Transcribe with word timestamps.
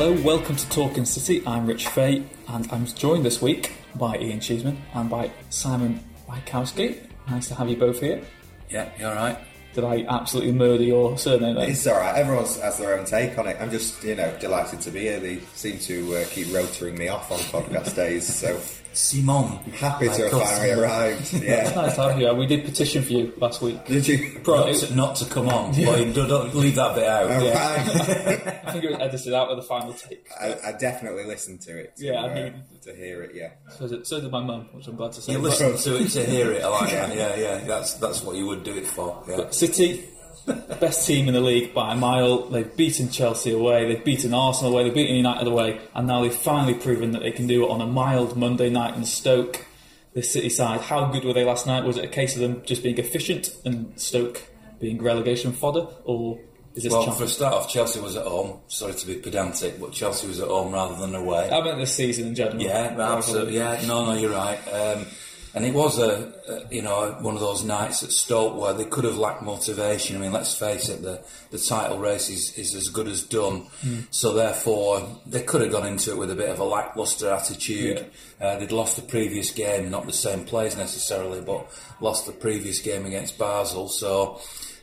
Hello, 0.00 0.18
welcome 0.22 0.56
to 0.56 0.66
Talking 0.70 1.04
City. 1.04 1.42
I'm 1.46 1.66
Rich 1.66 1.88
Fay, 1.88 2.24
and 2.48 2.66
I'm 2.72 2.86
joined 2.86 3.22
this 3.22 3.42
week 3.42 3.74
by 3.96 4.16
Ian 4.16 4.40
Cheeseman 4.40 4.80
and 4.94 5.10
by 5.10 5.30
Simon 5.50 6.00
Wykowski. 6.26 7.06
Nice 7.28 7.48
to 7.48 7.54
have 7.56 7.68
you 7.68 7.76
both 7.76 8.00
here. 8.00 8.24
Yeah, 8.70 8.88
you 8.98 9.06
all 9.06 9.14
right? 9.14 9.36
Did 9.74 9.84
I 9.84 10.06
absolutely 10.08 10.52
murder 10.52 10.84
your 10.84 11.18
surname 11.18 11.56
then? 11.56 11.68
It's 11.68 11.86
all 11.86 11.98
right. 11.98 12.16
Everyone 12.16 12.46
has 12.46 12.78
their 12.78 12.98
own 12.98 13.04
take 13.04 13.36
on 13.36 13.46
it. 13.46 13.58
I'm 13.60 13.70
just, 13.70 14.02
you 14.02 14.14
know, 14.14 14.34
delighted 14.40 14.80
to 14.80 14.90
be 14.90 15.00
here. 15.00 15.20
They 15.20 15.40
seem 15.52 15.78
to 15.80 16.16
uh, 16.16 16.24
keep 16.30 16.46
rotoring 16.46 16.96
me 16.96 17.08
off 17.08 17.30
on 17.30 17.38
podcast 17.40 17.94
days, 17.94 18.26
so 18.26 18.58
Simon. 18.92 19.58
happy 19.72 20.06
to 20.08 20.28
have 20.28 20.30
finally 20.32 20.70
arrived. 20.80 21.32
Yeah. 21.34 21.72
nice 21.74 21.94
to 21.94 22.02
have 22.02 22.20
you. 22.20 22.32
We 22.34 22.46
did 22.46 22.64
petition 22.64 23.02
for 23.02 23.12
you 23.12 23.32
last 23.38 23.62
week. 23.62 23.84
Did 23.86 24.06
you? 24.08 24.40
Bro, 24.40 24.66
Not 24.66 24.74
to, 24.76 24.94
not 24.94 25.16
to 25.16 25.24
come 25.26 25.48
on. 25.48 25.70
But 25.72 26.12
don't, 26.14 26.28
don't 26.28 26.54
leave 26.54 26.74
that 26.74 26.94
bit 26.96 27.04
out. 27.04 27.30
Oh, 27.30 27.44
Yeah. 27.44 28.60
I 28.66 28.72
think 28.72 28.84
it 28.84 28.90
was 28.90 29.00
edited 29.00 29.32
out 29.34 29.48
with 29.48 29.58
the 29.58 29.62
final 29.64 29.92
take. 29.94 30.26
I, 30.40 30.56
I 30.66 30.72
definitely 30.72 31.24
listened 31.24 31.60
to 31.62 31.78
it. 31.78 31.96
To, 31.96 32.04
Yeah, 32.04 32.12
I 32.24 32.28
uh, 32.28 32.50
to 32.82 32.94
hear 32.96 33.22
it. 33.22 33.34
Yeah. 33.34 33.50
So 33.78 33.86
did, 33.88 34.06
so 34.06 34.20
did 34.20 34.30
my 34.30 34.42
mum, 34.42 34.68
which 34.72 34.86
I'm 34.88 34.96
glad 34.96 35.12
to 35.12 35.20
say. 35.22 35.32
You 35.32 35.38
But- 35.38 35.44
listen 35.60 35.76
to 35.76 36.02
it 36.02 36.08
to 36.10 36.24
hear 36.24 36.52
it. 36.52 36.62
I 36.64 36.68
like 36.68 36.90
that. 36.92 37.16
Yeah, 37.16 37.36
yeah. 37.36 37.58
That's 37.58 37.94
that's 37.94 38.22
what 38.22 38.36
you 38.36 38.46
would 38.46 38.64
do 38.64 38.76
it 38.76 38.86
for. 38.86 39.22
Yeah. 39.28 39.50
City, 39.50 40.04
best 40.46 41.06
team 41.06 41.28
in 41.28 41.34
the 41.34 41.40
league 41.40 41.74
by 41.74 41.92
a 41.92 41.96
mile. 41.96 42.48
They've 42.48 42.76
beaten 42.76 43.10
Chelsea 43.10 43.52
away, 43.52 43.86
they've 43.86 44.04
beaten 44.04 44.32
Arsenal 44.34 44.72
away, 44.72 44.84
they've 44.84 44.94
beaten 44.94 45.16
United 45.16 45.46
away, 45.46 45.80
and 45.94 46.06
now 46.06 46.22
they've 46.22 46.34
finally 46.34 46.74
proven 46.74 47.12
that 47.12 47.22
they 47.22 47.30
can 47.32 47.46
do 47.46 47.64
it 47.64 47.70
on 47.70 47.80
a 47.80 47.86
mild 47.86 48.36
Monday 48.36 48.70
night 48.70 48.94
in 48.96 49.04
Stoke. 49.04 49.66
The 50.12 50.22
City 50.24 50.48
side, 50.48 50.80
how 50.80 51.04
good 51.12 51.24
were 51.24 51.32
they 51.32 51.44
last 51.44 51.68
night? 51.68 51.84
Was 51.84 51.96
it 51.96 52.04
a 52.04 52.08
case 52.08 52.34
of 52.34 52.40
them 52.40 52.62
just 52.64 52.82
being 52.82 52.98
efficient 52.98 53.54
and 53.64 53.92
Stoke 54.00 54.42
being 54.80 55.00
relegation 55.00 55.52
fodder, 55.52 55.86
or 56.04 56.40
is 56.74 56.82
this 56.82 56.92
Well, 56.92 57.04
chance? 57.04 57.18
for 57.18 57.24
a 57.24 57.28
start 57.28 57.54
off, 57.54 57.68
Chelsea 57.68 58.00
was 58.00 58.16
at 58.16 58.26
home. 58.26 58.58
Sorry 58.66 58.92
to 58.94 59.06
be 59.06 59.14
pedantic, 59.16 59.78
but 59.80 59.92
Chelsea 59.92 60.26
was 60.26 60.40
at 60.40 60.48
home 60.48 60.72
rather 60.72 60.96
than 60.96 61.14
away. 61.14 61.48
I 61.48 61.60
meant 61.62 61.78
this 61.78 61.94
season 61.94 62.26
in 62.28 62.34
general. 62.34 62.60
Yeah, 62.60 62.96
absolutely. 62.98 63.56
Yeah, 63.56 63.80
no, 63.86 64.06
no, 64.06 64.14
you're 64.18 64.32
right. 64.32 64.58
Um, 64.72 65.06
and 65.54 65.64
it 65.64 65.74
was 65.74 65.98
a, 65.98 66.32
a, 66.48 66.74
you 66.74 66.82
know, 66.82 67.16
one 67.20 67.34
of 67.34 67.40
those 67.40 67.64
nights 67.64 68.02
at 68.02 68.12
Stoke 68.12 68.56
where 68.60 68.72
they 68.72 68.84
could 68.84 69.04
have 69.04 69.16
lacked 69.16 69.42
motivation. 69.42 70.16
I 70.16 70.20
mean, 70.20 70.32
let's 70.32 70.54
face 70.54 70.88
it, 70.88 71.02
the, 71.02 71.22
the 71.50 71.58
title 71.58 71.98
race 71.98 72.30
is, 72.30 72.56
is 72.56 72.74
as 72.74 72.88
good 72.88 73.08
as 73.08 73.22
done. 73.22 73.66
So 74.10 74.32
therefore, 74.32 75.20
they 75.26 75.42
could 75.42 75.62
have 75.62 75.72
gone 75.72 75.86
into 75.86 76.12
it 76.12 76.18
with 76.18 76.30
a 76.30 76.36
bit 76.36 76.50
of 76.50 76.60
a 76.60 76.64
lacklustre 76.64 77.30
attitude. 77.30 78.06
Uh, 78.40 78.58
they'd 78.58 78.72
lost 78.72 78.96
the 78.96 79.02
previous 79.02 79.50
game, 79.50 79.90
not 79.90 80.06
the 80.06 80.12
same 80.12 80.44
players 80.44 80.76
necessarily, 80.76 81.40
but 81.40 81.66
lost 82.00 82.26
the 82.26 82.32
previous 82.32 82.78
game 82.80 83.04
against 83.04 83.36
Basel. 83.36 83.88
So 83.88 84.40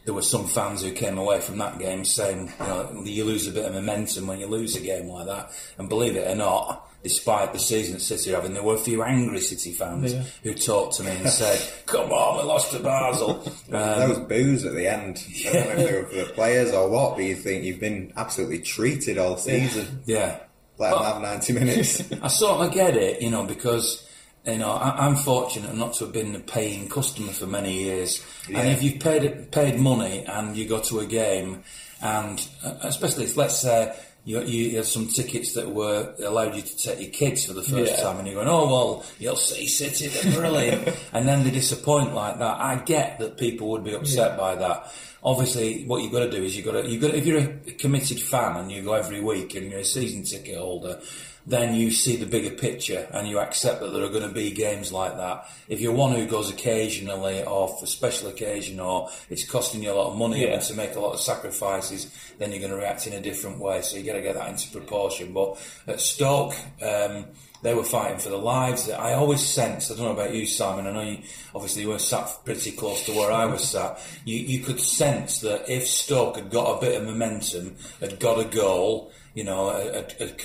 there 0.07 0.15
were 0.15 0.21
some 0.23 0.47
fans 0.47 0.81
who 0.81 0.91
came 0.91 1.17
away 1.19 1.39
from 1.41 1.57
that 1.59 1.77
game 1.77 2.03
saying, 2.05 2.49
you 2.59 2.65
know, 2.65 3.01
you 3.03 3.23
lose 3.25 3.45
a 3.45 3.51
bit 3.51 3.65
of 3.65 3.73
momentum 3.73 4.25
when 4.25 4.39
you 4.39 4.47
lose 4.47 4.75
a 4.75 4.79
game 4.79 5.07
like 5.09 5.27
that. 5.27 5.51
And 5.77 5.89
believe 5.89 6.15
it 6.15 6.31
or 6.31 6.35
not, 6.35 6.89
despite 7.03 7.51
the 7.51 7.59
season 7.59 7.99
City 7.99 8.31
having, 8.31 8.53
there 8.53 8.63
were 8.63 8.75
a 8.75 8.79
few 8.79 9.03
angry 9.03 9.41
City 9.41 9.73
fans 9.73 10.13
Yeah. 10.13 10.23
who 10.43 10.53
talked 10.53 10.95
to 10.95 11.03
me 11.03 11.11
and 11.11 11.29
said, 11.29 11.61
"Come 11.85 12.11
on, 12.13 12.37
we 12.37 12.43
lost 12.43 12.71
to 12.71 12.79
Basel." 12.79 13.43
Um, 13.71 13.99
Those 13.99 14.19
boos 14.19 14.63
at 14.65 14.73
the 14.75 14.87
end. 14.87 15.21
I 15.47 15.51
don't 15.51 15.65
know 15.67 15.71
if 15.83 15.89
they 15.89 15.93
were 16.01 16.05
for 16.07 16.15
the 16.29 16.33
players 16.33 16.71
or 16.73 16.89
what, 16.89 17.15
but 17.17 17.25
you 17.25 17.35
think 17.35 17.65
you've 17.65 17.79
been 17.81 18.13
absolutely 18.15 18.59
treated 18.59 19.17
all 19.17 19.35
season. 19.37 20.03
yeah, 20.05 20.39
Let 20.77 20.91
them 20.91 21.03
have 21.03 21.21
90 21.21 21.51
minutes. 21.53 22.01
I 22.23 22.29
sort 22.29 22.65
of 22.65 22.73
get 22.73 22.95
it, 22.95 23.21
you 23.21 23.29
know, 23.29 23.43
because 23.43 24.06
you 24.47 24.57
know 24.57 24.71
I, 24.71 25.05
I'm 25.07 25.15
fortunate 25.15 25.75
not 25.75 25.93
to 25.95 26.05
have 26.05 26.13
been 26.13 26.35
a 26.35 26.39
paying 26.39 26.89
customer 26.89 27.31
for 27.31 27.47
many 27.47 27.73
years. 27.83 28.23
And 28.47 28.69
if 28.69 28.81
you've 28.83 28.99
paid 28.99 29.51
paid 29.51 29.79
money 29.79 30.25
and 30.25 30.55
you 30.55 30.67
go 30.67 30.79
to 30.81 30.99
a 30.99 31.05
game, 31.05 31.63
and 32.01 32.47
uh, 32.63 32.75
especially 32.83 33.25
if 33.25 33.37
let's 33.37 33.59
say 33.59 33.95
you, 34.25 34.41
you 34.41 34.75
had 34.75 34.85
some 34.85 35.07
tickets 35.07 35.53
that 35.53 35.69
were 35.69 36.13
allowed 36.21 36.53
you 36.53 36.61
to 36.61 36.77
take 36.77 36.99
your 36.99 37.09
kids 37.11 37.45
for 37.45 37.53
the 37.53 37.61
first 37.63 37.93
Yeah. 37.93 38.01
time, 38.03 38.17
and 38.19 38.27
you're 38.27 38.35
going, 38.35 38.47
oh 38.49 38.67
well, 38.67 39.05
you'll 39.19 39.37
see 39.37 39.67
City, 39.67 40.07
they're 40.07 40.33
brilliant, 40.39 40.89
and 41.13 41.27
then 41.27 41.43
they 41.45 41.51
disappoint 41.51 42.13
like 42.13 42.37
that. 42.39 42.59
I 42.59 42.75
get 42.75 43.19
that 43.19 43.37
people 43.37 43.69
would 43.69 43.83
be 43.85 43.93
upset 43.93 44.37
by 44.37 44.55
that. 44.55 44.91
Obviously, 45.23 45.83
what 45.85 46.03
you've 46.03 46.11
got 46.11 46.19
to 46.25 46.31
do 46.31 46.43
is 46.43 46.55
you've 46.55 46.65
got 46.65 46.73
to, 46.73 46.87
you've 46.87 47.01
got 47.01 47.11
to, 47.11 47.17
if 47.17 47.25
you're 47.25 47.39
a 47.39 47.47
committed 47.73 48.21
fan 48.21 48.55
and 48.57 48.71
you 48.71 48.81
go 48.83 48.93
every 48.93 49.19
week 49.19 49.55
and 49.55 49.69
you're 49.71 49.79
a 49.79 49.85
season 49.85 50.23
ticket 50.23 50.57
holder, 50.57 50.99
then 51.47 51.73
you 51.73 51.89
see 51.91 52.17
the 52.17 52.25
bigger 52.25 52.49
picture 52.49 53.07
and 53.11 53.25
you 53.25 53.39
accept 53.39 53.79
that 53.79 53.93
there 53.93 54.03
are 54.03 54.09
going 54.09 54.27
to 54.27 54.33
be 54.33 54.51
games 54.51 54.91
like 54.91 55.15
that. 55.15 55.45
If 55.69 55.79
you're 55.79 55.93
one 55.93 56.13
who 56.13 56.27
goes 56.27 56.49
occasionally 56.49 57.41
or 57.45 57.69
for 57.69 57.85
special 57.85 58.27
occasion 58.27 58.81
or 58.81 59.09
it's 59.29 59.49
costing 59.49 59.81
you 59.81 59.93
a 59.93 59.95
lot 59.95 60.11
of 60.11 60.17
money 60.17 60.41
Yeah. 60.41 60.55
and 60.55 60.61
to 60.63 60.73
make 60.73 60.95
a 60.95 60.99
lot 60.99 61.13
of 61.13 61.21
sacrifices, 61.21 62.13
then 62.37 62.51
you're 62.51 62.59
going 62.59 62.71
to 62.71 62.77
react 62.77 63.07
in 63.07 63.13
a 63.13 63.21
different 63.21 63.59
way. 63.59 63.81
So 63.81 63.95
you 63.95 64.03
got 64.03 64.17
to 64.17 64.21
get 64.21 64.35
that 64.35 64.49
into 64.49 64.69
proportion. 64.71 65.31
But 65.31 65.57
at 65.87 66.01
Stoke, 66.01 66.53
um, 66.81 67.27
they 67.63 67.73
were 67.73 67.85
fighting 67.85 68.19
for 68.19 68.27
their 68.27 68.39
lives. 68.39 68.89
I 68.89 69.13
always 69.13 69.39
sensed, 69.39 69.89
I 69.89 69.95
don't 69.95 70.03
know 70.03 70.11
about 70.11 70.35
you, 70.35 70.45
Simon, 70.45 70.85
I 70.85 70.91
know 70.91 71.01
you, 71.01 71.19
obviously 71.55 71.83
you 71.83 71.89
were 71.89 71.99
sat 71.99 72.27
pretty 72.43 72.71
close 72.71 73.05
to 73.05 73.13
where 73.13 73.31
I 73.31 73.45
was 73.45 73.63
sat. 73.69 74.05
You, 74.25 74.35
you 74.35 74.59
could 74.65 74.81
sense 74.81 75.39
that 75.39 75.69
if 75.69 75.87
Stoke 75.87 76.35
had 76.35 76.51
got 76.51 76.77
a 76.77 76.81
bit 76.81 76.99
of 76.99 77.07
momentum, 77.07 77.77
had 78.01 78.19
got 78.19 78.37
a 78.37 78.43
goal, 78.45 79.13
you 79.33 79.45
know, 79.45 79.69
had, 79.69 80.11
had 80.19 80.37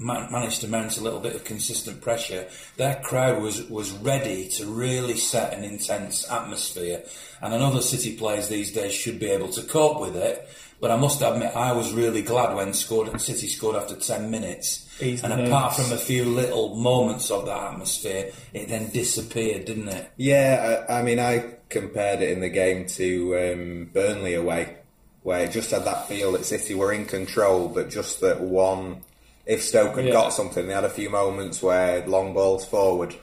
man- 0.00 0.32
managed 0.32 0.62
to 0.62 0.68
mount 0.68 0.96
a 0.96 1.02
little 1.02 1.20
bit 1.20 1.36
of 1.36 1.44
consistent 1.44 2.00
pressure, 2.00 2.48
their 2.76 2.96
crowd 2.96 3.42
was, 3.42 3.62
was 3.68 3.92
ready 3.92 4.48
to 4.48 4.66
really 4.66 5.16
set 5.16 5.52
an 5.52 5.62
intense 5.62 6.28
atmosphere. 6.30 7.04
And 7.40 7.54
I 7.54 7.58
know 7.58 7.72
the 7.72 7.82
City 7.82 8.16
players 8.16 8.48
these 8.48 8.72
days 8.72 8.92
should 8.92 9.20
be 9.20 9.26
able 9.26 9.48
to 9.50 9.62
cope 9.62 10.00
with 10.00 10.16
it, 10.16 10.48
but 10.80 10.90
I 10.90 10.96
must 10.96 11.20
admit 11.20 11.54
I 11.54 11.72
was 11.72 11.92
really 11.92 12.22
glad 12.22 12.56
when 12.56 12.72
scored 12.72 13.20
City 13.20 13.46
scored 13.48 13.76
after 13.76 13.96
10 13.96 14.30
minutes. 14.30 14.88
Easy 15.00 15.22
and 15.24 15.36
nerves. 15.36 15.48
apart 15.48 15.74
from 15.74 15.92
a 15.92 15.98
few 15.98 16.24
little 16.24 16.74
moments 16.76 17.30
of 17.30 17.46
that 17.46 17.72
atmosphere, 17.72 18.32
it 18.54 18.68
then 18.68 18.88
disappeared, 18.90 19.66
didn't 19.66 19.88
it? 19.88 20.10
Yeah, 20.16 20.84
I, 20.88 21.00
I 21.00 21.02
mean, 21.02 21.18
I 21.18 21.56
compared 21.68 22.22
it 22.22 22.30
in 22.30 22.40
the 22.40 22.48
game 22.48 22.86
to 22.86 23.52
um, 23.52 23.90
Burnley 23.92 24.34
away, 24.34 24.78
where 25.22 25.44
it 25.44 25.52
just 25.52 25.70
had 25.70 25.84
that 25.84 26.08
feel 26.08 26.32
that 26.32 26.46
City 26.46 26.74
were 26.74 26.92
in 26.92 27.04
control, 27.04 27.68
but 27.68 27.90
just 27.90 28.20
that 28.22 28.40
one. 28.40 29.02
If 29.50 29.64
Stoke 29.64 29.96
had 29.96 30.06
Yeah. 30.06 30.12
got 30.12 30.32
something, 30.32 30.68
they 30.68 30.74
had 30.74 30.84
a 30.84 30.88
few 31.00 31.10
moments 31.10 31.60
where 31.60 32.06
long 32.06 32.32
balls 32.32 32.64
forward. 32.64 33.16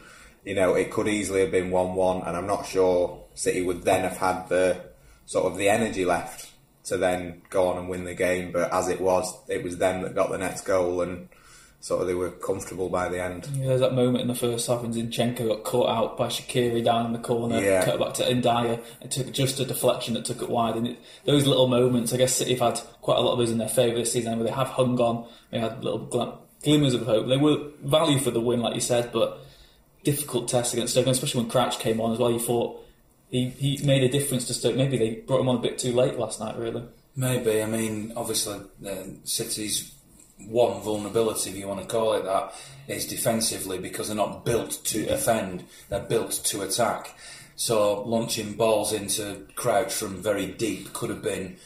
You 0.44 0.56
know, 0.56 0.74
it 0.74 0.92
could 0.92 1.08
easily 1.08 1.40
have 1.40 1.52
been 1.52 1.72
one-one, 1.72 2.22
and 2.26 2.36
I'm 2.36 2.46
not 2.46 2.66
sure 2.66 3.24
City 3.34 3.62
would 3.62 3.84
then 3.84 4.02
have 4.04 4.18
had 4.18 4.50
the 4.50 4.76
sort 5.26 5.46
of 5.46 5.58
the 5.58 5.70
energy 5.70 6.04
left 6.04 6.50
to 6.86 6.98
then 6.98 7.44
go 7.50 7.70
on 7.70 7.78
and 7.78 7.88
win 7.88 8.04
the 8.04 8.14
game. 8.14 8.52
But 8.52 8.74
as 8.74 8.90
it 8.90 9.00
was, 9.00 9.34
it 9.48 9.64
was 9.64 9.78
them 9.78 10.02
that 10.02 10.16
got 10.16 10.30
the 10.30 10.38
next 10.38 10.62
goal, 10.66 11.00
and 11.02 11.30
sort 11.80 12.02
of 12.02 12.08
they 12.08 12.14
were 12.16 12.32
comfortable 12.32 12.90
by 12.90 13.08
the 13.08 13.24
end. 13.24 13.48
Yeah, 13.54 13.68
there's 13.68 13.82
that 13.82 13.94
moment 13.94 14.22
in 14.22 14.28
the 14.28 14.36
first 14.36 14.68
half 14.68 14.82
when 14.82 14.94
Zinchenko 14.94 15.48
got 15.48 15.64
caught 15.64 15.90
out 15.90 16.18
by 16.18 16.28
Shaqiri 16.28 16.84
down 16.84 17.06
in 17.06 17.14
the 17.14 17.20
corner, 17.20 17.62
Yeah. 17.62 17.86
cut 17.86 18.00
back 18.00 18.14
to 18.16 18.24
Ndiaye. 18.24 18.84
It 19.02 19.12
took 19.12 19.32
just 19.32 19.60
a 19.60 19.66
deflection 19.66 20.16
that 20.16 20.26
took 20.26 20.42
it 20.42 20.50
wide. 20.50 20.76
And 20.76 20.88
it, 20.88 20.98
those 21.26 21.46
little 21.46 21.68
moments, 21.68 22.12
I 22.14 22.18
guess 22.18 22.36
City 22.36 22.56
have 22.56 22.76
had 22.78 22.82
quite 23.02 23.18
a 23.18 23.22
lot 23.22 23.34
of 23.34 23.38
those 23.40 23.52
in 23.52 23.58
their 23.60 23.70
favour 23.70 23.96
this 23.98 24.12
season 24.12 24.38
where 24.38 24.48
they 24.48 24.54
have 24.54 24.68
hung 24.70 25.00
on, 25.00 25.28
they 25.52 25.60
had 25.60 25.84
little 25.84 26.00
glim- 26.00 26.34
glimmers 26.64 26.94
of 26.94 27.04
hope. 27.06 27.28
They 27.28 27.38
were 27.38 27.70
value 27.84 28.20
for 28.20 28.32
the 28.32 28.42
win, 28.42 28.60
like 28.62 28.76
you 28.76 28.82
said, 28.82 29.12
but 29.14 29.40
difficult 30.04 30.48
test 30.48 30.74
against 30.74 30.94
Stoke, 30.94 31.06
and 31.06 31.12
especially 31.16 31.42
when 31.42 31.50
Crouch 31.50 31.80
came 31.80 32.02
on 32.02 32.12
as 32.12 32.18
well. 32.20 32.32
You 32.32 32.40
thought 32.40 32.84
he, 33.30 33.50
he 33.50 33.86
made 33.86 34.04
a 34.04 34.10
difference 34.10 34.48
to 34.48 34.54
Stoke. 34.54 34.76
Maybe 34.76 34.98
they 34.98 35.12
brought 35.16 35.42
him 35.42 35.50
on 35.50 35.58
a 35.58 35.62
bit 35.62 35.78
too 35.78 35.94
late 35.94 36.18
last 36.18 36.40
night, 36.40 36.58
really. 36.58 36.84
Maybe. 37.16 37.62
I 37.62 37.66
mean, 37.66 38.14
obviously, 38.16 38.60
uh, 38.86 38.94
City's 39.24 39.94
one 40.46 40.82
vulnerability, 40.82 41.50
if 41.50 41.56
you 41.56 41.68
want 41.68 41.82
to 41.82 41.88
call 41.88 42.14
it 42.14 42.24
that, 42.24 42.54
is 42.88 43.06
defensively 43.08 43.80
because 43.80 44.08
they're 44.08 44.16
not 44.16 44.46
built 44.46 44.84
to 44.86 45.06
defend; 45.06 45.64
they're 45.90 46.00
built 46.00 46.32
to 46.46 46.62
attack. 46.62 47.16
So 47.56 48.04
launching 48.04 48.54
balls 48.54 48.94
into 48.94 49.48
Crouch 49.56 49.92
from 49.92 50.22
very 50.22 50.46
deep 50.46 50.94
could 50.94 51.10
have 51.10 51.24
been 51.24 51.58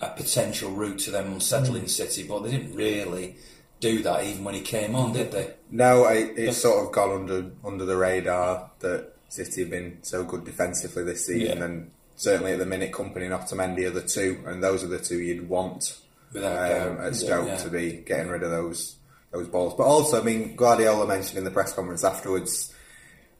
a 0.00 0.08
potential 0.10 0.72
route 0.72 0.98
to 1.00 1.12
them 1.12 1.32
unsettling 1.32 1.84
mm. 1.84 1.88
City, 1.88 2.24
but 2.24 2.40
they 2.40 2.50
didn't 2.50 2.74
really 2.74 3.36
do 3.78 4.02
that 4.02 4.24
even 4.24 4.44
when 4.44 4.54
he 4.54 4.60
came 4.60 4.94
on, 4.94 5.12
did 5.12 5.30
they? 5.30 5.54
No, 5.70 6.04
I, 6.04 6.14
it's 6.14 6.58
sort 6.58 6.84
of 6.84 6.92
gone 6.92 7.22
under 7.22 7.50
under 7.64 7.84
the 7.84 7.96
radar 7.96 8.70
that 8.80 9.12
City 9.28 9.62
have 9.62 9.70
been 9.70 9.98
so 10.02 10.24
good 10.24 10.44
defensively 10.44 11.04
this 11.04 11.26
season, 11.26 11.58
Yeah. 11.58 11.64
and 11.64 11.90
certainly 12.16 12.52
at 12.52 12.58
the 12.58 12.66
minute, 12.66 12.92
Kompany 12.92 13.24
and 13.24 13.32
Otamendi 13.32 13.86
are 13.86 13.90
the 13.90 14.02
two, 14.02 14.42
and 14.46 14.62
those 14.62 14.82
are 14.82 14.88
the 14.88 14.98
two 14.98 15.20
you'd 15.20 15.48
want 15.48 15.98
um, 16.36 17.00
at 17.00 17.14
Stoke 17.14 17.46
Yeah. 17.46 17.56
to 17.56 17.68
be 17.70 17.92
getting 18.06 18.28
rid 18.30 18.42
of 18.42 18.50
those 18.50 18.96
those 19.32 19.48
balls. 19.48 19.74
But 19.76 19.84
also, 19.84 20.20
I 20.20 20.24
mean, 20.24 20.56
Guardiola 20.56 21.06
mentioned 21.06 21.38
in 21.38 21.44
the 21.44 21.50
press 21.50 21.72
conference 21.72 22.04
afterwards 22.04 22.72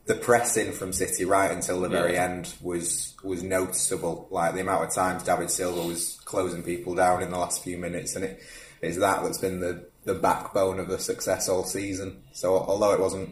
the 0.06 0.14
pressing 0.14 0.72
from 0.72 0.92
City 0.92 1.24
right 1.24 1.50
until 1.50 1.80
the 1.80 1.88
very 1.88 2.14
Yeah. 2.14 2.24
end 2.24 2.54
was 2.60 3.14
was 3.22 3.42
noticeable. 3.42 4.26
Like 4.30 4.54
the 4.54 4.60
amount 4.60 4.84
of 4.84 4.94
times 4.94 5.22
David 5.22 5.50
Silva 5.50 5.86
was 5.86 6.18
closing 6.24 6.62
people 6.62 6.94
down 6.94 7.22
in 7.22 7.30
the 7.30 7.38
last 7.38 7.62
few 7.62 7.78
minutes, 7.78 8.16
and 8.16 8.36
it's 8.80 8.98
that 8.98 9.22
that's 9.22 9.38
been 9.38 9.60
the 9.60 9.84
the 10.04 10.14
backbone 10.14 10.80
of 10.80 10.88
the 10.88 10.98
success 10.98 11.48
all 11.48 11.62
season. 11.64 12.22
So 12.32 12.56
although 12.56 12.92
it 12.92 13.00
wasn't 13.00 13.30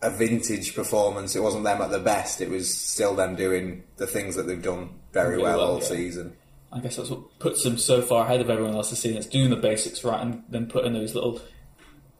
a 0.00 0.08
vintage 0.10 0.74
performance, 0.74 1.36
it 1.36 1.42
wasn't 1.42 1.64
them 1.64 1.82
at 1.82 1.90
the 1.90 1.98
best. 1.98 2.40
It 2.40 2.48
was 2.48 2.72
still 2.74 3.14
them 3.14 3.36
doing 3.36 3.84
the 3.98 4.06
things 4.06 4.36
that 4.36 4.46
they've 4.46 4.62
done 4.62 4.94
very 5.12 5.36
well, 5.36 5.58
well, 5.58 5.70
all 5.72 5.78
yeah. 5.80 5.84
season. 5.88 6.36
I 6.72 6.78
guess 6.78 6.96
that's 6.96 7.10
what 7.10 7.38
puts 7.40 7.64
them 7.64 7.78
so 7.78 8.00
far 8.02 8.24
ahead 8.24 8.40
of 8.40 8.48
everyone 8.50 8.74
else 8.74 8.90
this 8.90 9.00
season. 9.00 9.18
It's 9.18 9.26
doing 9.26 9.50
the 9.50 9.56
basics 9.56 10.04
right 10.04 10.20
and 10.20 10.44
then 10.48 10.66
putting 10.66 10.92
those 10.92 11.14
little 11.14 11.40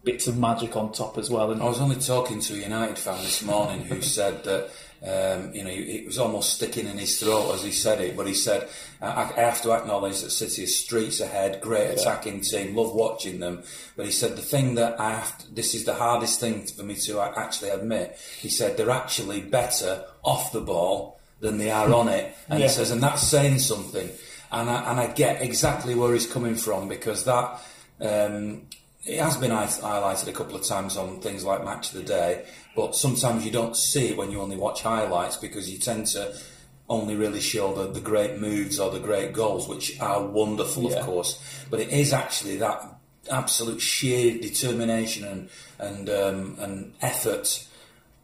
bits 0.03 0.27
of 0.27 0.39
magic 0.39 0.77
on 0.77 0.93
top 0.93 1.19
as 1.19 1.31
well. 1.31 1.51
And 1.53 1.63
I 1.63 1.67
was 1.67 1.81
only 1.81 1.97
talking 1.97 2.41
to 2.41 2.55
a 2.55 2.57
United 2.57 2.99
fan 2.99 3.19
this 3.23 3.43
morning 3.43 3.83
who 3.83 4.01
said 4.19 4.43
that 4.45 4.71
um, 5.03 5.55
you 5.55 5.65
know 5.65 5.71
it 5.71 6.05
was 6.05 6.19
almost 6.19 6.55
sticking 6.55 6.87
in 6.87 6.99
his 6.99 7.19
throat 7.21 7.55
as 7.55 7.63
he 7.63 7.71
said 7.71 8.01
it, 8.01 8.17
but 8.17 8.27
he 8.27 8.35
said 8.35 8.69
I, 9.01 9.33
I 9.37 9.41
have 9.41 9.63
to 9.63 9.73
acknowledge 9.73 10.21
that 10.21 10.31
City 10.31 10.65
is 10.65 10.77
streets 10.77 11.21
ahead, 11.21 11.61
great 11.61 11.91
attacking 11.93 12.41
team, 12.41 12.75
love 12.75 12.95
watching 12.95 13.41
them. 13.41 13.63
But 13.97 14.07
he 14.07 14.13
said 14.13 14.37
the 14.37 14.43
thing 14.43 14.75
that 14.75 14.99
I 15.01 15.13
have 15.13 15.39
to, 15.39 15.55
this 15.55 15.75
is 15.75 15.85
the 15.85 15.95
hardest 15.95 16.41
thing 16.41 16.67
for 16.67 16.83
me 16.83 16.97
to 16.97 17.21
actually 17.21 17.71
admit. 17.71 18.19
He 18.41 18.49
said 18.49 18.77
they're 18.77 18.91
actually 18.91 19.41
better 19.43 20.05
off 20.23 20.53
the 20.53 20.61
ball 20.61 21.19
than 21.41 21.57
they 21.57 21.71
are 21.71 21.91
on 21.95 22.09
it, 22.09 22.35
and 22.49 22.59
Yeah. 22.61 22.67
he 22.67 22.73
says 22.73 22.91
and 22.91 23.03
that's 23.03 23.23
saying 23.23 23.61
something. 23.61 24.11
And 24.53 24.69
I, 24.69 24.91
and 24.91 25.01
I 25.01 25.07
get 25.13 25.43
exactly 25.43 25.95
where 25.95 26.13
he's 26.13 26.27
coming 26.27 26.57
from 26.57 26.89
because 26.89 27.25
that 27.25 27.61
um, 28.01 28.63
it 29.07 29.21
has 29.21 29.37
been 29.37 29.51
highlighted 29.53 30.27
a 30.29 30.33
couple 30.33 30.57
of 30.57 30.65
times 30.65 30.97
on 30.97 31.21
things 31.21 31.45
like 31.45 31.65
Match 31.65 31.89
of 31.93 31.99
the 31.99 32.03
Day, 32.03 32.45
but 32.75 32.95
sometimes 32.97 33.45
you 33.45 33.51
don't 33.53 33.77
see 33.77 34.09
it 34.09 34.17
when 34.17 34.31
you 34.31 34.41
only 34.41 34.57
watch 34.57 34.83
highlights 34.83 35.37
because 35.37 35.71
you 35.71 35.79
tend 35.79 36.07
to 36.09 36.35
only 36.89 37.15
really 37.15 37.41
show 37.41 37.73
the, 37.73 37.93
the 37.93 38.01
great 38.01 38.39
moves 38.41 38.81
or 38.81 38.91
the 38.91 38.99
great 38.99 39.33
goals, 39.33 39.69
which 39.69 39.99
are 40.01 40.27
wonderful, 40.27 40.91
Yeah. 40.91 40.97
of 40.99 41.07
course. 41.07 41.65
But 41.71 41.79
it 41.81 41.91
is 41.91 42.13
actually 42.13 42.57
that 42.57 42.83
absolute 43.31 43.81
sheer 43.81 44.39
determination 44.41 45.25
and 45.25 45.49
and 45.79 46.11
um, 46.11 46.57
and 46.59 46.95
effort 47.01 47.65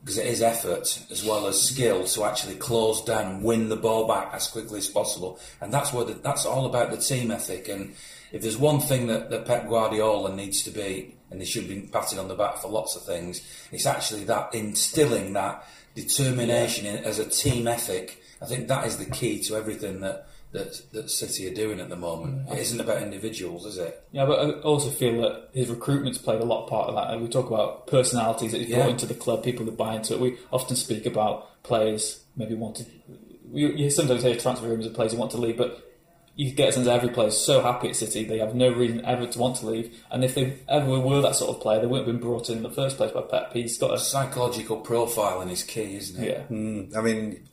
because 0.06 0.18
it 0.18 0.26
is 0.28 0.40
effort 0.40 1.02
as 1.10 1.24
well 1.24 1.48
as 1.48 1.60
skill 1.60 2.04
to 2.04 2.22
actually 2.22 2.54
close 2.54 3.04
down 3.04 3.26
and 3.26 3.44
win 3.44 3.68
the 3.68 3.74
ball 3.74 4.06
back 4.06 4.32
as 4.32 4.46
quickly 4.46 4.78
as 4.78 4.86
possible. 4.86 5.36
And 5.60 5.74
that's 5.74 5.92
what 5.92 6.06
the, 6.06 6.12
that's 6.12 6.46
all 6.46 6.64
about 6.64 6.92
the 6.92 6.96
team 6.96 7.32
ethic. 7.32 7.68
And 7.68 7.92
if 8.30 8.40
there's 8.40 8.56
one 8.56 8.78
thing 8.78 9.08
that, 9.08 9.30
that 9.30 9.46
Pep 9.46 9.68
Guardiola 9.68 10.32
needs 10.32 10.62
to 10.62 10.70
be, 10.70 11.16
and 11.28 11.40
they 11.40 11.44
should 11.44 11.66
be 11.66 11.88
patted 11.92 12.20
on 12.20 12.28
the 12.28 12.36
back 12.36 12.58
for 12.58 12.68
lots 12.68 12.94
of 12.94 13.02
things, 13.02 13.40
it's 13.72 13.84
actually 13.84 14.22
that 14.26 14.54
instilling 14.54 15.32
that 15.32 15.66
determination 15.96 16.86
in, 16.86 17.02
as 17.02 17.18
a 17.18 17.28
team 17.28 17.66
ethic. 17.66 18.22
I 18.40 18.46
think 18.46 18.68
that 18.68 18.86
is 18.86 18.98
the 18.98 19.10
key 19.10 19.42
to 19.42 19.56
everything 19.56 20.02
that. 20.02 20.25
That, 20.52 20.80
that 20.92 21.10
City 21.10 21.50
are 21.50 21.54
doing 21.54 21.80
at 21.80 21.90
the 21.90 21.96
moment. 21.96 22.48
It 22.50 22.58
isn't 22.60 22.80
about 22.80 23.02
individuals, 23.02 23.66
is 23.66 23.76
it? 23.76 24.02
Yeah, 24.12 24.24
but 24.24 24.38
I 24.38 24.52
also 24.60 24.88
feel 24.88 25.20
that 25.20 25.50
his 25.52 25.68
recruitment's 25.68 26.18
played 26.18 26.40
a 26.40 26.44
lot 26.44 26.68
part 26.68 26.88
of 26.88 26.94
that. 26.94 27.12
And 27.12 27.20
we 27.20 27.28
talk 27.28 27.48
about 27.48 27.86
personalities 27.88 28.52
that 28.52 28.62
he's 28.62 28.74
brought 28.74 28.88
into 28.88 29.06
the 29.06 29.14
club, 29.14 29.44
people 29.44 29.66
that 29.66 29.76
buy 29.76 29.96
into 29.96 30.14
it. 30.14 30.20
We 30.20 30.38
often 30.50 30.76
speak 30.76 31.04
about 31.04 31.62
players 31.62 32.24
maybe 32.36 32.54
want 32.54 32.76
to. 32.76 32.86
You, 33.52 33.68
you 33.68 33.90
sometimes 33.90 34.22
hear 34.22 34.36
transfer 34.36 34.68
rumours 34.68 34.86
of 34.86 34.94
players 34.94 35.12
who 35.12 35.18
want 35.18 35.32
to 35.32 35.38
leave, 35.38 35.56
but 35.56 35.82
you 36.36 36.52
get 36.52 36.68
a 36.68 36.72
sense 36.72 36.86
every 36.86 37.08
player 37.08 37.28
is 37.28 37.38
so 37.38 37.62
happy 37.62 37.88
at 37.88 37.96
City, 37.96 38.24
they 38.24 38.38
have 38.38 38.54
no 38.54 38.70
reason 38.70 39.04
ever 39.04 39.26
to 39.26 39.38
want 39.38 39.56
to 39.56 39.66
leave. 39.66 39.96
And 40.10 40.22
if 40.22 40.34
they 40.34 40.58
ever 40.68 41.00
were 41.00 41.22
that 41.22 41.34
sort 41.34 41.56
of 41.56 41.62
player, 41.62 41.80
they 41.80 41.86
wouldn't 41.86 42.06
have 42.06 42.14
been 42.14 42.22
brought 42.22 42.50
in 42.50 42.58
in 42.58 42.62
the 42.62 42.70
first 42.70 42.98
place 42.98 43.10
by 43.10 43.22
Pep. 43.22 43.54
He's 43.54 43.78
got 43.78 43.94
a. 43.94 43.98
Psychological 43.98 44.82
profiling 44.82 45.50
is 45.50 45.62
key, 45.62 45.96
isn't 45.96 46.22
it? 46.22 46.28
Yeah. 46.28 46.42
Hmm. 46.42 46.96
I 46.96 47.00
mean, 47.00 47.48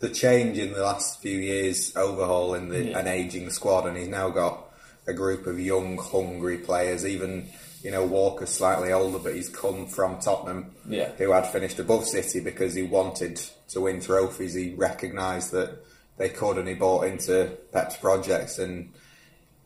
the 0.00 0.08
change 0.10 0.58
in 0.58 0.72
the 0.72 0.82
last 0.82 1.20
few 1.20 1.38
years, 1.38 1.94
overhauling 1.96 2.68
the, 2.68 2.84
Yeah. 2.86 2.98
an 2.98 3.06
aging 3.06 3.50
squad, 3.50 3.86
and 3.86 3.96
he's 3.96 4.08
now 4.08 4.28
got 4.28 4.70
a 5.06 5.12
group 5.12 5.46
of 5.46 5.58
young, 5.60 5.96
hungry 5.98 6.58
players. 6.58 7.04
Even 7.06 7.48
you 7.82 7.90
know 7.90 8.04
Walker's 8.04 8.50
slightly 8.50 8.92
older, 8.92 9.18
but 9.18 9.34
he's 9.34 9.48
come 9.50 9.86
from 9.86 10.18
Tottenham, 10.18 10.74
Yeah. 10.88 11.10
who 11.18 11.32
had 11.32 11.46
finished 11.46 11.78
above 11.78 12.06
City 12.06 12.40
because 12.40 12.74
he 12.74 12.82
wanted 12.82 13.40
to 13.68 13.80
win 13.82 14.00
trophies. 14.00 14.54
He 14.54 14.74
recognised 14.74 15.52
that 15.52 15.84
they 16.16 16.28
could, 16.30 16.58
and 16.58 16.66
he 16.68 16.74
bought 16.74 17.06
into 17.06 17.56
Pep's 17.72 17.96
projects. 17.96 18.58
And 18.58 18.92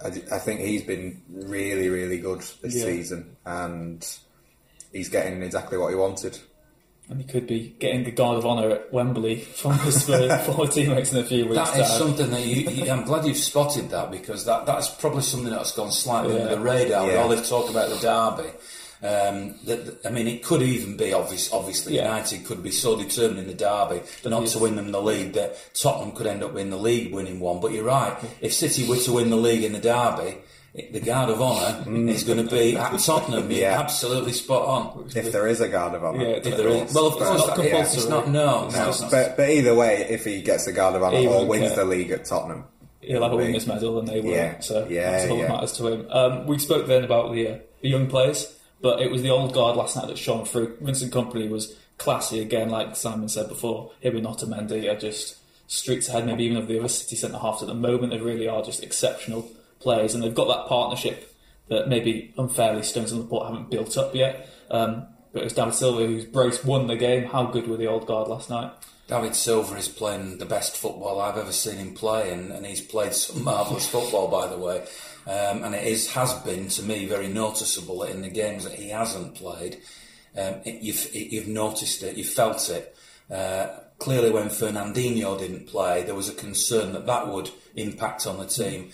I 0.02 0.10
think 0.38 0.60
he's 0.60 0.82
been 0.84 1.22
really, 1.28 1.88
really 1.88 2.18
good 2.18 2.40
this 2.62 2.74
Yeah. 2.74 2.84
season, 2.84 3.36
and 3.44 4.06
he's 4.92 5.08
getting 5.08 5.42
exactly 5.42 5.76
what 5.78 5.88
he 5.90 5.94
wanted. 5.96 6.38
And 7.10 7.20
he 7.22 7.26
could 7.26 7.46
be 7.46 7.74
getting 7.78 8.04
the 8.04 8.10
Guard 8.10 8.36
of 8.36 8.44
Honour 8.44 8.70
at 8.70 8.92
Wembley 8.92 9.36
from 9.40 9.78
his 9.78 10.02
Spurs 10.02 10.30
former 10.46 10.70
teammates 10.70 11.10
in 11.12 11.18
a 11.20 11.24
few 11.24 11.46
weeks' 11.46 11.56
That 11.70 11.80
is 11.80 11.88
time. 11.88 11.98
something 11.98 12.30
that 12.30 12.44
you, 12.46 12.70
you, 12.70 12.90
I'm 12.90 13.04
glad 13.04 13.24
you've 13.24 13.36
spotted 13.38 13.88
that 13.90 14.10
because 14.10 14.44
that, 14.44 14.66
that's 14.66 14.88
probably 14.88 15.22
something 15.22 15.50
that's 15.50 15.72
gone 15.72 15.90
slightly 15.90 16.34
Yeah. 16.34 16.42
under 16.42 16.56
the 16.56 16.60
radar 16.60 17.06
with 17.06 17.16
all 17.16 17.28
this 17.30 17.48
talk 17.48 17.70
about 17.70 17.88
the 17.88 17.96
derby. 17.96 18.50
Um, 19.00 19.54
that, 19.64 19.86
that- 19.86 20.06
I 20.06 20.10
mean, 20.10 20.26
it 20.26 20.42
could 20.44 20.60
even 20.60 20.96
be 20.98 21.12
obvious. 21.14 21.50
Obviously, 21.52 21.96
Yeah. 21.96 22.04
United 22.04 22.44
could 22.44 22.62
be 22.62 22.72
so 22.72 22.94
determined 23.00 23.38
in 23.38 23.46
the 23.46 23.54
derby 23.54 24.02
not 24.26 24.42
yes. 24.42 24.52
to 24.52 24.58
win 24.58 24.76
them 24.76 24.92
the 24.92 25.00
league 25.00 25.32
that 25.32 25.56
Tottenham 25.72 26.14
could 26.14 26.26
end 26.26 26.42
up 26.42 26.56
in 26.56 26.68
the 26.68 26.76
league 26.76 27.14
winning 27.14 27.40
one. 27.40 27.60
But 27.60 27.72
you're 27.72 27.84
right. 27.84 28.18
If 28.42 28.52
City 28.52 28.86
were 28.86 28.96
to 28.98 29.12
win 29.12 29.30
the 29.30 29.36
league 29.36 29.64
in 29.64 29.72
the 29.72 29.78
derby, 29.80 30.28
it, 30.32 30.44
the 30.74 31.00
guard 31.00 31.30
of 31.30 31.40
honour 31.42 31.84
is 32.10 32.24
going 32.24 32.44
to 32.46 32.50
be 32.50 32.76
at 32.76 32.98
Tottenham. 33.00 33.50
Yeah. 33.50 33.78
absolutely 33.80 34.32
spot 34.32 34.62
on. 34.68 35.10
If 35.14 35.32
there 35.32 35.46
is 35.48 35.60
a 35.60 35.68
guard 35.68 35.94
of 35.94 36.04
honour, 36.04 36.22
Yeah, 36.22 36.28
If 36.36 36.44
there 36.44 36.68
is, 36.68 36.94
well, 36.94 37.06
of 37.06 37.14
course, 37.14 37.46
not 37.46 37.56
that- 37.56 37.64
yeah, 37.64 37.70
compulsory. 37.70 38.00
it's 38.00 38.08
not. 38.08 38.28
No, 38.28 38.66
It's 38.66 38.74
no, 38.76 38.84
not. 39.06 39.10
But, 39.10 39.36
but 39.36 39.50
either 39.50 39.74
way, 39.74 40.06
if 40.10 40.24
he 40.24 40.42
gets 40.42 40.66
the 40.66 40.72
Guard 40.72 40.94
of 40.94 41.02
Honour 41.02 41.18
or 41.28 41.46
wins 41.46 41.68
care. 41.68 41.76
the 41.76 41.84
league 41.84 42.10
at 42.10 42.24
Tottenham, 42.26 42.64
He'll 43.00 43.22
have 43.22 43.32
a 43.32 43.36
winner's 43.36 43.66
medal, 43.66 43.98
and 43.98 44.06
they 44.06 44.20
will. 44.20 44.30
Yeah. 44.32 44.58
So 44.60 44.86
Yeah, 44.88 45.12
that's 45.12 45.30
all 45.30 45.38
yeah. 45.38 45.46
that 45.46 45.52
matters 45.54 45.72
to 45.78 45.86
him. 45.86 46.06
Um, 46.10 46.46
we 46.46 46.58
spoke 46.58 46.86
then 46.86 47.04
about 47.04 47.32
the, 47.32 47.48
uh, 47.48 47.58
the 47.80 47.88
young 47.88 48.06
players, 48.06 48.54
but 48.82 49.00
it 49.00 49.10
was 49.10 49.22
the 49.22 49.30
old 49.30 49.54
guard 49.54 49.76
last 49.76 49.96
night 49.96 50.08
that 50.08 50.18
shone 50.18 50.44
through. 50.44 50.76
Vincent 50.82 51.12
Kompany 51.12 51.48
was 51.48 51.74
classy 51.96 52.40
again, 52.40 52.68
like 52.68 52.94
Simon 52.96 53.28
said 53.30 53.48
before. 53.48 53.92
Him 54.00 54.16
and 54.16 54.26
Otamendi 54.26 54.92
are 54.92 54.98
just 54.98 55.36
streets 55.68 56.08
ahead, 56.08 56.26
maybe 56.26 56.44
even 56.44 56.58
of 56.58 56.68
the 56.68 56.78
other 56.78 56.88
City 56.88 57.16
centre 57.16 57.38
halves 57.38 57.62
at 57.62 57.68
the 57.68 57.74
moment. 57.74 58.12
They 58.12 58.18
really 58.18 58.46
are 58.48 58.62
just 58.62 58.82
exceptional 58.82 59.48
players, 59.80 60.14
and 60.14 60.22
they've 60.22 60.34
got 60.34 60.48
that 60.48 60.68
partnership 60.68 61.34
that 61.68 61.88
maybe 61.88 62.32
unfairly 62.38 62.82
Stones 62.82 63.12
and 63.12 63.20
Laporte 63.20 63.46
haven't 63.46 63.70
built 63.70 63.96
up 63.96 64.14
yet. 64.14 64.48
Um, 64.70 65.06
but 65.32 65.40
it 65.42 65.44
was 65.44 65.52
David 65.52 65.74
Silva 65.74 66.06
who's 66.06 66.24
Brace 66.24 66.64
won 66.64 66.86
the 66.86 66.96
game. 66.96 67.24
How 67.24 67.44
good 67.44 67.68
were 67.68 67.76
the 67.76 67.86
old 67.86 68.06
guard 68.06 68.28
last 68.28 68.48
night? 68.48 68.72
David 69.08 69.34
Silva 69.34 69.76
is 69.76 69.88
playing 69.88 70.36
the 70.36 70.44
best 70.44 70.76
football 70.76 71.20
I've 71.20 71.38
ever 71.38 71.52
seen 71.52 71.76
him 71.76 71.94
play, 71.94 72.30
and, 72.30 72.52
and 72.52 72.66
he's 72.66 72.82
played 72.82 73.14
some 73.14 73.42
marvellous 73.42 73.88
football, 73.90 74.28
by 74.28 74.46
the 74.46 74.58
way. 74.58 74.86
Um, 75.26 75.64
and 75.64 75.74
it 75.74 75.86
is 75.86 76.10
has 76.12 76.34
been 76.34 76.68
to 76.68 76.82
me 76.82 77.06
very 77.06 77.28
noticeable 77.28 78.00
that 78.00 78.10
in 78.10 78.22
the 78.22 78.28
games 78.28 78.64
that 78.64 78.74
he 78.74 78.90
hasn't 78.90 79.34
played, 79.34 79.78
um, 80.36 80.56
it, 80.64 80.82
you've, 80.82 81.06
it, 81.14 81.32
you've 81.32 81.48
noticed 81.48 82.02
it, 82.02 82.16
you 82.16 82.24
felt 82.24 82.68
it. 82.68 82.94
Uh, 83.30 83.80
clearly, 83.98 84.30
when 84.30 84.48
Fernandinho 84.48 85.38
didn't 85.38 85.66
play, 85.66 86.02
there 86.02 86.14
was 86.14 86.28
a 86.28 86.34
concern 86.34 86.92
that 86.92 87.06
that 87.06 87.28
would 87.28 87.50
impact 87.76 88.26
on 88.26 88.38
the 88.38 88.46
team. 88.46 88.90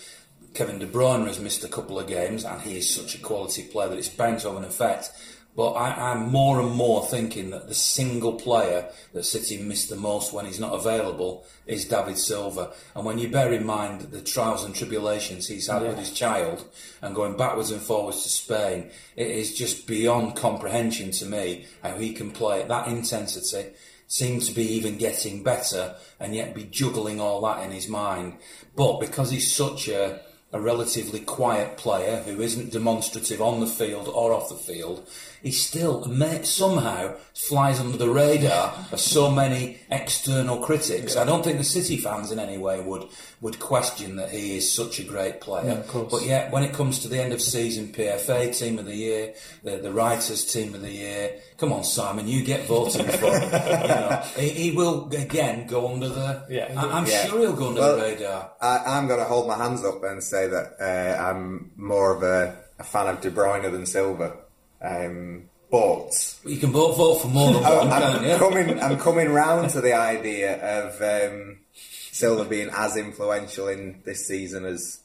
Kevin 0.54 0.78
De 0.78 0.86
Bruyne 0.86 1.26
has 1.26 1.40
missed 1.40 1.64
a 1.64 1.68
couple 1.68 1.98
of 1.98 2.06
games, 2.06 2.44
and 2.44 2.60
he 2.60 2.76
is 2.76 2.88
such 2.88 3.16
a 3.16 3.20
quality 3.20 3.64
player 3.64 3.88
that 3.88 3.98
it's 3.98 4.08
bound 4.08 4.38
to 4.40 4.48
have 4.48 4.56
an 4.56 4.64
effect. 4.64 5.10
But 5.56 5.72
I, 5.72 6.12
I'm 6.12 6.30
more 6.30 6.60
and 6.60 6.70
more 6.70 7.04
thinking 7.04 7.50
that 7.50 7.66
the 7.66 7.74
single 7.74 8.34
player 8.34 8.88
that 9.12 9.24
City 9.24 9.60
missed 9.60 9.88
the 9.88 9.96
most 9.96 10.32
when 10.32 10.46
he's 10.46 10.60
not 10.60 10.72
available 10.72 11.44
is 11.66 11.84
David 11.84 12.18
Silva. 12.18 12.72
And 12.94 13.04
when 13.04 13.18
you 13.18 13.28
bear 13.28 13.52
in 13.52 13.66
mind 13.66 14.00
the 14.00 14.20
trials 14.20 14.64
and 14.64 14.74
tribulations 14.74 15.48
he's 15.48 15.68
had 15.68 15.82
with 15.82 15.98
his 15.98 16.12
child 16.12 16.64
and 17.02 17.14
going 17.14 17.36
backwards 17.36 17.70
and 17.70 17.80
forwards 17.80 18.22
to 18.22 18.28
Spain, 18.28 18.90
it 19.16 19.28
is 19.28 19.56
just 19.56 19.86
beyond 19.88 20.36
comprehension 20.36 21.10
to 21.12 21.26
me 21.26 21.66
how 21.82 21.96
he 21.96 22.12
can 22.12 22.30
play 22.30 22.62
at 22.62 22.68
that 22.68 22.88
intensity, 22.88 23.70
seem 24.06 24.40
to 24.40 24.52
be 24.52 24.64
even 24.64 24.98
getting 24.98 25.42
better, 25.42 25.96
and 26.18 26.34
yet 26.34 26.54
be 26.54 26.64
juggling 26.64 27.20
all 27.20 27.40
that 27.42 27.64
in 27.64 27.70
his 27.70 27.88
mind. 27.88 28.34
But 28.74 29.00
because 29.00 29.30
he's 29.30 29.52
such 29.52 29.88
a 29.88 30.20
a 30.54 30.60
relatively 30.60 31.18
quiet 31.18 31.76
player 31.76 32.22
who 32.22 32.40
isn't 32.40 32.70
demonstrative 32.70 33.42
on 33.42 33.58
the 33.58 33.66
field 33.66 34.06
or 34.06 34.32
off 34.32 34.48
the 34.48 34.54
field, 34.54 35.04
he 35.44 35.50
still 35.50 36.02
somehow 36.42 37.14
flies 37.34 37.78
under 37.78 37.98
the 37.98 38.08
radar 38.08 38.72
of 38.90 38.98
so 38.98 39.30
many 39.30 39.78
external 39.90 40.56
critics. 40.56 41.16
I 41.18 41.24
don't 41.26 41.44
think 41.44 41.58
the 41.58 41.64
City 41.64 41.98
fans 41.98 42.32
in 42.32 42.38
any 42.38 42.56
way 42.56 42.80
would 42.80 43.08
would 43.42 43.60
question 43.60 44.16
that 44.16 44.30
he 44.30 44.56
is 44.56 44.72
such 44.72 44.98
a 44.98 45.04
great 45.04 45.42
player. 45.42 45.66
Yeah, 45.66 45.72
of 45.80 45.86
course. 45.88 46.10
But 46.10 46.24
yet, 46.24 46.50
when 46.50 46.62
it 46.62 46.72
comes 46.72 47.00
to 47.00 47.08
the 47.08 47.22
end 47.22 47.34
of 47.34 47.42
season 47.42 47.88
PFA 47.92 48.58
Team 48.58 48.78
of 48.78 48.86
the 48.86 48.96
Year, 48.96 49.34
the, 49.62 49.76
the 49.76 49.92
Writers 49.92 50.50
Team 50.50 50.74
of 50.74 50.80
the 50.80 50.90
Year, 50.90 51.32
come 51.58 51.74
on, 51.74 51.84
Simon, 51.84 52.26
you 52.26 52.42
get 52.42 52.66
voted 52.66 53.04
for. 53.20 53.26
you 53.34 53.50
know, 53.50 54.22
he, 54.38 54.48
he 54.48 54.70
will 54.70 55.10
again 55.14 55.66
go 55.66 55.92
under 55.92 56.08
the. 56.08 56.46
Yeah. 56.48 56.72
I, 56.74 56.98
am 56.98 57.04
Yeah. 57.06 57.26
sure 57.26 57.40
he'll 57.40 57.52
go 57.52 57.68
under 57.68 57.80
Well, 57.82 57.96
the 57.96 58.02
radar. 58.02 58.52
I, 58.62 58.78
I'm 58.86 59.06
going 59.08 59.20
to 59.20 59.26
hold 59.26 59.46
my 59.46 59.58
hands 59.58 59.84
up 59.84 60.02
and 60.04 60.22
say 60.22 60.48
that 60.48 60.76
uh, 60.80 61.22
I'm 61.22 61.72
more 61.76 62.16
of 62.16 62.22
a, 62.22 62.56
a 62.78 62.84
fan 62.84 63.08
of 63.08 63.20
De 63.20 63.30
Bruyne 63.30 63.70
than 63.70 63.84
Silva. 63.84 64.38
Um, 64.84 65.48
but 65.70 66.38
You 66.44 66.58
can 66.58 66.70
both 66.70 66.96
vote 66.96 67.22
for 67.22 67.28
more 67.28 67.52
than 67.52 67.62
one, 67.62 67.90
I'm, 67.90 68.24
you? 68.24 68.36
coming, 68.36 68.80
I'm 68.80 68.98
coming 68.98 69.30
round 69.30 69.70
to 69.70 69.80
the 69.80 69.94
idea 69.94 70.60
of 70.62 71.00
um, 71.02 71.58
Silva 71.72 72.44
being 72.44 72.70
as 72.72 72.96
influential 72.96 73.68
in 73.68 74.02
this 74.04 74.26
season 74.26 74.64
as 74.64 75.00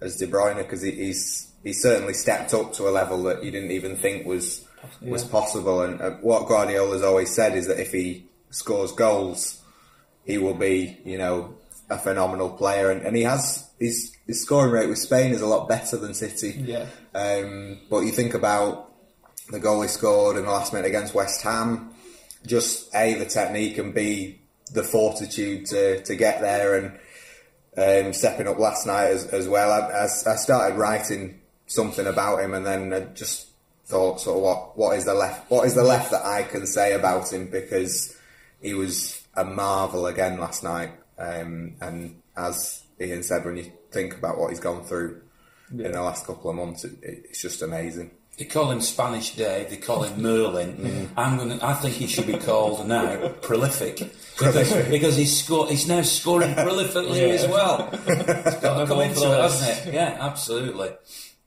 as 0.00 0.16
De 0.16 0.26
Bruyne 0.26 0.56
because 0.56 0.82
he, 0.82 0.90
he's 0.90 1.52
he's 1.62 1.82
certainly 1.82 2.14
stepped 2.14 2.54
up 2.54 2.72
to 2.74 2.88
a 2.88 2.90
level 2.90 3.22
that 3.24 3.42
you 3.42 3.50
didn't 3.50 3.72
even 3.72 3.96
think 3.96 4.26
was 4.26 4.66
was 5.02 5.24
possible. 5.24 5.82
And 5.82 6.00
uh, 6.00 6.10
what 6.22 6.48
Guardiola's 6.48 7.02
always 7.02 7.34
said 7.34 7.56
is 7.56 7.66
that 7.66 7.80
if 7.80 7.92
he 7.92 8.26
scores 8.50 8.92
goals, 8.92 9.62
he 10.24 10.38
will 10.38 10.54
be 10.54 10.98
you 11.04 11.18
know 11.18 11.54
a 11.90 11.98
phenomenal 11.98 12.50
player, 12.50 12.90
and, 12.90 13.02
and 13.02 13.16
he 13.16 13.24
has 13.24 13.68
his 13.78 14.16
his 14.26 14.42
scoring 14.42 14.72
rate 14.72 14.88
with 14.88 14.98
Spain 14.98 15.32
is 15.32 15.42
a 15.42 15.46
lot 15.46 15.68
better 15.68 15.96
than 15.96 16.14
City. 16.14 16.52
Yeah. 16.58 16.86
Um, 17.14 17.80
but 17.90 18.00
you 18.00 18.12
think 18.12 18.34
about 18.34 18.85
the 19.50 19.60
goal 19.60 19.82
he 19.82 19.88
scored 19.88 20.36
in 20.36 20.44
the 20.44 20.50
last 20.50 20.72
minute 20.72 20.88
against 20.88 21.14
West 21.14 21.42
Ham, 21.42 21.94
just 22.44 22.94
a 22.94 23.14
the 23.14 23.26
technique 23.26 23.78
and 23.78 23.94
b 23.94 24.40
the 24.72 24.82
fortitude 24.82 25.66
to 25.66 26.02
to 26.02 26.16
get 26.16 26.40
there 26.40 26.76
and 26.76 28.06
um, 28.06 28.12
stepping 28.12 28.48
up 28.48 28.58
last 28.58 28.86
night 28.86 29.08
as, 29.08 29.26
as 29.26 29.48
well. 29.48 29.70
I, 29.70 29.88
I, 29.90 30.04
I 30.04 30.36
started 30.36 30.76
writing 30.76 31.40
something 31.66 32.06
about 32.06 32.40
him, 32.40 32.54
and 32.54 32.64
then 32.64 32.92
I 32.92 33.00
just 33.14 33.48
thought, 33.84 34.20
sort 34.20 34.38
of, 34.38 34.42
what 34.42 34.78
what 34.78 34.96
is 34.96 35.04
the 35.04 35.14
left? 35.14 35.50
What 35.50 35.66
is 35.66 35.74
the 35.74 35.84
left 35.84 36.10
that 36.10 36.24
I 36.24 36.42
can 36.42 36.66
say 36.66 36.94
about 36.94 37.32
him? 37.32 37.50
Because 37.50 38.16
he 38.60 38.74
was 38.74 39.22
a 39.34 39.44
marvel 39.44 40.06
again 40.06 40.38
last 40.38 40.64
night, 40.64 40.92
um, 41.18 41.74
and 41.80 42.22
as 42.36 42.82
Ian 43.00 43.22
said, 43.22 43.44
when 43.44 43.56
you 43.56 43.72
think 43.90 44.16
about 44.16 44.38
what 44.38 44.50
he's 44.50 44.60
gone 44.60 44.84
through 44.84 45.22
in 45.70 45.92
the 45.92 46.02
last 46.02 46.26
couple 46.26 46.50
of 46.50 46.56
months, 46.56 46.84
it, 46.84 46.98
it's 47.02 47.42
just 47.42 47.62
amazing. 47.62 48.10
They 48.36 48.44
call 48.44 48.70
him 48.70 48.82
Spanish 48.82 49.34
Dave. 49.34 49.70
They 49.70 49.78
call 49.78 50.02
him 50.02 50.20
Merlin. 50.20 51.10
I'm 51.16 51.38
gonna. 51.38 51.58
I 51.62 51.72
think 51.74 51.94
he 51.94 52.06
should 52.06 52.26
be 52.26 52.36
called 52.36 52.86
now 52.86 53.28
prolific 53.40 53.96
because, 54.38 54.72
because 54.88 55.16
he's 55.16 55.42
score, 55.42 55.68
He's 55.68 55.88
now 55.88 56.02
scoring 56.02 56.54
prolifically 56.54 57.30
as 57.30 57.48
well. 57.48 57.88
It's 57.92 58.60
got 58.60 58.80
to 58.80 58.86
come 58.86 58.98
one 58.98 59.08
into 59.08 59.20
it, 59.20 59.40
hasn't 59.40 59.86
it? 59.88 59.94
Yeah, 59.94 60.18
absolutely. 60.20 60.90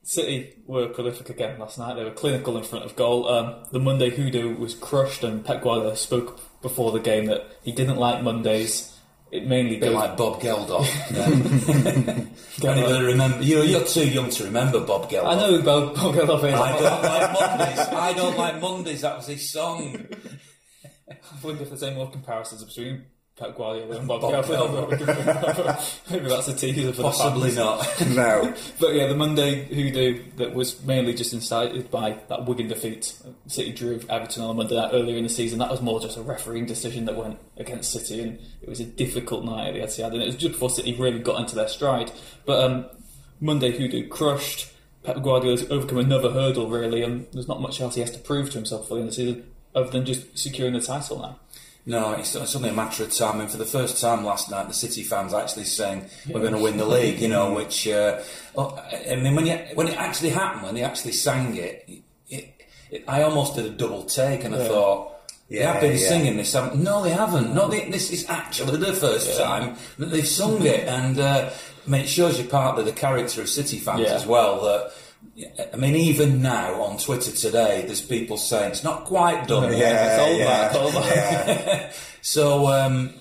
City 0.01 0.55
were 0.65 0.88
prolific 0.88 1.29
again 1.29 1.60
last 1.60 1.77
night. 1.77 1.93
They 1.93 2.03
were 2.03 2.10
clinical 2.10 2.58
in 2.58 2.63
front 2.63 2.86
of 2.86 2.96
goal. 2.96 3.27
Um, 3.27 3.63
the 3.72 3.79
Monday 3.79 4.10
hoodoo 4.10 4.55
was 4.55 4.74
crushed, 4.74 5.24
and 5.24 5.46
Pep 5.46 5.62
Guardiola 5.62 5.96
spoke 5.96 6.39
before 6.63 6.91
the 6.91 7.00
game 7.00 7.27
that 7.27 7.46
he 7.62 7.72
didn't 7.72 7.98
like 7.98 8.24
Mondays. 8.24 8.99
It 9.32 9.48
mainly 9.48 9.78
A 9.78 9.80
bit 9.80 9.86
goes 9.88 9.96
like 9.96 10.18
Bob 10.18 10.42
Geldof. 10.42 10.88
Yeah. 12.62 12.70
Anybody 12.72 13.06
remember? 13.06 13.44
You 13.44 13.56
know, 13.58 13.62
you're 13.62 13.86
too 13.86 14.08
young 14.08 14.30
to 14.32 14.44
remember 14.46 14.80
Bob 14.82 15.10
Geldof. 15.10 15.26
I 15.28 15.36
know 15.36 15.58
who 15.58 15.64
Bob 15.64 15.96
Bob 15.96 16.16
Geldof 16.16 16.44
is. 16.44 16.54
I 16.54 16.80
don't 16.80 17.04
like 17.04 17.34
Mondays. 17.34 17.80
I 17.80 18.14
don't 18.14 18.38
like 18.38 18.62
Mondays. 18.62 19.02
That 19.02 19.18
was 19.18 19.28
his 19.28 19.50
song. 19.52 20.08
I 21.10 21.16
wonder 21.44 21.64
if 21.64 21.70
there's 21.70 21.84
any 21.84 21.96
more 21.96 22.10
comparisons 22.10 22.64
between 22.64 23.06
Pep 23.39 23.55
Guardiola 23.55 23.98
and 24.00 24.08
Bob, 24.08 24.22
Bob 24.22 24.46
Geldof. 24.46 26.12
Maybe 26.12 26.27
that's 26.27 26.48
a 26.50 26.55
teaser 26.55 26.91
for 26.91 27.03
Possibly 27.03 27.51
the 27.51 27.63
not. 27.63 28.01
No, 28.10 28.53
But 28.81 28.96
yeah, 28.96 29.08
the 29.08 29.15
Monday 29.15 29.63
hoodoo 29.63 30.24
that 30.36 30.53
was 30.53 30.84
mainly 30.84 31.13
just 31.13 31.34
incited 31.34 31.89
by 31.89 32.19
that 32.27 32.46
Wigan 32.46 32.67
defeat. 32.67 33.17
City 33.48 33.72
drew 33.72 34.01
Everton 34.10 34.43
on 34.43 34.58
Monday 34.58 34.75
night 34.75 34.89
earlier 34.91 35.15
in 35.15 35.24
the 35.24 35.29
season. 35.29 35.60
That 35.60 35.72
was 35.72 35.81
more 35.81 36.01
just 36.01 36.17
a 36.17 36.22
refereeing 36.22 36.65
decision 36.65 37.05
that 37.05 37.15
went 37.15 37.39
against 37.55 37.93
City, 37.93 38.22
and 38.22 38.39
it 38.62 38.67
was 38.67 38.81
a 38.81 38.86
difficult 38.86 39.46
night 39.46 39.67
at 39.67 39.74
the 39.74 39.79
Etihad. 39.79 40.13
And 40.13 40.22
it 40.22 40.25
was 40.25 40.36
just 40.36 40.53
before 40.53 40.69
City 40.69 40.93
really 40.96 41.19
got 41.19 41.39
into 41.39 41.55
their 41.55 41.69
stride. 41.69 42.12
But 42.46 42.63
um, 42.63 42.86
Monday 43.39 43.72
hoodoo 43.72 44.10
crushed. 44.10 44.74
Pep 45.01 45.24
Guardiola's 45.24 45.63
overcome 45.72 46.00
another 46.00 46.29
hurdle 46.31 46.69
really, 46.69 47.03
and 47.03 47.25
there's 47.31 47.48
not 47.48 47.62
much 47.62 47.79
else 47.79 47.96
he 47.96 48.01
has 48.01 48.12
to 48.12 48.19
prove 48.19 48.50
to 48.50 48.58
himself 48.58 48.89
for 48.89 48.96
the 48.96 49.00
end 49.00 49.10
of 49.10 49.15
the 49.15 49.22
season 49.24 49.51
other 49.75 49.89
than 49.91 50.05
just 50.05 50.38
securing 50.38 50.74
the 50.74 50.81
title 50.81 51.19
now. 51.19 51.39
No, 51.86 52.12
it's, 52.14 52.36
it's 52.36 52.56
only 52.56 52.70
a 52.70 52.74
matter 52.74 53.04
of 53.04 53.12
time. 53.12 53.40
And 53.42 53.50
for 53.50 53.58
the 53.58 53.66
first 53.66 54.00
time 54.00 54.24
last 54.24 54.52
night, 54.52 54.68
the 54.68 54.74
City 54.74 55.04
fans 55.04 55.34
actually 55.34 55.64
saying 55.64 56.06
we're 56.28 56.42
going 56.42 56.54
to 56.54 56.60
win 56.62 56.78
the 56.78 56.86
league. 56.86 57.20
You 57.20 57.30
know, 57.30 57.54
which 57.54 57.88
uh, 57.88 58.22
oh, 58.56 58.78
I 59.10 59.16
mean, 59.16 59.36
when 59.36 59.46
you, 59.48 59.56
when 59.74 59.88
it 59.88 59.98
actually 59.98 60.30
happened, 60.30 60.64
when 60.64 60.76
they 60.76 60.84
actually 60.84 61.14
sang 61.14 61.56
it, 61.56 61.90
it, 62.30 62.54
it 62.92 63.04
I 63.08 63.24
almost 63.24 63.56
did 63.56 63.66
a 63.66 63.70
double 63.72 64.04
take, 64.04 64.44
and 64.44 64.54
I 64.56 64.68
thought. 64.68 65.08
Yeah. 65.08 65.10
thought. 65.10 65.10
they 65.50 65.58
have 65.66 65.82
been 65.82 65.92
Yeah, 65.94 65.98
yeah. 65.98 66.08
singing 66.10 66.38
this. 66.38 66.54
haven't- 66.54 66.84
No, 66.84 67.02
they 67.02 67.10
haven't. 67.10 67.56
No, 67.56 67.68
they, 67.68 67.90
this 67.90 68.12
is 68.12 68.30
actually 68.30 68.78
the 68.78 68.94
first 68.94 69.36
time 69.40 69.76
that 69.98 70.08
they've 70.12 70.28
sung 70.28 70.64
it, 70.64 70.88
and 70.88 71.20
uh, 71.20 71.50
I 71.88 71.90
mean, 71.90 72.02
it 72.02 72.08
shows 72.10 72.38
you 72.40 72.46
partly 72.48 72.84
the 72.84 72.92
character 72.92 73.42
of 73.42 73.50
City 73.50 73.80
fans 73.80 74.02
Yeah. 74.02 74.14
as 74.14 74.28
well. 74.28 74.62
That 74.62 74.92
I 75.74 75.78
mean, 75.78 75.96
even 75.96 76.42
now 76.42 76.82
on 76.82 76.98
Twitter 76.98 77.32
today, 77.32 77.84
there's 77.86 78.02
people 78.02 78.38
saying 78.38 78.72
it's 78.72 78.84
not 78.84 79.06
quite 79.06 79.48
done. 79.48 79.72
yet. 79.72 79.80
Yeah, 79.80 80.38
yeah, 80.38 80.72
all 80.76 80.92
that. 80.92 81.96
So, 82.22 82.68
um, 82.68 83.14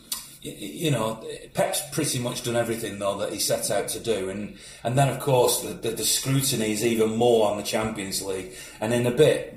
you 0.43 0.91
know, 0.91 1.25
Pep's 1.55 1.81
pretty 1.93 2.19
much 2.19 2.43
done 2.43 2.57
everything 2.57 2.99
though 2.99 3.19
that 3.19 3.33
he 3.33 3.39
set 3.39 3.71
out 3.71 3.89
to 3.89 4.01
do, 4.01 4.29
and 4.29 4.57
and 4.85 4.99
then 4.99 5.09
of 5.09 5.21
course 5.21 5.63
the, 5.63 5.75
the, 5.75 5.91
the 5.91 6.05
scrutiny 6.05 6.73
is 6.73 6.85
even 6.85 7.17
more 7.17 7.51
on 7.51 7.57
the 7.57 7.63
Champions 7.63 8.23
League. 8.23 8.53
And 8.81 8.93
in 8.93 9.07
a 9.07 9.11
bit, 9.11 9.55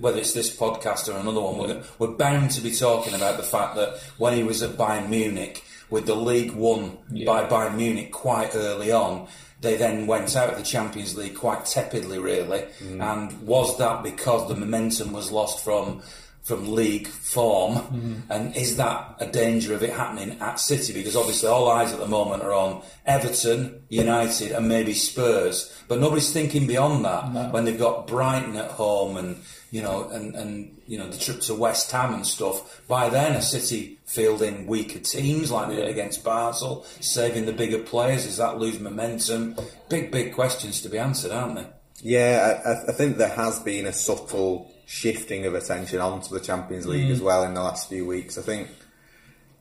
whether 0.00 0.18
it's 0.18 0.32
this 0.32 0.54
podcast 0.54 1.12
or 1.12 1.18
another 1.18 1.40
one, 1.40 1.58
we're, 1.58 1.82
we're 1.98 2.16
bound 2.16 2.50
to 2.52 2.60
be 2.60 2.70
talking 2.70 3.14
about 3.14 3.36
the 3.36 3.42
fact 3.42 3.76
that 3.76 3.98
when 4.18 4.34
he 4.34 4.42
was 4.42 4.62
at 4.62 4.72
Bayern 4.72 5.08
Munich 5.08 5.64
with 5.90 6.06
the 6.06 6.14
league 6.14 6.52
won 6.52 6.98
by 7.26 7.44
Bayern 7.44 7.76
Munich 7.76 8.12
quite 8.12 8.54
early 8.54 8.92
on. 8.92 9.28
They 9.60 9.76
then 9.76 10.06
went 10.06 10.36
out 10.36 10.50
of 10.50 10.58
the 10.58 10.64
Champions 10.64 11.16
League 11.16 11.34
quite 11.34 11.66
tepidly, 11.66 12.18
really. 12.18 12.64
Mm. 12.80 13.02
And 13.02 13.42
was 13.42 13.76
that 13.78 14.02
because 14.02 14.48
the 14.48 14.54
momentum 14.54 15.12
was 15.12 15.30
lost 15.32 15.64
from 15.64 16.02
from 16.48 16.72
league 16.72 17.06
form, 17.06 17.74
mm. 17.74 18.22
and 18.30 18.56
is 18.56 18.78
that 18.78 19.16
a 19.20 19.26
danger 19.26 19.74
of 19.74 19.82
it 19.82 19.92
happening 19.92 20.34
at 20.40 20.58
City? 20.58 20.94
Because 20.94 21.14
obviously 21.14 21.46
all 21.46 21.68
eyes 21.68 21.92
at 21.92 21.98
the 21.98 22.06
moment 22.06 22.42
are 22.42 22.54
on 22.54 22.82
Everton, 23.04 23.82
United, 23.90 24.52
and 24.52 24.66
maybe 24.66 24.94
Spurs, 24.94 25.70
but 25.88 26.00
nobody's 26.00 26.32
thinking 26.32 26.66
beyond 26.66 27.04
that 27.04 27.52
when 27.52 27.66
they've 27.66 27.78
got 27.78 28.06
Brighton 28.06 28.56
at 28.56 28.70
home 28.70 29.18
and 29.18 29.36
you 29.70 29.82
know 29.82 30.08
and 30.08 30.34
and 30.34 30.80
you 30.86 30.98
know 30.98 31.08
the 31.08 31.18
trip 31.18 31.40
to 31.42 31.54
West 31.54 31.90
Ham 31.92 32.14
and 32.14 32.26
stuff. 32.26 32.82
By 32.88 33.08
then, 33.08 33.36
a 33.36 33.42
City 33.42 33.98
fielding 34.06 34.66
weaker 34.66 34.98
teams 34.98 35.50
like 35.50 35.68
they 35.68 35.76
did 35.76 35.88
against 35.88 36.24
Basel, 36.24 36.84
saving 37.00 37.46
the 37.46 37.52
bigger 37.52 37.78
players. 37.78 38.24
Does 38.24 38.38
that 38.38 38.58
lose 38.58 38.80
momentum? 38.80 39.56
Big, 39.88 40.10
big 40.10 40.34
questions 40.34 40.80
to 40.82 40.88
be 40.88 40.98
answered, 40.98 41.32
aren't 41.32 41.56
they? 41.56 41.66
Yeah, 42.00 42.60
I, 42.64 42.90
I 42.90 42.92
think 42.92 43.16
there 43.16 43.28
has 43.28 43.60
been 43.60 43.86
a 43.86 43.92
subtle 43.92 44.72
shifting 44.86 45.44
of 45.44 45.54
attention 45.54 46.00
onto 46.00 46.32
the 46.32 46.40
Champions 46.40 46.86
League 46.86 47.08
mm. 47.08 47.12
as 47.12 47.20
well 47.20 47.44
in 47.44 47.54
the 47.54 47.62
last 47.62 47.88
few 47.88 48.06
weeks. 48.06 48.38
I 48.38 48.42
think 48.42 48.68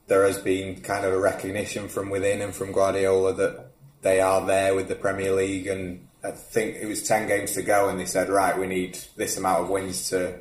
there 0.08 0.26
has 0.26 0.38
been 0.38 0.82
kind 0.82 1.06
of 1.06 1.14
a 1.14 1.20
recognition 1.20 1.90
from 1.90 2.10
within 2.10 2.42
and 2.42 2.56
from 2.56 2.72
Guardiola 2.72 3.34
that 3.34 3.72
they 4.02 4.22
are 4.22 4.46
there 4.46 4.74
with 4.74 4.88
the 4.88 4.96
Premier 4.96 5.34
League, 5.34 5.68
and 5.68 6.08
I 6.28 6.32
think 6.32 6.76
it 6.76 6.88
was 6.88 7.04
ten 7.04 7.28
games 7.28 7.54
to 7.54 7.62
go, 7.62 7.90
and 7.90 8.00
they 8.00 8.06
said, 8.06 8.30
right, 8.30 8.58
we 8.58 8.68
need 8.68 8.98
this 9.16 9.38
amount 9.38 9.64
of 9.64 9.70
wins 9.70 10.10
to 10.10 10.40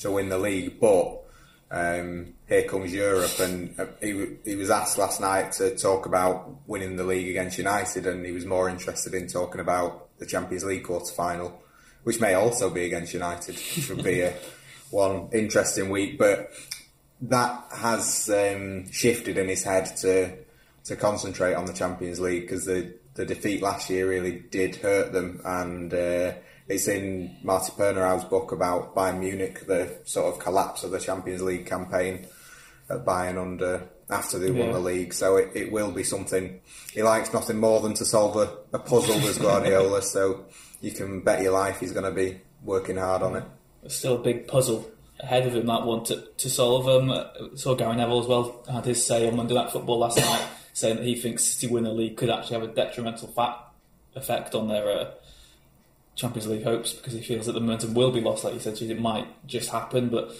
to 0.00 0.10
win 0.10 0.28
the 0.28 0.38
league, 0.38 0.80
but. 0.80 1.18
Um, 1.72 2.34
here 2.48 2.64
comes 2.64 2.92
Europe, 2.92 3.38
and 3.38 3.78
uh, 3.78 3.86
he, 4.00 4.26
he 4.44 4.56
was 4.56 4.70
asked 4.70 4.98
last 4.98 5.20
night 5.20 5.52
to 5.52 5.76
talk 5.76 6.04
about 6.04 6.52
winning 6.66 6.96
the 6.96 7.04
league 7.04 7.28
against 7.28 7.58
United, 7.58 8.06
and 8.06 8.26
he 8.26 8.32
was 8.32 8.44
more 8.44 8.68
interested 8.68 9.14
in 9.14 9.28
talking 9.28 9.60
about 9.60 10.08
the 10.18 10.26
Champions 10.26 10.64
League 10.64 10.82
quarter 10.82 11.12
final, 11.12 11.62
which 12.02 12.20
may 12.20 12.34
also 12.34 12.70
be 12.70 12.84
against 12.84 13.14
United, 13.14 13.54
which 13.54 13.88
would 13.88 14.02
be 14.02 14.20
a 14.20 14.34
one 14.90 15.28
interesting 15.32 15.90
week. 15.90 16.18
But 16.18 16.50
that 17.22 17.66
has 17.72 18.28
um, 18.30 18.90
shifted 18.90 19.38
in 19.38 19.48
his 19.48 19.62
head 19.62 19.96
to 19.98 20.36
to 20.84 20.96
concentrate 20.96 21.54
on 21.54 21.66
the 21.66 21.72
Champions 21.72 22.18
League 22.18 22.42
because 22.42 22.64
the 22.64 22.94
the 23.20 23.26
defeat 23.26 23.62
last 23.62 23.90
year 23.90 24.08
really 24.08 24.38
did 24.50 24.76
hurt 24.76 25.12
them, 25.12 25.42
and 25.44 25.92
uh, 25.92 26.32
it's 26.68 26.88
in 26.88 27.36
Martí 27.44 27.70
Perarnau's 27.72 28.24
book 28.24 28.50
about 28.50 28.94
Bayern 28.94 29.18
Munich, 29.18 29.66
the 29.66 29.98
sort 30.04 30.32
of 30.32 30.40
collapse 30.40 30.84
of 30.84 30.90
the 30.90 30.98
Champions 30.98 31.42
League 31.42 31.66
campaign 31.66 32.26
at 32.88 33.04
Bayern 33.04 33.40
under 33.40 33.86
after 34.08 34.38
they 34.38 34.50
won 34.50 34.72
the 34.72 34.80
league. 34.80 35.12
So 35.12 35.36
it, 35.36 35.50
it 35.54 35.70
will 35.70 35.92
be 35.92 36.02
something 36.02 36.60
he 36.94 37.02
likes 37.02 37.32
nothing 37.32 37.58
more 37.58 37.80
than 37.80 37.92
to 37.94 38.06
solve 38.06 38.36
a, 38.36 38.56
a 38.72 38.78
puzzle 38.78 39.16
as 39.28 39.36
Guardiola. 39.36 40.00
so 40.14 40.46
you 40.80 40.90
can 40.90 41.20
bet 41.20 41.42
your 41.42 41.52
life 41.52 41.78
he's 41.78 41.92
going 41.92 42.06
to 42.06 42.10
be 42.10 42.40
working 42.64 42.96
hard 42.96 43.22
on 43.22 43.36
it. 43.36 43.44
There's 43.82 43.96
still 43.96 44.16
a 44.16 44.22
big 44.22 44.48
puzzle 44.48 44.90
ahead 45.20 45.46
of 45.46 45.54
him 45.54 45.66
that 45.66 45.84
one 45.84 46.04
to, 46.04 46.24
to 46.38 46.48
solve. 46.48 46.88
Um, 46.88 47.10
uh, 47.10 47.54
saw 47.54 47.74
Gary 47.74 47.96
Neville 47.96 48.20
as 48.20 48.26
well 48.26 48.64
had 48.72 48.86
his 48.86 49.04
say 49.04 49.28
on 49.28 49.36
Monday 49.36 49.54
Night 49.54 49.70
Football 49.70 49.98
last 49.98 50.16
night, 50.16 50.46
saying 50.72 50.96
that 50.96 51.04
he 51.04 51.14
thinks 51.14 51.44
City 51.44 51.72
win 51.72 51.84
the 51.84 51.92
league 51.92 52.16
could 52.16 52.30
actually 52.30 52.60
have 52.60 52.68
a 52.68 52.72
detrimental 52.72 53.28
fat 53.28 53.56
effect 54.14 54.54
on 54.54 54.68
their 54.68 54.88
uh, 54.88 55.10
Champions 56.14 56.48
League 56.48 56.64
hopes 56.64 56.92
because 56.92 57.12
he 57.12 57.20
feels 57.20 57.46
that 57.46 57.52
the 57.52 57.60
momentum 57.60 57.94
will 57.94 58.10
be 58.10 58.20
lost. 58.20 58.44
Like 58.44 58.54
you 58.54 58.60
said, 58.60 58.80
it 58.80 59.00
might 59.00 59.26
just 59.46 59.70
happen, 59.70 60.08
but 60.08 60.34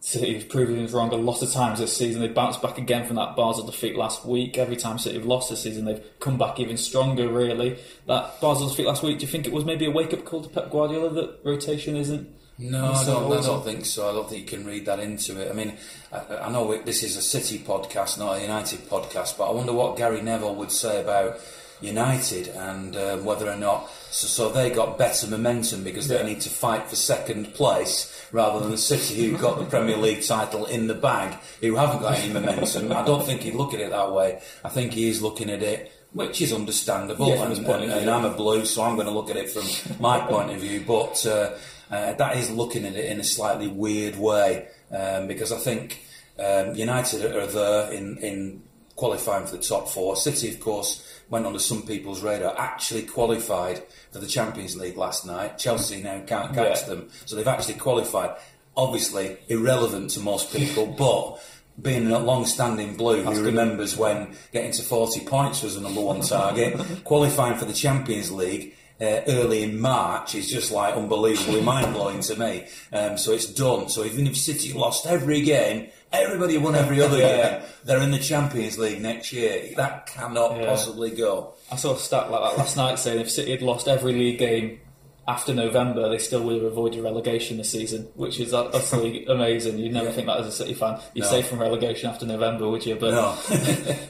City 0.00 0.34
have 0.34 0.48
proven 0.48 0.84
us 0.84 0.92
wrong 0.92 1.12
a 1.12 1.16
lot 1.16 1.42
of 1.42 1.50
times 1.50 1.78
this 1.78 1.96
season. 1.96 2.20
They 2.20 2.28
bounced 2.28 2.60
back 2.60 2.78
again 2.78 3.06
from 3.06 3.16
that 3.16 3.36
Basel 3.36 3.64
defeat 3.64 3.96
last 3.96 4.26
week. 4.26 4.58
Every 4.58 4.76
time 4.76 4.98
City 4.98 5.16
have 5.16 5.26
lost 5.26 5.50
this 5.50 5.62
season, 5.62 5.86
they've 5.86 6.04
come 6.20 6.36
back 6.36 6.60
even 6.60 6.76
stronger. 6.76 7.28
Really, 7.28 7.78
that 8.06 8.40
Basel 8.40 8.68
defeat 8.68 8.86
last 8.86 9.02
week. 9.02 9.18
Do 9.18 9.26
you 9.26 9.32
think 9.32 9.46
it 9.46 9.52
was 9.52 9.64
maybe 9.64 9.86
a 9.86 9.90
wake 9.90 10.12
up 10.12 10.24
call 10.24 10.42
to 10.42 10.48
Pep 10.48 10.70
Guardiola 10.70 11.10
that 11.14 11.38
rotation 11.42 11.96
isn't? 11.96 12.28
No, 12.58 12.92
I 12.92 13.04
don't, 13.04 13.32
I 13.32 13.40
don't 13.42 13.64
think 13.64 13.84
so. 13.84 14.08
I 14.08 14.12
don't 14.12 14.28
think 14.28 14.42
you 14.50 14.58
can 14.58 14.66
read 14.66 14.86
that 14.86 15.00
into 15.00 15.40
it. 15.40 15.50
I 15.50 15.54
mean, 15.54 15.74
I, 16.12 16.36
I 16.36 16.50
know 16.52 16.70
it, 16.72 16.86
this 16.86 17.02
is 17.02 17.16
a 17.16 17.22
City 17.22 17.58
podcast, 17.58 18.16
not 18.18 18.38
a 18.38 18.42
United 18.42 18.88
podcast, 18.88 19.36
but 19.36 19.48
I 19.48 19.52
wonder 19.52 19.72
what 19.72 19.96
Gary 19.96 20.22
Neville 20.22 20.54
would 20.54 20.70
say 20.70 21.00
about 21.00 21.40
United 21.80 22.48
and 22.48 22.94
uh, 22.96 23.16
whether 23.18 23.50
or 23.50 23.56
not 23.56 23.90
so, 24.10 24.28
so 24.28 24.48
they 24.50 24.70
got 24.70 24.96
better 24.96 25.26
momentum 25.26 25.82
because 25.82 26.06
they 26.06 26.16
Yeah. 26.16 26.22
need 26.26 26.40
to 26.42 26.48
fight 26.48 26.86
for 26.88 26.94
second 26.96 27.52
place 27.54 28.10
rather 28.30 28.64
than 28.66 28.76
City 28.78 29.26
who 29.30 29.36
got 29.36 29.58
the 29.58 29.64
Premier 29.64 29.96
League 29.96 30.22
title 30.24 30.64
in 30.66 30.86
the 30.86 30.94
bag 30.94 31.36
who 31.60 31.74
haven't 31.74 32.00
got 32.02 32.18
any 32.20 32.32
momentum. 32.32 32.92
I 32.92 33.04
don't 33.04 33.26
think 33.26 33.40
he'd 33.42 33.54
look 33.56 33.74
at 33.74 33.80
it 33.80 33.90
that 33.90 34.12
way. 34.12 34.40
I 34.64 34.68
think 34.68 34.92
he 34.92 35.08
is 35.08 35.20
looking 35.22 35.50
at 35.50 35.62
it. 35.62 35.90
Which 36.12 36.40
is 36.40 36.52
understandable, 36.52 37.26
Yeah, 37.26 37.42
and, 37.44 37.58
and, 37.66 37.90
and. 37.90 38.08
I'm 38.08 38.24
a 38.24 38.30
blue, 38.30 38.64
so 38.66 38.82
I'm 38.84 38.94
going 38.94 39.08
to 39.08 39.12
look 39.12 39.30
at 39.30 39.36
it 39.36 39.50
from 39.50 39.64
my 40.00 40.20
point 40.20 40.52
of 40.52 40.60
view. 40.60 40.84
But 40.86 41.26
uh, 41.26 41.50
uh, 41.90 42.12
that 42.14 42.36
is 42.36 42.50
looking 42.50 42.84
at 42.84 42.94
it 42.94 43.06
in 43.06 43.20
a 43.20 43.24
slightly 43.24 43.68
weird 43.68 44.16
way 44.18 44.68
um, 44.90 45.26
because 45.26 45.52
I 45.52 45.58
think 45.58 46.02
um, 46.38 46.74
United 46.74 47.24
are 47.34 47.46
there 47.46 47.92
in, 47.92 48.18
in 48.18 48.62
qualifying 48.96 49.46
for 49.46 49.56
the 49.56 49.62
top 49.62 49.88
four. 49.88 50.16
City, 50.16 50.48
of 50.48 50.60
course, 50.60 51.02
went 51.28 51.46
under 51.46 51.58
some 51.58 51.82
people's 51.82 52.22
radar. 52.22 52.54
Actually 52.58 53.02
qualified 53.02 53.82
for 54.12 54.18
the 54.18 54.26
Champions 54.26 54.76
League 54.76 54.96
last 54.96 55.26
night. 55.26 55.58
Chelsea 55.58 56.02
now 56.02 56.20
can't 56.26 56.54
catch 56.54 56.82
Yeah. 56.82 56.88
them, 56.88 57.10
so 57.26 57.36
they've 57.36 57.46
actually 57.48 57.74
qualified. 57.74 58.36
Obviously 58.76 59.36
irrelevant 59.48 60.10
to 60.10 60.20
most 60.20 60.52
people, 60.52 60.86
but. 60.86 61.40
Being 61.82 62.08
a 62.12 62.20
long-standing 62.20 62.96
blue 62.96 63.24
who 63.24 63.42
remembers 63.42 63.96
when 63.96 64.36
getting 64.52 64.70
to 64.70 64.82
40 64.82 65.24
points 65.24 65.60
was 65.64 65.74
a 65.74 65.80
number 65.80 66.00
one 66.00 66.20
target, 66.20 66.80
qualifying 67.04 67.58
for 67.58 67.64
the 67.64 67.72
Champions 67.72 68.30
League 68.30 68.76
uh, 69.00 69.20
early 69.28 69.62
in 69.64 69.80
March 69.80 70.34
is 70.34 70.50
just 70.50 70.70
like 70.72 70.94
unbelievably 70.94 71.60
mind-blowing 71.72 72.20
to 72.20 72.36
me. 72.38 72.66
Um, 72.92 73.18
so 73.18 73.32
it's 73.32 73.46
done. 73.46 73.88
So 73.88 74.04
even 74.04 74.26
if 74.26 74.36
City 74.36 74.72
lost 74.72 75.06
every 75.06 75.42
game, 75.42 75.88
everybody 76.12 76.58
won 76.58 76.74
every 76.76 77.00
other 77.02 77.18
game, 77.30 77.62
they're 77.84 78.00
in 78.00 78.12
the 78.12 78.18
Champions 78.18 78.78
League 78.78 79.00
next 79.02 79.32
year. 79.32 79.72
That 79.76 80.06
cannot 80.06 80.56
Yeah. 80.56 80.66
possibly 80.66 81.10
go. 81.10 81.54
I 81.72 81.76
saw 81.76 81.94
a 81.94 81.98
stat 81.98 82.30
like 82.30 82.42
that 82.42 82.58
last 82.58 82.76
night 82.76 82.98
saying 82.98 83.20
if 83.20 83.30
City 83.30 83.50
had 83.50 83.62
lost 83.62 83.88
every 83.88 84.12
league 84.12 84.38
game 84.38 84.78
after 85.26 85.54
November, 85.54 86.08
they 86.10 86.18
still 86.18 86.42
would 86.44 86.54
have 86.62 86.64
avoided 86.70 87.02
relegation 87.02 87.56
this 87.56 87.70
season, 87.70 88.06
which 88.14 88.38
is 88.38 88.52
utterly 88.54 89.24
amazing. 89.26 89.78
You'd 89.78 89.92
never 89.92 90.06
Yeah. 90.06 90.12
think 90.12 90.26
that 90.28 90.38
as 90.38 90.46
a 90.46 90.52
City 90.52 90.74
fan. 90.74 91.00
You'd 91.14 91.22
No. 91.24 91.30
safe 91.30 91.46
from 91.48 91.58
relegation 91.60 92.10
after 92.10 92.26
November, 92.26 92.68
would 92.68 92.84
you? 92.86 92.94
But 92.94 93.10
No. 93.14 93.34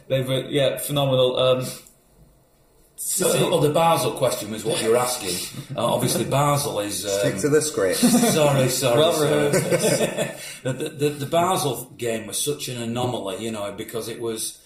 they've 0.08 0.28
uh, 0.28 0.48
yeah, 0.48 0.76
phenomenal. 0.78 1.36
Um, 1.38 1.66
So, 3.06 3.50
well, 3.50 3.60
the 3.60 3.68
Basel 3.68 4.12
question 4.12 4.50
was 4.50 4.64
what 4.64 4.82
you're 4.82 4.96
asking. 4.96 5.36
Uh, 5.76 5.92
obviously, 5.92 6.24
Basel 6.24 6.78
is. 6.78 7.04
Um, 7.04 7.10
Stick 7.10 7.36
to 7.38 7.48
the 7.48 7.60
script. 7.60 7.98
sorry, 7.98 8.68
sorry. 8.68 8.98
Well 8.98 9.12
sorry. 9.12 9.28
rehearsed. 9.28 10.62
the, 10.62 10.72
the, 10.72 10.88
the, 10.88 11.08
the 11.10 11.26
Basel 11.26 11.90
game 11.96 12.28
was 12.28 12.40
such 12.40 12.68
an 12.68 12.80
anomaly, 12.80 13.42
you 13.44 13.50
know, 13.50 13.72
because 13.72 14.08
it 14.08 14.20
was 14.20 14.60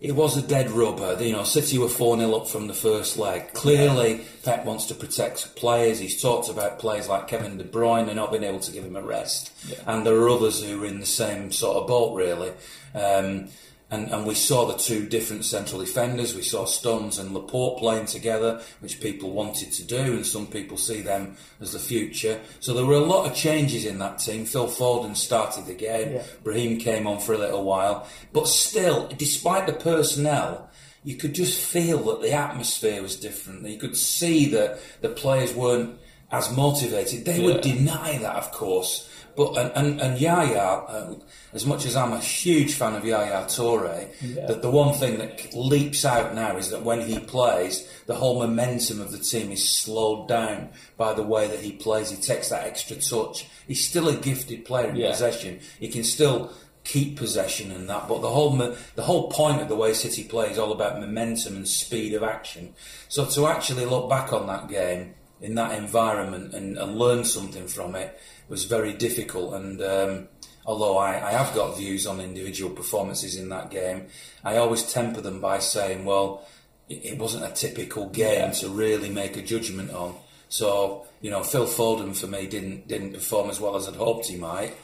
it 0.00 0.12
was 0.12 0.36
a 0.36 0.42
dead 0.42 0.70
rubber. 0.70 1.16
You 1.22 1.32
know, 1.32 1.44
City 1.44 1.78
were 1.78 1.88
4 1.88 2.18
0 2.18 2.34
up 2.34 2.48
from 2.48 2.66
the 2.66 2.74
first 2.74 3.16
leg. 3.16 3.52
Clearly, 3.52 4.22
Pep 4.42 4.64
wants 4.64 4.86
to 4.86 4.94
protect 4.94 5.54
players. 5.54 6.00
He's 6.00 6.20
talked 6.20 6.48
about 6.48 6.78
players 6.78 7.08
like 7.08 7.28
Kevin 7.28 7.56
De 7.58 7.64
Bruyne 7.64 8.08
and 8.08 8.16
not 8.16 8.32
being 8.32 8.44
able 8.44 8.60
to 8.60 8.72
give 8.72 8.84
him 8.84 8.96
a 8.96 9.02
rest. 9.02 9.52
Yeah. 9.68 9.78
And 9.86 10.04
there 10.04 10.16
are 10.16 10.28
others 10.28 10.62
who 10.62 10.82
are 10.82 10.86
in 10.86 11.00
the 11.00 11.06
same 11.06 11.52
sort 11.52 11.76
of 11.76 11.86
boat, 11.86 12.16
really. 12.16 12.52
Um, 12.94 13.48
and, 13.94 14.10
and 14.10 14.26
we 14.26 14.34
saw 14.34 14.66
the 14.66 14.76
two 14.76 15.06
different 15.06 15.44
central 15.44 15.80
defenders. 15.80 16.34
We 16.34 16.42
saw 16.42 16.64
Stones 16.64 17.18
and 17.18 17.32
Laporte 17.32 17.78
playing 17.78 18.06
together, 18.06 18.60
which 18.80 19.00
people 19.00 19.30
wanted 19.30 19.72
to 19.72 19.84
do, 19.84 20.14
and 20.14 20.26
some 20.26 20.46
people 20.46 20.76
see 20.76 21.00
them 21.00 21.36
as 21.60 21.72
the 21.72 21.78
future. 21.78 22.40
So 22.60 22.74
there 22.74 22.84
were 22.84 22.94
a 22.94 22.98
lot 23.00 23.30
of 23.30 23.36
changes 23.36 23.84
in 23.84 23.98
that 24.00 24.18
team. 24.18 24.44
Phil 24.44 24.66
Foden 24.66 25.16
started 25.16 25.66
the 25.66 25.74
game. 25.74 26.14
Yeah. 26.14 26.22
Brahim 26.42 26.78
came 26.78 27.06
on 27.06 27.20
for 27.20 27.34
a 27.34 27.38
little 27.38 27.64
while. 27.64 28.06
But 28.32 28.48
still, 28.48 29.08
despite 29.16 29.66
the 29.66 29.72
personnel, 29.72 30.68
you 31.04 31.16
could 31.16 31.34
just 31.34 31.60
feel 31.60 31.98
that 32.04 32.22
the 32.22 32.32
atmosphere 32.32 33.00
was 33.02 33.16
different. 33.16 33.66
You 33.66 33.78
could 33.78 33.96
see 33.96 34.46
that 34.50 34.80
the 35.02 35.10
players 35.10 35.54
weren't 35.54 35.98
as 36.32 36.50
motivated. 36.54 37.24
They 37.24 37.44
would 37.44 37.60
deny 37.60 38.18
that, 38.18 38.36
of 38.36 38.50
course. 38.50 39.08
But 39.36 39.56
and 39.56 39.72
and, 39.74 40.00
and 40.00 40.20
Yaya, 40.20 40.82
um, 40.88 41.22
as 41.52 41.66
much 41.66 41.84
as 41.86 41.96
I'm 41.96 42.12
a 42.12 42.20
huge 42.20 42.74
fan 42.74 42.94
of 42.94 43.04
Yaya 43.04 43.44
Toure, 43.46 44.08
Yeah. 44.22 44.46
that 44.46 44.62
the 44.62 44.70
one 44.70 44.94
thing 44.94 45.18
that 45.18 45.52
leaps 45.54 46.04
out 46.04 46.34
now 46.34 46.56
is 46.56 46.70
that 46.70 46.82
when 46.84 47.00
he 47.00 47.18
plays, 47.18 47.86
the 48.06 48.14
whole 48.14 48.38
momentum 48.38 49.00
of 49.00 49.10
the 49.12 49.18
team 49.18 49.50
is 49.50 49.68
slowed 49.68 50.28
down 50.28 50.68
by 50.96 51.14
the 51.14 51.22
way 51.22 51.48
that 51.48 51.60
he 51.60 51.72
plays. 51.72 52.10
He 52.10 52.16
takes 52.16 52.48
that 52.50 52.64
extra 52.66 52.96
touch. 52.96 53.46
He's 53.66 53.84
still 53.86 54.08
a 54.08 54.14
gifted 54.14 54.64
player 54.64 54.90
in 54.90 54.96
Yeah. 54.96 55.10
possession. 55.10 55.60
He 55.80 55.88
can 55.88 56.04
still 56.04 56.50
keep 56.84 57.16
possession 57.16 57.72
and 57.72 57.88
that, 57.88 58.06
but 58.08 58.20
the 58.20 58.28
whole 58.28 58.50
the 58.94 59.02
whole 59.02 59.30
point 59.30 59.60
of 59.62 59.68
the 59.68 59.74
way 59.76 59.94
City 59.94 60.22
play 60.22 60.50
is 60.50 60.58
all 60.58 60.70
about 60.70 61.00
momentum 61.00 61.56
and 61.56 61.66
speed 61.66 62.12
of 62.14 62.22
action. 62.22 62.74
So 63.08 63.24
to 63.24 63.46
actually 63.46 63.86
look 63.86 64.08
back 64.10 64.32
on 64.34 64.46
that 64.48 64.68
game 64.68 65.14
in 65.44 65.54
that 65.54 65.72
environment 65.84 66.54
and, 66.54 66.78
and 66.78 66.98
learn 66.98 67.24
something 67.24 67.66
from 67.68 67.94
it 67.94 68.18
was 68.48 68.64
very 68.64 68.92
difficult. 69.06 69.54
And 69.54 69.80
um, 69.82 70.28
although 70.66 70.96
I, 70.98 71.10
I 71.28 71.32
have 71.32 71.54
got 71.54 71.76
views 71.76 72.06
on 72.06 72.20
individual 72.20 72.70
performances 72.80 73.36
in 73.36 73.48
that 73.50 73.70
game, 73.70 74.06
I 74.42 74.56
always 74.56 74.82
temper 74.92 75.20
them 75.20 75.40
by 75.40 75.58
saying, 75.58 76.04
well, 76.04 76.46
it, 76.88 77.00
it 77.10 77.18
wasn't 77.18 77.44
a 77.50 77.54
typical 77.54 78.08
game 78.08 78.48
Yeah. 78.48 78.60
to 78.60 78.68
really 78.84 79.10
make 79.10 79.36
a 79.36 79.42
judgment 79.42 79.90
on. 79.92 80.14
So 80.48 81.06
you 81.20 81.30
know, 81.30 81.42
Phil 81.42 81.66
Foden 81.66 82.14
for 82.16 82.26
me 82.26 82.46
didn't 82.46 82.86
didn't 82.88 83.12
perform 83.14 83.50
as 83.50 83.58
well 83.60 83.76
as 83.76 83.88
I'd 83.88 83.96
hoped 83.96 84.26
he 84.26 84.36
might. 84.36 84.74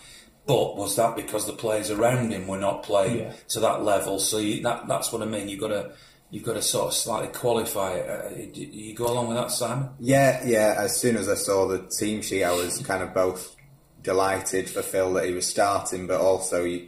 But 0.47 0.77
was 0.77 0.97
that 0.97 1.15
because 1.17 1.45
the 1.47 1.53
players 1.53 1.91
around 1.91 2.33
him 2.33 2.49
were 2.49 2.59
not 2.59 2.83
playing 2.83 3.19
Yeah. 3.19 3.33
to 3.49 3.61
that 3.61 3.85
level? 3.85 4.19
So 4.19 4.39
you, 4.39 4.63
that 4.63 4.89
that's 4.89 5.13
what 5.13 5.23
I 5.23 5.27
mean. 5.27 5.49
You've 5.49 5.61
got 5.61 5.69
to 5.69 5.93
you've 6.31 6.45
got 6.45 6.55
to 6.55 6.63
sort 6.63 6.89
of 6.89 6.95
slightly 6.95 7.29
qualify 7.29 7.95
it. 7.95 8.09
Uh, 8.09 8.37
you, 8.55 8.67
you 8.67 8.95
go 8.95 9.13
along 9.13 9.29
with 9.29 9.37
that, 9.37 9.51
Simon? 9.51 9.91
Yeah, 9.99 10.43
yeah. 10.47 10.77
As 10.79 10.99
soon 10.99 11.17
as 11.17 11.29
I 11.29 11.35
saw 11.35 11.67
the 11.67 11.89
team 11.99 12.23
sheet, 12.23 12.45
I 12.45 12.53
was 12.53 12.79
kind 12.79 13.03
of 13.03 13.13
both 13.13 13.57
delighted 14.03 14.71
for 14.71 14.83
Phil 14.83 15.13
that 15.15 15.27
he 15.27 15.33
was 15.33 15.47
starting, 15.47 16.07
but 16.07 16.21
also 16.21 16.81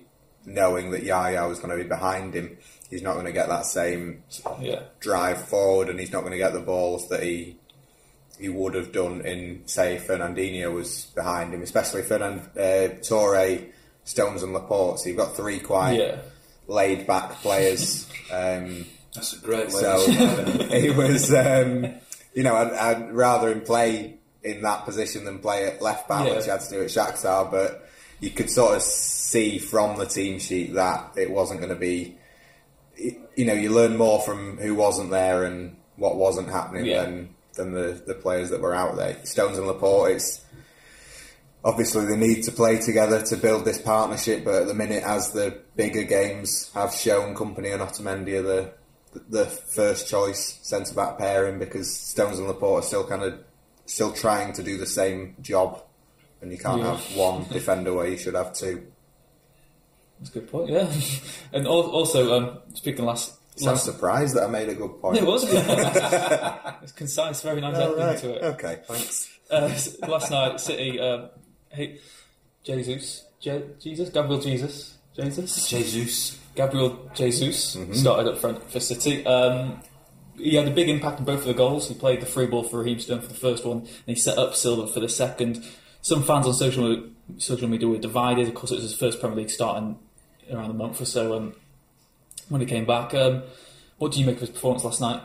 knowing 0.45 0.91
that 0.91 1.03
Yaya 1.03 1.47
was 1.49 1.59
going 1.59 1.77
to 1.77 1.83
be 1.83 1.89
behind 1.89 2.35
him. 2.35 2.57
He's 2.91 3.03
not 3.03 3.15
going 3.15 3.27
to 3.27 3.33
get 3.33 3.49
that 3.49 3.67
same 3.67 4.23
yeah, 4.61 4.83
drive 5.01 5.49
forward, 5.49 5.89
and 5.89 5.99
he's 5.99 6.13
not 6.13 6.21
going 6.21 6.33
to 6.33 6.39
get 6.39 6.53
the 6.53 6.61
balls 6.61 7.09
that 7.09 7.23
he 7.23 7.59
he 8.39 8.49
would 8.49 8.75
have 8.75 8.93
done 8.93 9.21
in 9.25 9.63
say 9.67 10.01
Fernandinho 10.05 10.73
was 10.73 11.07
behind 11.15 11.55
him, 11.55 11.63
especially 11.63 12.03
Fernand 12.03 12.41
uh, 12.57 12.99
Toure, 13.01 13.71
Stones, 14.05 14.43
and 14.43 14.53
Laporte. 14.53 14.99
So 15.01 15.09
you've 15.09 15.19
got 15.19 15.37
three 15.37 15.61
quite 15.61 15.99
yeah. 15.99 16.19
laid 16.67 17.07
back 17.07 17.33
players. 17.33 18.09
Um, 18.33 18.87
That's 19.15 19.33
a 19.35 19.41
great 19.41 19.67
way. 19.67 19.81
so 19.81 19.97
it. 20.09 20.73
it 20.85 20.97
was, 20.97 21.33
um, 21.33 21.95
you 22.35 22.43
know, 22.43 22.55
I'd, 22.57 22.73
I'd 22.73 23.13
rather 23.13 23.51
him 23.51 23.61
play 23.61 24.17
in 24.43 24.63
that 24.63 24.85
position 24.85 25.25
than 25.25 25.39
play 25.39 25.67
at 25.67 25.83
left 25.83 26.09
back, 26.09 26.27
Yeah. 26.27 26.35
which 26.37 26.45
he 26.45 26.51
had 26.51 26.61
to 26.61 26.71
do 26.71 26.81
at 26.83 26.89
Shakhtar. 26.89 27.51
But 27.51 27.89
you 28.21 28.31
could 28.31 28.51
sort 28.51 28.75
of 28.77 28.83
see 28.83 29.59
from 29.59 29.99
the 29.99 30.07
team 30.07 30.39
sheet 30.39 30.75
that 30.75 31.13
it 31.17 31.31
wasn't 31.31 31.61
going 31.61 31.73
to 31.73 31.79
be. 31.79 32.17
You 32.97 33.45
know, 33.47 33.55
you 33.55 33.71
learn 33.71 33.97
more 33.97 34.21
from 34.21 34.59
who 34.59 34.75
wasn't 34.75 35.11
there 35.11 35.45
and 35.45 35.77
what 35.97 36.17
wasn't 36.17 36.49
happening 36.51 36.87
Yeah. 36.87 37.03
than 37.03 37.35
than 37.55 37.73
the, 37.73 38.03
the 38.07 38.15
players 38.15 38.49
that 38.51 38.61
were 38.63 38.75
out 38.75 38.97
there. 38.97 39.17
Stones 39.27 39.59
and 39.59 39.67
Laporte, 39.67 40.13
it's 40.13 40.43
obviously 41.65 42.07
they 42.07 42.17
need 42.17 42.43
to 42.45 42.53
play 42.53 42.79
together 42.81 43.23
to 43.27 43.37
build 43.37 43.65
this 43.65 43.81
partnership. 43.81 44.45
But 44.45 44.63
at 44.63 44.67
the 44.69 44.75
minute, 44.75 45.03
as 45.05 45.33
the 45.33 45.59
bigger 45.77 46.03
games 46.03 46.71
have 46.75 46.95
shown, 46.95 47.35
Kompany 47.35 47.73
and 47.73 47.83
Otamendi 47.83 48.35
are 48.39 48.43
the 48.43 48.73
the 49.29 49.47
first 49.47 50.09
choice 50.09 50.59
centre 50.63 50.95
back 50.95 51.19
pairing 51.19 51.59
because 51.59 51.95
Stones 51.95 52.39
and 52.39 52.49
Laporte 52.49 52.83
are 52.83 52.87
still 52.87 53.07
kind 53.07 53.23
of 53.23 53.39
still 53.87 54.13
trying 54.13 54.53
to 54.55 54.63
do 54.63 54.77
the 54.79 54.87
same 54.87 55.37
job, 55.43 55.83
and 56.41 56.51
you 56.51 56.59
can't 56.59 56.81
Yeah. 56.81 56.97
have 56.97 57.17
one 57.17 57.45
defender 57.51 57.93
where 57.93 58.07
you 58.09 58.17
should 58.17 58.35
have 58.35 58.53
two. 58.55 58.87
That's 60.19 60.31
a 60.31 60.33
good 60.35 60.51
point. 60.51 60.71
Yeah, 60.71 60.91
and 61.53 61.67
also 61.67 62.35
um, 62.37 62.59
speaking 62.75 63.05
last. 63.05 63.35
So 63.57 63.71
I'm 63.71 63.77
surprised 63.77 64.35
that 64.37 64.45
I 64.45 64.47
made 64.47 64.71
a 64.71 64.75
good 64.75 64.99
point. 65.01 65.19
it 65.19 65.27
was. 65.27 65.45
it's 66.83 66.93
concise, 66.93 67.43
very 67.43 67.61
nice 67.61 67.77
Oh, 67.77 67.91
ending 67.93 68.07
right. 68.07 68.19
to 68.19 68.31
it. 68.35 68.43
Okay, 68.55 68.79
thanks. 68.87 69.29
Uh, 69.51 69.71
last 70.09 70.31
night, 70.31 70.59
City, 70.59 70.99
um, 70.99 71.29
hey, 71.69 71.99
Jesus, 72.65 73.27
Je- 73.41 73.65
Jesus, 73.79 74.09
Gabriel 74.09 74.41
Jesus, 74.41 74.97
Jesus, 75.15 75.69
Jesus. 75.69 76.39
Gabriel 76.55 77.11
Jesus 77.15 77.77
started 77.93 78.31
up 78.31 78.39
front 78.39 78.71
for 78.71 78.81
City. 78.81 79.25
Um, 79.27 79.81
he 80.37 80.55
had 80.57 80.67
a 80.67 80.71
big 80.71 80.89
impact 80.89 81.19
on 81.19 81.25
both 81.25 81.41
of 81.41 81.47
the 81.47 81.55
goals. 81.55 81.89
He 81.89 81.95
played 81.95 82.21
the 82.21 82.27
free 82.27 82.47
ball 82.47 82.63
for 82.65 82.81
Raheem 82.81 82.99
Sterling 82.99 83.23
for 83.23 83.29
the 83.29 83.35
first 83.35 83.65
one, 83.65 83.79
and 83.79 83.89
he 84.07 84.15
set 84.15 84.39
up 84.39 84.55
Silva 84.55 84.87
for 84.87 85.01
the 85.01 85.09
second. 85.09 85.65
Some 86.01 86.23
fans 86.23 86.47
on 86.47 86.55
social 86.55 87.05
social 87.39 87.69
media 87.69 87.89
were 87.89 87.99
divided. 87.99 88.49
Of 88.49 88.55
course, 88.55 88.71
it 88.73 88.77
was 88.77 88.85
his 88.85 88.95
first 88.97 89.21
Premier 89.21 89.37
League 89.39 89.51
starting 89.51 89.99
around 90.53 90.71
a 90.71 90.75
month 90.75 91.01
or 91.01 91.05
so 91.05 91.37
um, 91.37 91.55
when 92.49 92.61
he 92.61 92.67
came 92.67 92.85
back. 92.85 93.15
Um, 93.15 93.43
what 93.99 94.13
do 94.13 94.21
you 94.21 94.27
make 94.27 94.37
of 94.37 94.41
his 94.41 94.51
performance 94.51 94.85
last 94.85 95.01
night? 95.01 95.23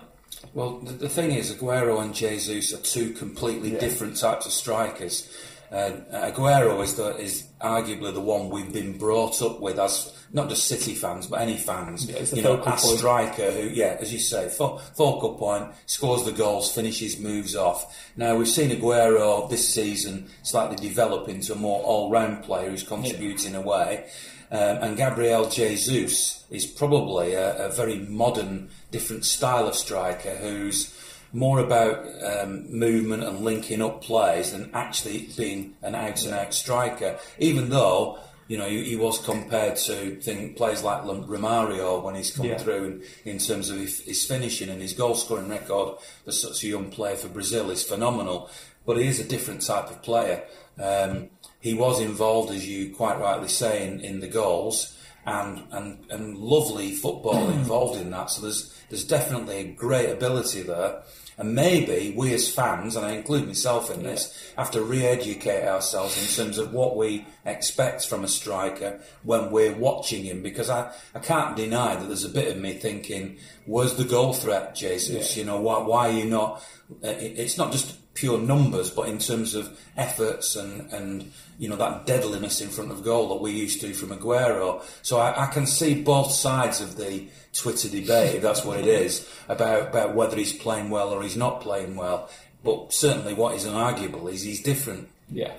Well, 0.53 0.77
the, 0.79 0.93
the 0.93 1.09
thing 1.09 1.31
is, 1.31 1.51
Aguero 1.51 1.99
and 2.01 2.13
Jesus 2.13 2.71
are 2.73 2.77
two 2.77 3.11
completely 3.13 3.73
Yeah. 3.73 3.79
different 3.79 4.17
types 4.17 4.45
of 4.45 4.51
strikers. 4.51 5.27
Uh, 5.71 5.91
Aguero 6.13 6.81
is 6.81 6.95
the, 6.95 7.17
is 7.17 7.43
arguably 7.59 8.13
the 8.13 8.21
one 8.21 8.49
we've 8.49 8.71
been 8.71 8.97
brought 8.97 9.41
up 9.41 9.59
with 9.59 9.77
as 9.77 10.13
not 10.31 10.47
just 10.47 10.65
City 10.65 10.95
fans 10.95 11.27
but 11.27 11.41
any 11.41 11.57
fans. 11.57 12.09
Yeah, 12.09 12.21
you 12.35 12.41
know, 12.41 12.57
point. 12.57 12.79
striker 12.79 13.51
who, 13.51 13.67
yeah, 13.69 13.97
as 13.99 14.13
you 14.13 14.19
say, 14.19 14.47
fo- 14.47 14.77
focal 14.77 15.35
point, 15.35 15.73
scores 15.85 16.23
the 16.23 16.31
goals, 16.31 16.71
finishes, 16.73 17.19
moves 17.19 17.55
off. 17.55 18.11
Now 18.15 18.37
we've 18.37 18.47
seen 18.47 18.69
Aguero 18.69 19.49
this 19.49 19.73
season 19.73 20.29
slightly 20.43 20.77
develop 20.77 21.27
into 21.27 21.53
a 21.53 21.57
more 21.57 21.81
all-round 21.83 22.43
player 22.43 22.69
who's 22.69 22.83
contributing 22.83 23.55
away. 23.55 24.09
Um, 24.49 24.59
and 24.59 24.97
Gabriel 24.97 25.49
Jesus 25.49 26.45
is 26.49 26.65
probably 26.65 27.33
a, 27.33 27.67
a 27.67 27.69
very 27.69 27.99
modern, 27.99 28.69
different 28.91 29.25
style 29.25 29.67
of 29.67 29.75
striker 29.75 30.35
who's 30.35 30.93
more 31.33 31.59
about 31.59 32.05
um, 32.23 32.71
movement 32.71 33.23
and 33.23 33.39
linking 33.39 33.81
up 33.81 34.01
plays 34.01 34.51
than 34.51 34.69
actually 34.73 35.29
being 35.37 35.75
an 35.81 35.95
out 35.95 36.23
and 36.25 36.33
out 36.33 36.53
striker. 36.53 37.17
Even 37.39 37.69
though 37.69 38.19
you 38.47 38.57
know 38.57 38.67
he, 38.67 38.83
he 38.83 38.95
was 38.95 39.23
compared 39.25 39.75
to 39.75 40.15
think 40.21 40.55
players 40.55 40.83
like 40.83 41.03
Romario 41.03 42.01
when 42.01 42.15
he's 42.15 42.31
come 42.35 42.45
Yeah. 42.47 42.57
through 42.57 43.01
in, 43.25 43.33
in 43.33 43.37
terms 43.39 43.69
of 43.69 43.77
his, 43.77 43.99
his 44.01 44.25
finishing 44.25 44.69
and 44.69 44.81
his 44.81 44.93
goal 44.93 45.15
scoring 45.15 45.49
record 45.49 45.99
for 46.23 46.31
such 46.31 46.63
a 46.63 46.67
young 46.67 46.89
player 46.89 47.15
for 47.15 47.27
Brazil 47.27 47.69
is 47.71 47.83
phenomenal. 47.83 48.49
But 48.85 48.97
he 48.97 49.07
is 49.07 49.19
a 49.19 49.25
different 49.25 49.61
type 49.63 49.89
of 49.89 50.01
player. 50.01 50.43
Um, 50.81 51.29
he 51.59 51.73
was 51.73 51.99
involved, 51.99 52.51
as 52.51 52.67
you 52.67 52.95
quite 52.95 53.19
rightly 53.19 53.49
say, 53.49 53.85
in, 53.85 53.99
in 53.99 54.21
the 54.21 54.27
goals 54.27 54.96
and, 55.27 55.61
and 55.71 55.99
and 56.09 56.37
lovely 56.37 56.93
football 56.95 57.49
involved 57.61 57.99
in 58.01 58.09
that. 58.11 58.31
So 58.31 58.41
there's 58.41 58.73
there's 58.89 59.03
definitely 59.05 59.57
a 59.57 59.71
great 59.73 60.09
ability 60.09 60.63
there. 60.63 61.03
And 61.39 61.53
maybe 61.53 62.15
we 62.17 62.33
as 62.33 62.51
fans, 62.51 62.95
and 62.95 63.05
I 63.05 63.11
include 63.11 63.45
myself 63.45 63.91
in 63.91 64.01
this, 64.01 64.51
have 64.57 64.71
to 64.71 64.81
re-educate 64.81 65.67
ourselves 65.67 66.17
in 66.19 66.43
terms 66.43 66.57
of 66.57 66.73
what 66.73 66.97
we 66.97 67.27
expect 67.45 68.07
from 68.07 68.23
a 68.23 68.27
striker 68.27 68.99
when 69.21 69.51
we're 69.51 69.75
watching 69.75 70.23
him. 70.23 70.41
Because 70.41 70.71
I, 70.71 70.91
I 71.13 71.19
can't 71.19 71.55
deny 71.55 71.95
that 71.95 72.07
there's 72.07 72.23
a 72.23 72.29
bit 72.29 72.47
of 72.55 72.59
me 72.59 72.73
thinking, 72.73 73.37
where's 73.67 73.93
the 73.97 74.03
goal 74.03 74.33
threat, 74.33 74.73
Jesus? 74.73 75.37
You 75.37 75.45
know, 75.45 75.61
why, 75.61 75.77
why 75.83 76.09
are 76.09 76.13
you 76.13 76.25
not? 76.25 76.63
uh, 77.03 77.09
it- 77.09 77.37
It's 77.37 77.55
not 77.59 77.71
just 77.71 78.13
pure 78.15 78.39
numbers, 78.39 78.89
but 78.89 79.07
in 79.07 79.19
terms 79.19 79.53
of 79.53 79.79
efforts 79.95 80.55
and, 80.55 80.91
and 80.91 81.31
you 81.57 81.67
know 81.69 81.75
that 81.75 82.05
deadliness 82.05 82.61
in 82.61 82.69
front 82.69 82.91
of 82.91 83.03
goal 83.03 83.29
that 83.29 83.41
we 83.41 83.51
used 83.51 83.81
to 83.81 83.93
from 83.93 84.09
Aguero. 84.09 84.83
So 85.01 85.17
I, 85.17 85.45
I 85.45 85.47
can 85.47 85.65
see 85.65 86.01
both 86.01 86.31
sides 86.31 86.81
of 86.81 86.97
the 86.97 87.27
Twitter 87.53 87.89
debate, 87.89 88.35
if 88.35 88.41
that's 88.41 88.63
what 88.63 88.79
it 88.79 88.87
is, 88.87 89.27
about 89.49 89.89
about 89.89 90.15
whether 90.15 90.37
he's 90.37 90.53
playing 90.53 90.89
well 90.89 91.09
or 91.09 91.23
he's 91.23 91.37
not 91.37 91.61
playing 91.61 91.95
well. 91.95 92.29
But 92.63 92.93
certainly, 92.93 93.33
what 93.33 93.55
is 93.55 93.65
unarguable 93.65 94.31
is 94.31 94.43
he's 94.43 94.61
different. 94.61 95.09
Yeah. 95.31 95.53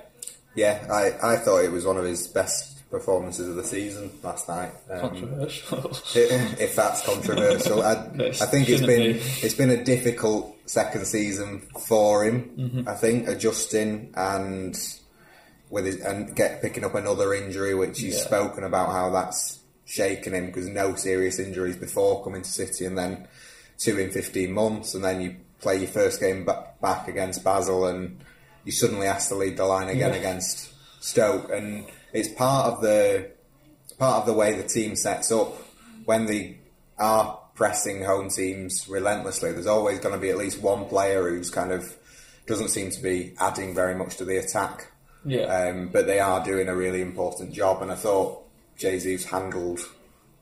Yeah, 0.55 0.85
I, 0.91 1.33
I 1.33 1.37
thought 1.37 1.63
it 1.63 1.71
was 1.71 1.85
one 1.85 1.97
of 1.97 2.03
his 2.03 2.27
best 2.27 2.89
performances 2.89 3.47
of 3.47 3.55
the 3.55 3.63
season 3.63 4.11
last 4.23 4.49
night. 4.49 4.71
Um, 4.89 4.99
Controversial. 4.99 5.91
if 6.15 6.75
that's 6.75 7.05
controversial, 7.05 7.83
I, 7.83 8.09
Yes, 8.17 8.41
I 8.41 8.47
think 8.47 8.67
it's 8.67 8.81
shouldn't 8.81 8.97
been 8.97 9.13
be. 9.13 9.19
it's 9.45 9.53
been 9.53 9.69
a 9.69 9.83
difficult 9.83 10.57
second 10.65 11.05
season 11.05 11.61
for 11.87 12.25
him. 12.25 12.49
Mm-hmm. 12.57 12.89
I 12.89 12.95
think 12.95 13.27
adjusting 13.27 14.11
and 14.15 14.75
with 15.69 15.85
his, 15.85 15.99
and 16.01 16.35
get 16.35 16.61
picking 16.61 16.83
up 16.83 16.95
another 16.95 17.33
injury, 17.33 17.75
which 17.75 17.99
he's 17.99 18.15
Yeah. 18.17 18.25
spoken 18.25 18.63
about 18.63 18.91
how 18.91 19.09
that's 19.09 19.59
shaken 19.85 20.33
him 20.33 20.47
because 20.47 20.67
no 20.67 20.95
serious 20.95 21.39
injuries 21.39 21.75
before 21.77 22.23
coming 22.23 22.41
to 22.41 22.49
City, 22.49 22.85
and 22.85 22.97
then 22.97 23.27
two 23.77 23.97
in 23.99 24.11
fifteen 24.11 24.51
months, 24.51 24.93
and 24.93 25.03
then 25.03 25.21
you 25.21 25.35
play 25.61 25.77
your 25.77 25.87
first 25.87 26.19
game 26.19 26.45
ba- 26.45 26.67
back 26.81 27.07
against 27.07 27.43
Basel, 27.43 27.85
and 27.85 28.19
you 28.63 28.71
suddenly 28.71 29.07
asked 29.07 29.29
to 29.29 29.35
lead 29.35 29.57
the 29.57 29.65
line 29.65 29.89
again 29.89 30.11
Yeah. 30.13 30.19
against 30.19 30.69
Stoke, 31.01 31.51
and 31.51 31.85
it's 32.13 32.29
part 32.29 32.73
of 32.73 32.81
the 32.81 33.31
part 33.97 34.21
of 34.21 34.25
the 34.25 34.33
way 34.33 34.53
the 34.53 34.63
team 34.67 34.95
sets 34.95 35.31
up 35.31 35.53
when 36.05 36.25
they 36.25 36.59
are 36.97 37.39
pressing 37.55 38.03
home 38.03 38.29
teams 38.29 38.87
relentlessly. 38.87 39.51
There's 39.51 39.67
always 39.67 39.99
going 39.99 40.15
to 40.15 40.21
be 40.21 40.29
at 40.29 40.37
least 40.37 40.61
one 40.61 40.85
player 40.85 41.29
who's 41.29 41.49
kind 41.49 41.71
of 41.73 41.97
doesn't 42.47 42.69
seem 42.69 42.89
to 42.91 43.01
be 43.01 43.33
adding 43.39 43.75
very 43.75 43.93
much 43.95 44.15
to 44.17 44.25
the 44.25 44.37
attack. 44.37 44.88
Yeah. 45.25 45.45
Um, 45.45 45.89
but 45.89 46.07
they 46.07 46.19
are 46.19 46.43
doing 46.43 46.67
a 46.67 46.75
really 46.75 47.01
important 47.01 47.53
job, 47.53 47.81
and 47.81 47.91
I 47.91 47.95
thought 47.95 48.43
Jesus 48.77 49.25
handled 49.25 49.79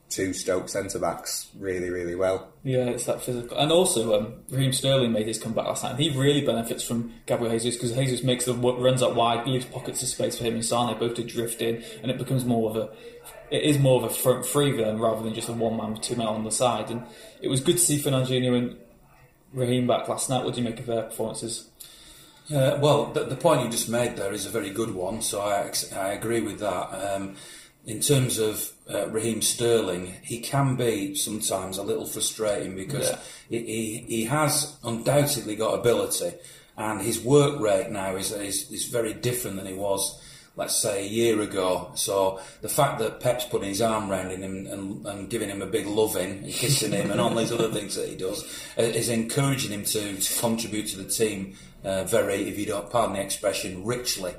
two 0.09 0.31
Stoke 0.33 0.69
centre 0.69 0.99
backs 0.99 1.49
really, 1.57 1.89
really 1.89 2.15
well. 2.15 2.47
Yeah, 2.63 2.85
it's 2.85 3.05
that 3.05 3.21
physical. 3.21 3.57
And 3.57 3.71
also, 3.71 4.17
um, 4.17 4.33
Raheem 4.49 4.71
Sterling 4.71 5.11
made 5.11 5.27
his 5.27 5.39
comeback 5.39 5.65
last 5.65 5.83
night. 5.83 5.91
and 5.91 5.99
He 5.99 6.09
really 6.17 6.45
benefits 6.45 6.83
from 6.83 7.13
Gabriel 7.25 7.51
Jesus 7.51 7.75
because 7.75 7.93
Jesus 7.93 8.23
makes 8.23 8.45
the 8.45 8.53
runs 8.53 9.03
out 9.03 9.15
wide, 9.15 9.45
leaves 9.45 9.65
pockets 9.65 10.01
of 10.01 10.07
space 10.07 10.37
for 10.37 10.45
him 10.45 10.55
and 10.55 10.65
Sane 10.65 10.97
both 10.97 11.15
to 11.15 11.23
drift 11.23 11.61
in, 11.61 11.83
and 12.01 12.11
it 12.11 12.17
becomes 12.17 12.45
more 12.45 12.69
of 12.69 12.77
a. 12.77 12.89
It 13.49 13.63
is 13.63 13.79
more 13.79 14.03
of 14.03 14.09
a 14.09 14.13
front 14.13 14.45
three 14.45 14.75
then, 14.75 14.99
rather 14.99 15.23
than 15.23 15.33
just 15.33 15.47
a 15.47 15.53
one 15.53 15.77
man 15.77 15.93
with 15.93 16.01
two 16.01 16.17
men 16.17 16.27
on 16.27 16.43
the 16.43 16.51
side. 16.51 16.89
And 16.89 17.03
it 17.41 17.47
was 17.47 17.61
good 17.61 17.77
to 17.77 17.81
see 17.81 17.97
Fernandinho 17.97 18.57
and 18.57 18.77
Raheem 19.53 19.87
back 19.87 20.07
last 20.09 20.29
night. 20.29 20.43
What 20.43 20.53
do 20.53 20.61
you 20.61 20.69
make 20.69 20.79
of 20.79 20.85
their 20.85 21.03
performances? 21.03 21.69
Uh, 22.53 22.77
well, 22.81 23.07
the, 23.07 23.25
the 23.25 23.36
point 23.36 23.63
you 23.63 23.69
just 23.69 23.89
made 23.89 24.15
there 24.15 24.31
is 24.31 24.45
a 24.45 24.49
very 24.49 24.69
good 24.69 24.93
one, 24.93 25.21
so 25.21 25.41
I, 25.41 25.71
I 25.95 26.13
agree 26.13 26.39
with 26.39 26.60
that. 26.60 27.15
Um, 27.15 27.36
in 27.86 27.99
terms 27.99 28.38
of 28.38 28.71
uh, 28.93 29.07
Raheem 29.10 29.41
Sterling, 29.41 30.13
he 30.23 30.39
can 30.39 30.75
be 30.75 31.15
sometimes 31.15 31.77
a 31.77 31.83
little 31.83 32.05
frustrating 32.05 32.75
because 32.75 33.10
Yeah. 33.10 33.19
he, 33.49 33.65
he, 33.65 34.05
he 34.07 34.25
has 34.25 34.77
undoubtedly 34.83 35.55
got 35.55 35.73
ability, 35.79 36.33
and 36.77 37.01
his 37.01 37.19
work 37.19 37.60
rate 37.60 37.89
now 37.89 38.15
is, 38.15 38.31
is, 38.31 38.71
is 38.71 38.86
very 38.86 39.13
different 39.13 39.57
than 39.57 39.65
he 39.65 39.73
was, 39.73 40.21
let's 40.57 40.75
say, 40.75 41.05
a 41.05 41.07
year 41.07 41.39
ago. 41.41 41.91
So 41.95 42.41
the 42.61 42.67
fact 42.69 42.99
that 42.99 43.21
Pep's 43.21 43.45
putting 43.45 43.69
his 43.69 43.81
arm 43.81 44.11
around 44.11 44.31
him 44.31 44.43
and, 44.43 44.67
and, 44.67 45.05
and 45.05 45.29
giving 45.29 45.49
him 45.49 45.61
a 45.61 45.67
big 45.67 45.85
loving 45.85 46.39
and 46.43 46.51
kissing 46.61 46.91
him 46.91 47.11
and 47.11 47.21
all 47.21 47.33
these 47.33 47.51
other 47.53 47.71
things 47.71 47.95
that 47.95 48.09
he 48.09 48.15
does 48.15 48.43
uh, 48.77 48.81
is 48.81 49.07
encouraging 49.09 49.71
him 49.71 49.83
to, 49.85 50.17
to 50.17 50.39
contribute 50.41 50.87
to 50.87 50.97
the 50.97 51.07
team 51.09 51.55
uh, 51.83 52.03
very, 52.03 52.49
if 52.49 52.57
you 52.59 52.65
don't 52.65 52.89
pardon 52.89 53.15
the 53.15 53.21
expression, 53.21 53.85
richly. 53.85 54.33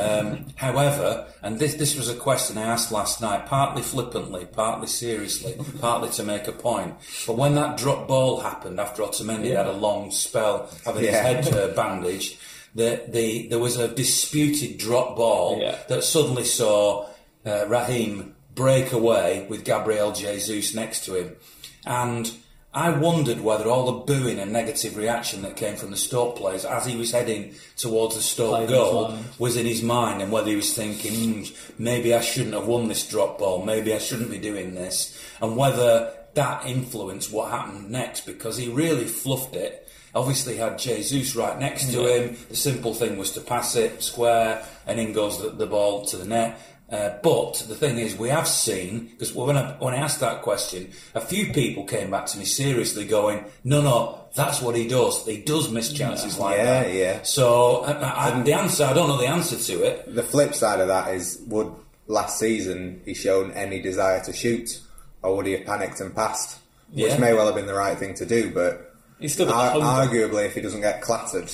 Um, 0.00 0.46
however, 0.54 1.26
and 1.42 1.58
this 1.58 1.74
this 1.74 1.96
was 1.96 2.08
a 2.08 2.14
question 2.14 2.56
I 2.56 2.62
asked 2.62 2.92
last 2.92 3.20
night, 3.20 3.46
partly 3.46 3.82
flippantly, 3.82 4.46
partly 4.46 4.86
seriously, 4.86 5.56
partly 5.80 6.08
to 6.10 6.22
make 6.22 6.46
a 6.48 6.52
point. 6.52 6.94
But 7.26 7.36
when 7.36 7.54
that 7.56 7.76
drop 7.76 8.06
ball 8.08 8.40
happened 8.40 8.80
after 8.80 9.02
Otamendi 9.02 9.54
had 9.54 9.66
a 9.66 9.72
long 9.72 10.10
spell 10.10 10.70
having 10.84 11.04
Yeah. 11.04 11.22
his 11.34 11.48
head 11.48 11.54
uh, 11.58 11.74
bandaged, 11.74 12.38
the, 12.76 13.02
the 13.08 13.48
there 13.48 13.58
was 13.58 13.76
a 13.76 13.88
disputed 13.88 14.78
drop 14.78 15.16
ball 15.16 15.58
Yeah. 15.60 15.78
that 15.88 16.04
suddenly 16.04 16.44
saw 16.44 17.08
uh, 17.44 17.66
Raheem 17.66 18.34
break 18.54 18.92
away 18.92 19.46
with 19.50 19.64
Gabriel 19.64 20.12
Jesus 20.12 20.74
next 20.74 21.04
to 21.06 21.14
him, 21.14 21.36
and. 21.84 22.30
I 22.74 22.90
wondered 22.90 23.40
whether 23.40 23.70
all 23.70 23.86
the 23.86 24.04
booing 24.12 24.38
and 24.38 24.52
negative 24.52 24.98
reaction 24.98 25.40
that 25.42 25.56
came 25.56 25.76
from 25.76 25.90
the 25.92 25.96
Stoke 25.96 26.36
players 26.36 26.66
as 26.66 26.84
he 26.84 26.94
was 26.94 27.10
heading 27.10 27.54
towards 27.78 28.16
the 28.16 28.20
Stoke 28.20 28.66
Played 28.66 28.68
goal 28.68 29.16
was 29.38 29.56
in 29.56 29.64
his 29.64 29.82
mind 29.82 30.20
and 30.20 30.30
whether 30.30 30.50
he 30.50 30.56
was 30.56 30.74
thinking, 30.74 31.46
"Hmm, 31.46 31.54
maybe 31.78 32.12
I 32.12 32.20
shouldn't 32.20 32.52
have 32.52 32.66
won 32.66 32.88
this 32.88 33.06
drop 33.08 33.38
ball, 33.38 33.64
maybe 33.64 33.94
I 33.94 33.98
shouldn't 33.98 34.30
be 34.30 34.36
doing 34.36 34.74
this, 34.74 35.16
and 35.40 35.56
whether 35.56 36.12
that 36.34 36.66
influenced 36.66 37.32
what 37.32 37.50
happened 37.50 37.90
next 37.90 38.26
because 38.26 38.58
he 38.58 38.68
really 38.68 39.06
fluffed 39.06 39.56
it. 39.56 39.85
Obviously, 40.16 40.54
he 40.54 40.58
had 40.60 40.78
Jesus 40.78 41.36
right 41.36 41.58
next 41.66 41.92
to 41.92 42.00
Yeah. 42.02 42.08
him. 42.16 42.36
The 42.48 42.56
simple 42.56 42.94
thing 42.94 43.18
was 43.18 43.30
to 43.32 43.40
pass 43.40 43.76
it 43.76 44.02
square, 44.02 44.64
and 44.86 44.98
in 44.98 45.12
goes 45.12 45.34
the, 45.42 45.50
the 45.50 45.66
ball 45.66 46.04
to 46.06 46.16
the 46.16 46.24
net. 46.24 46.58
Uh, 46.90 47.10
but 47.22 47.52
the 47.68 47.74
thing 47.74 47.98
is, 47.98 48.16
we 48.16 48.28
have 48.28 48.46
seen 48.46 49.08
because 49.10 49.32
when 49.34 49.56
I 49.56 49.72
when 49.84 49.92
I 49.92 49.98
asked 49.98 50.20
that 50.20 50.42
question, 50.42 50.90
a 51.16 51.20
few 51.20 51.52
people 51.52 51.82
came 51.84 52.10
back 52.12 52.26
to 52.26 52.38
me 52.38 52.44
seriously, 52.44 53.04
going, 53.04 53.44
"No, 53.64 53.82
no, 53.82 53.96
that's 54.36 54.62
what 54.62 54.74
he 54.76 54.86
does. 54.86 55.24
He 55.26 55.38
does 55.38 55.68
miss 55.68 55.92
chances 55.92 56.38
like 56.38 56.56
Yeah, 56.58 56.64
that." 56.84 56.94
yeah. 56.94 57.22
So 57.24 57.82
I, 57.84 58.28
I, 58.38 58.42
the 58.42 58.52
answer, 58.52 58.84
I 58.84 58.92
don't 58.94 59.08
know 59.08 59.18
the 59.18 59.26
answer 59.26 59.58
to 59.58 59.82
it. 59.82 60.14
The 60.14 60.22
flip 60.22 60.54
side 60.54 60.78
of 60.80 60.86
that 60.88 61.12
is, 61.12 61.42
would 61.48 61.72
last 62.06 62.38
season 62.38 63.02
he 63.04 63.14
shown 63.14 63.50
any 63.52 63.82
desire 63.82 64.22
to 64.24 64.32
shoot, 64.32 64.80
or 65.22 65.36
would 65.36 65.46
he 65.46 65.52
have 65.56 65.66
panicked 65.66 66.00
and 66.00 66.14
passed? 66.14 66.58
Yeah. 66.94 67.08
Which 67.08 67.18
may 67.18 67.34
well 67.34 67.46
have 67.46 67.56
been 67.56 67.66
the 67.66 67.74
right 67.74 67.98
thing 67.98 68.14
to 68.14 68.24
do, 68.24 68.52
but 68.54 68.94
He's 69.18 69.32
still 69.32 69.46
got 69.46 69.76
ar- 69.76 70.06
arguably, 70.06 70.46
if 70.46 70.54
he 70.54 70.60
doesn't 70.60 70.82
get 70.82 71.00
clattered, 71.00 71.50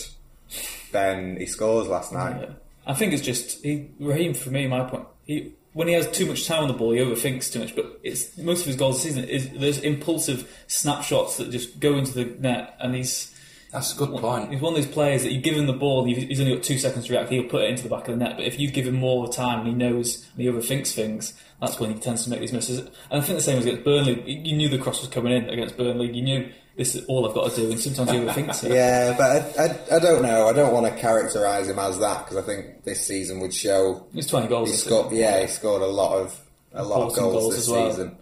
then 0.90 1.36
he 1.36 1.46
scores 1.46 1.88
last 1.88 2.12
night. 2.12 2.40
Yeah. 2.40 2.54
I 2.86 2.94
think 2.94 3.12
it's 3.12 3.22
just 3.22 3.62
he, 3.64 3.90
Raheem. 4.00 4.34
For 4.34 4.50
me, 4.50 4.66
my 4.66 4.84
point. 4.84 5.06
He 5.24 5.54
when 5.72 5.88
he 5.88 5.94
has 5.94 6.10
too 6.10 6.26
much 6.26 6.46
time 6.46 6.62
on 6.62 6.68
the 6.68 6.74
ball, 6.74 6.92
he 6.92 6.98
overthinks 6.98 7.50
too 7.50 7.60
much. 7.60 7.74
But 7.74 8.00
it's 8.02 8.36
most 8.36 8.60
of 8.60 8.66
his 8.66 8.76
goals 8.76 8.96
this 9.02 9.14
season 9.14 9.28
is 9.28 9.50
there's 9.50 9.78
impulsive 9.78 10.64
snapshots 10.66 11.36
that 11.38 11.50
just 11.50 11.80
go 11.80 11.96
into 11.96 12.12
the 12.12 12.24
net, 12.40 12.76
and 12.80 12.94
he's 12.94 13.34
That's 13.72 13.94
a 13.94 13.96
good 13.96 14.20
point. 14.20 14.52
He's 14.52 14.60
one 14.60 14.74
of 14.74 14.82
those 14.82 14.92
players 14.92 15.22
that 15.22 15.32
you 15.32 15.40
give 15.40 15.56
him 15.56 15.66
the 15.66 15.72
ball, 15.72 16.04
and 16.04 16.14
he's 16.14 16.40
only 16.40 16.56
got 16.56 16.62
two 16.62 16.76
seconds 16.76 17.06
to 17.06 17.12
react. 17.12 17.30
He'll 17.30 17.44
put 17.44 17.62
it 17.62 17.70
into 17.70 17.84
the 17.84 17.88
back 17.88 18.06
of 18.08 18.18
the 18.18 18.24
net. 18.24 18.36
But 18.36 18.44
if 18.44 18.60
you 18.60 18.70
give 18.70 18.86
him 18.86 18.96
more 18.96 19.32
time, 19.32 19.60
and 19.60 19.68
he 19.68 19.74
knows 19.74 20.28
and 20.34 20.42
he 20.42 20.50
overthinks 20.50 20.92
things. 20.92 21.32
That's 21.60 21.78
when 21.78 21.94
he 21.94 22.00
tends 22.00 22.24
to 22.24 22.30
make 22.30 22.40
these 22.40 22.52
misses. 22.52 22.80
And 22.80 22.90
I 23.10 23.20
think 23.20 23.38
the 23.38 23.42
same 23.42 23.56
as 23.56 23.64
against 23.64 23.84
Burnley. 23.84 24.20
You 24.28 24.56
knew 24.56 24.68
the 24.68 24.78
cross 24.78 25.00
was 25.00 25.08
coming 25.08 25.32
in 25.32 25.48
against 25.48 25.76
Burnley. 25.76 26.12
You 26.12 26.22
knew 26.22 26.52
this 26.76 26.94
is 26.94 27.04
all 27.06 27.28
I've 27.28 27.34
got 27.34 27.50
to 27.50 27.56
do, 27.56 27.70
and 27.70 27.78
sometimes 27.80 28.10
he 28.10 28.16
overthinks 28.18 28.64
it. 28.64 28.72
Yeah, 28.72 29.14
but 29.16 29.58
I, 29.58 29.64
I, 29.64 29.96
I 29.96 29.98
don't 29.98 30.22
know. 30.22 30.48
I 30.48 30.52
don't 30.52 30.72
want 30.72 30.86
to 30.86 31.02
characterise 31.02 31.66
him 31.68 31.78
as 31.78 31.98
that 31.98 32.24
because 32.24 32.36
I 32.36 32.42
think 32.42 32.84
this 32.84 33.06
season 33.06 33.40
would 33.40 33.52
show 33.54 34.06
It's 34.14 34.26
twenty 34.26 34.48
goals. 34.48 34.70
he 34.70 34.76
scored. 34.76 35.12
Yeah, 35.12 35.40
he 35.42 35.46
scored 35.48 35.82
a 35.82 35.86
lot 35.86 36.18
of 36.18 36.40
a 36.72 36.82
lot 36.84 37.08
of 37.08 37.14
goals, 37.14 37.32
goals 37.34 37.56
this 37.56 37.68
well. 37.68 37.90
season. 37.90 38.16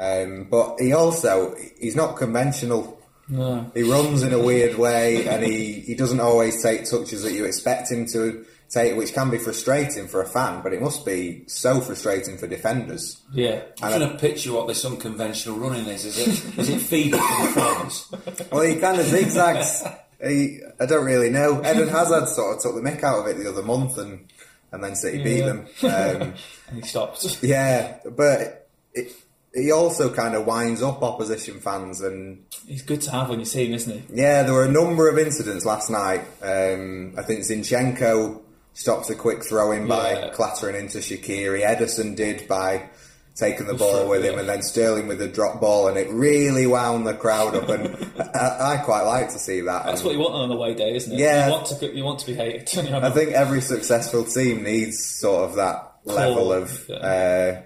Um, 0.00 0.48
but 0.50 0.80
he 0.80 0.92
also 0.92 1.54
he's 1.78 1.94
not 1.96 2.16
conventional. 2.16 3.00
No. 3.28 3.70
He 3.74 3.82
runs 3.82 4.22
in 4.22 4.32
a 4.34 4.38
weird 4.38 4.76
way, 4.76 5.26
and 5.26 5.42
he, 5.42 5.74
he 5.80 5.94
doesn't 5.94 6.20
always 6.20 6.62
take 6.62 6.84
touches 6.90 7.22
that 7.22 7.32
you 7.32 7.44
expect 7.46 7.90
him 7.90 8.06
to 8.08 8.44
take, 8.68 8.96
which 8.96 9.12
can 9.12 9.30
be 9.30 9.38
frustrating 9.38 10.08
for 10.08 10.20
a 10.22 10.26
fan. 10.26 10.62
But 10.62 10.72
it 10.72 10.80
must 10.82 11.04
be 11.06 11.44
so 11.46 11.80
frustrating 11.80 12.38
for 12.38 12.46
defenders. 12.46 13.20
Yeah. 13.32 13.62
I'm 13.82 13.98
trying 13.98 14.10
to 14.12 14.16
picture 14.18 14.52
what 14.52 14.66
this 14.68 14.84
unconventional 14.84 15.58
running 15.58 15.86
is. 15.86 16.04
Is 16.04 16.18
it 16.18 16.58
is 16.58 16.68
it 16.68 16.80
feeding 16.80 17.20
from 17.20 17.52
France? 17.52 18.12
Well, 18.52 18.62
he 18.62 18.76
kind 18.76 19.00
of 19.00 19.06
zigzags. 19.06 19.82
he, 20.24 20.60
I 20.80 20.86
don't 20.86 21.04
really 21.04 21.30
know. 21.30 21.60
Eden 21.60 21.88
Hazard 21.88 22.28
sort 22.28 22.56
of 22.56 22.62
took 22.62 22.74
the 22.74 22.80
mick 22.80 23.02
out 23.02 23.20
of 23.20 23.26
it 23.26 23.36
the 23.42 23.48
other 23.48 23.62
month, 23.62 23.98
and 23.98 24.26
and 24.72 24.82
then 24.82 24.94
City 24.96 25.22
beat 25.22 25.38
Yeah. 25.40 25.46
them. 25.46 25.66
Um, 25.82 26.34
And 26.68 26.76
he 26.76 26.82
stopped. 26.88 27.42
yeah, 27.42 27.98
but 28.16 28.68
it, 28.92 29.12
he 29.54 29.70
also 29.70 30.12
kind 30.12 30.34
of 30.34 30.46
winds 30.46 30.82
up 30.82 31.02
opposition 31.02 31.60
fans, 31.60 32.00
and 32.00 32.44
He's 32.66 32.82
good 32.82 33.02
to 33.02 33.10
have 33.10 33.28
when 33.28 33.38
you 33.40 33.44
see 33.44 33.66
him, 33.66 33.74
isn't 33.74 33.92
he? 33.92 34.20
yeah, 34.22 34.42
there 34.44 34.52
were 34.54 34.64
a 34.64 34.70
number 34.72 35.08
of 35.08 35.18
incidents 35.18 35.64
last 35.66 35.90
night. 35.90 36.22
Um, 36.42 37.14
I 37.18 37.22
think 37.22 37.40
Zinchenko 37.40 38.40
stopped 38.74 39.08
a 39.10 39.14
quick 39.14 39.44
throw 39.44 39.72
in 39.72 39.86
by 39.88 40.12
Yeah. 40.12 40.30
clattering 40.30 40.76
into 40.76 40.98
Shaqiri. 40.98 41.64
Ederson 41.64 42.14
did 42.16 42.46
by 42.48 42.90
taking 43.36 43.66
the 43.66 43.72
The 43.72 43.78
ball 43.78 44.08
with 44.08 44.24
him, 44.24 44.38
and 44.38 44.48
then 44.48 44.62
Sterling 44.62 45.08
with 45.08 45.18
the 45.18 45.26
drop 45.26 45.60
ball, 45.60 45.88
and 45.88 45.96
it 45.98 46.08
really 46.10 46.66
wound 46.68 47.04
the 47.06 47.14
crowd 47.14 47.56
up. 47.56 47.68
And 47.68 47.88
I, 48.34 48.74
I 48.74 48.76
quite 48.84 49.02
like 49.02 49.32
to 49.32 49.38
see 49.40 49.60
that. 49.62 49.86
That's 49.86 50.00
And 50.00 50.06
what 50.06 50.14
you 50.14 50.20
want 50.20 50.34
on 50.34 50.50
an 50.50 50.56
away 50.56 50.74
day, 50.74 50.94
isn't 50.94 51.12
it? 51.12 51.18
Yeah. 51.18 51.46
You 51.46 51.52
want 51.52 51.66
to, 51.66 51.96
you 51.96 52.04
want 52.04 52.18
to 52.20 52.26
be 52.26 52.34
hated. 52.34 52.68
I 52.94 53.10
think 53.10 53.32
every 53.32 53.60
successful 53.60 54.24
team 54.24 54.62
needs 54.62 55.04
sort 55.04 55.48
of 55.50 55.56
that 55.56 55.94
level 56.04 56.52
of 56.52 56.86
yeah. 56.88 56.96
uh, 56.96 57.62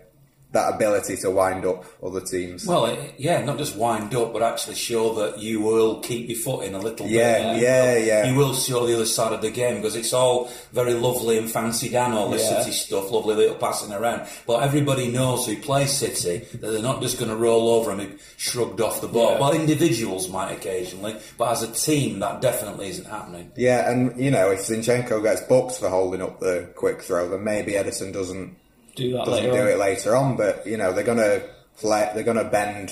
that 0.59 0.75
ability 0.75 1.16
to 1.18 1.31
wind 1.31 1.64
up 1.64 1.85
other 2.03 2.21
teams. 2.21 2.66
Well, 2.66 2.87
eh, 2.87 2.97
yeah, 3.16 3.44
not 3.44 3.59
just 3.59 3.77
wind 3.77 4.14
up, 4.14 4.33
but 4.33 4.42
actually 4.42 4.75
show 4.75 5.14
that 5.14 5.38
you 5.38 5.61
will 5.61 6.01
keep 6.01 6.29
your 6.29 6.38
foot 6.38 6.64
in 6.66 6.75
a 6.75 6.79
little 6.79 7.07
Yeah, 7.07 7.53
bit. 7.55 7.62
yeah, 7.62 7.68
eh? 7.68 7.97
yeah. 7.99 8.05
yeah. 8.25 8.31
You 8.31 8.37
will 8.37 8.55
show 8.55 8.87
the 8.87 8.94
other 8.94 9.07
side 9.07 9.33
of 9.33 9.40
the 9.42 9.51
game 9.51 9.77
because 9.77 9.97
it's 9.97 10.12
all 10.12 10.51
very 10.73 10.94
lovely 10.94 11.38
and 11.38 11.51
fancy 11.51 11.88
down 11.88 12.12
all 12.12 12.29
the 12.31 12.38
Yeah. 12.38 12.62
City 12.62 12.73
stuff, 12.73 13.11
lovely 13.11 13.35
little 13.37 13.57
passing 13.57 13.92
around. 13.92 14.23
But 14.47 14.62
everybody 14.62 15.09
knows 15.09 15.47
who 15.47 15.57
plays 15.57 15.92
City 15.92 16.38
that 16.59 16.61
they're 16.73 16.83
not 16.83 17.01
just 17.03 17.18
going 17.18 17.31
to 17.31 17.37
roll 17.37 17.68
over 17.71 17.90
and 17.90 18.01
be 18.01 18.16
shrugged 18.37 18.81
off 18.81 19.01
the 19.01 19.09
ball. 19.09 19.33
Yeah. 19.33 19.40
Well, 19.40 19.53
individuals 19.53 20.29
might 20.29 20.53
occasionally, 20.53 21.16
but 21.37 21.53
as 21.53 21.62
a 21.62 21.73
team, 21.73 22.18
that 22.21 22.40
definitely 22.40 22.88
isn't 22.88 23.07
happening. 23.07 23.53
yeah, 23.57 23.90
and 23.90 24.18
you 24.18 24.31
know 24.31 24.51
if 24.51 24.61
Zinchenko 24.61 25.23
gets 25.23 25.42
booked 25.42 25.77
for 25.79 25.88
holding 25.88 26.23
up 26.23 26.40
the 26.40 26.68
quick 26.75 27.03
throw, 27.03 27.29
then 27.29 27.44
maybe 27.44 27.73
Ederson 27.73 28.12
doesn't 28.12 28.57
do 28.99 29.13
that 29.13 29.25
doesn't 29.25 29.33
later 29.45 29.53
do 29.53 29.61
on. 29.63 29.69
it 29.69 29.79
later 29.79 30.17
on. 30.17 30.37
But 30.37 30.67
you 30.67 30.77
know 30.77 30.93
they're 30.93 31.05
gonna 31.05 31.41
play, 31.79 32.11
they're 32.15 32.25
gonna 32.25 32.45
bend 32.45 32.89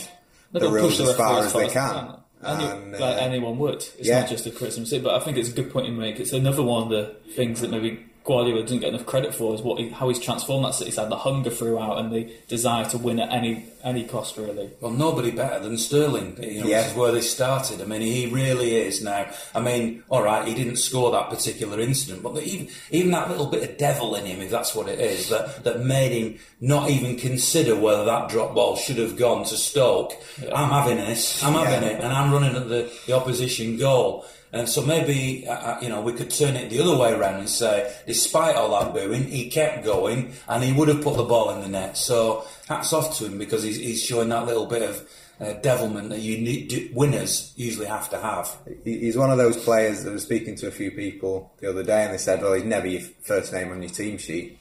They've 0.53 0.63
the 0.63 0.69
push 0.69 0.75
rules 0.81 1.01
as 1.01 1.17
far 1.17 1.41
as 1.45 1.53
they 1.53 1.69
can. 1.69 2.15
And 2.43 2.63
you- 2.63 2.69
And, 2.69 2.93
like 2.93 3.01
uh, 3.01 3.19
anyone 3.21 3.59
would. 3.59 3.77
It's 3.99 4.07
yeah. 4.09 4.21
not 4.21 4.29
just 4.29 4.47
a 4.47 4.51
criticism, 4.51 5.03
but 5.03 5.15
I 5.15 5.25
think 5.25 5.37
it's 5.39 5.49
a 5.49 5.53
good 5.53 5.73
point 5.73 5.87
you 5.87 5.93
make. 5.93 6.21
It's 6.21 6.33
another 6.33 6.63
one 6.63 6.85
of 6.85 6.89
the 6.91 7.17
things 7.33 7.61
that 7.63 7.71
maybe 7.71 8.05
Guardiola 8.27 8.63
doesn't 8.63 8.81
get 8.81 8.89
enough 8.89 9.07
credit 9.07 9.35
for 9.35 9.55
is 9.55 9.63
what 9.63 9.79
he, 9.79 9.89
how 9.89 10.09
he's 10.09 10.19
transformed 10.19 10.65
that 10.65 10.75
City 10.75 10.91
side, 10.91 11.11
the 11.11 11.17
hunger 11.17 11.49
throughout 11.51 11.99
and 11.99 12.13
the 12.13 12.29
desire 12.49 12.85
to 12.91 12.99
win 12.99 13.21
at 13.21 13.33
any 13.33 13.67
any 13.85 14.03
cost, 14.03 14.37
really. 14.37 14.69
Well, 14.81 14.91
nobody 14.91 15.31
better 15.31 15.61
than 15.63 15.79
Sterling, 15.79 16.37
you 16.43 16.63
know, 16.63 16.67
Yeah. 16.67 16.79
which 16.83 16.91
is 16.91 16.95
where 16.97 17.13
they 17.13 17.21
started. 17.21 17.81
I 17.81 17.85
mean, 17.85 18.01
he 18.01 18.27
really 18.27 18.75
is 18.75 19.01
now. 19.01 19.27
I 19.55 19.61
mean, 19.61 20.03
all 20.11 20.23
right, 20.25 20.47
he 20.47 20.55
didn't 20.55 20.77
score 20.77 21.13
that 21.13 21.31
particular 21.31 21.79
incident, 21.79 22.25
but 22.25 22.43
even 22.43 22.69
even 22.91 23.13
that 23.13 23.31
little 23.31 23.47
bit 23.47 23.63
of 23.63 23.79
devil 23.79 24.17
in 24.17 24.25
him, 24.27 24.41
if 24.41 24.51
that's 24.51 24.75
what 24.75 24.89
it 24.89 24.99
is, 24.99 25.29
that 25.29 25.63
that 25.63 25.85
made 25.85 26.11
him 26.11 26.39
not 26.61 26.91
even 26.91 27.17
consider 27.17 27.77
whether 27.77 28.05
that 28.05 28.29
drop 28.29 28.55
ball 28.57 28.75
should 28.75 28.99
have 28.99 29.17
gone 29.17 29.45
to 29.45 29.57
Stoke. 29.57 30.15
I'm 30.53 30.71
having 30.71 30.97
this, 30.97 31.43
I'm 31.45 31.53
having 31.53 31.89
Yeah. 31.89 31.97
it, 31.97 32.03
and 32.05 32.13
I'm 32.13 32.33
running 32.33 32.57
at 32.57 32.69
the, 32.69 32.91
the 33.07 33.13
opposition 33.13 33.77
goal. 33.79 34.25
And 34.59 34.69
so 34.69 34.83
maybe, 34.83 35.47
uh, 35.47 35.53
uh, 35.53 35.79
you 35.83 35.89
know, 35.89 36.01
we 36.01 36.13
could 36.13 36.31
turn 36.31 36.57
it 36.57 36.71
the 36.71 36.81
other 36.81 36.97
way 36.97 37.13
around 37.13 37.41
and 37.41 37.49
say, 37.49 37.95
despite 38.07 38.57
all 38.57 38.71
that 38.79 38.93
booing, 38.95 39.25
he 39.25 39.49
kept 39.51 39.85
going 39.85 40.33
and 40.49 40.63
he 40.65 40.73
would 40.73 40.89
have 40.89 41.03
put 41.03 41.17
the 41.17 41.25
ball 41.25 41.51
in 41.51 41.61
the 41.61 41.69
net. 41.69 41.97
So 41.97 42.45
hats 42.69 42.93
off 42.93 43.17
to 43.19 43.27
him 43.27 43.39
because 43.39 43.63
he's, 43.63 43.77
he's 43.77 44.03
showing 44.03 44.29
that 44.31 44.47
little 44.47 44.67
bit 44.67 44.83
of 44.83 45.09
uh, 45.41 45.53
devilment 45.61 46.09
that 46.11 46.21
you 46.21 46.39
need, 46.39 46.91
winners 46.95 47.53
usually 47.57 47.87
have 47.87 48.09
to 48.11 48.19
have. 48.19 48.57
He's 48.85 49.19
one 49.19 49.31
of 49.31 49.37
those 49.39 49.57
players 49.63 50.03
that 50.05 50.11
was 50.13 50.23
speaking 50.23 50.57
to 50.57 50.67
a 50.69 50.71
few 50.71 50.91
people 50.91 51.53
the 51.61 51.69
other 51.69 51.83
day, 51.83 52.05
and 52.05 52.15
they 52.15 52.19
said, 52.19 52.41
"Well, 52.41 52.55
he's 52.55 52.65
never 52.65 52.87
your 52.87 53.03
first 53.23 53.53
name 53.53 53.71
on 53.71 53.83
your 53.83 53.91
team 53.91 54.17
sheet." 54.17 54.59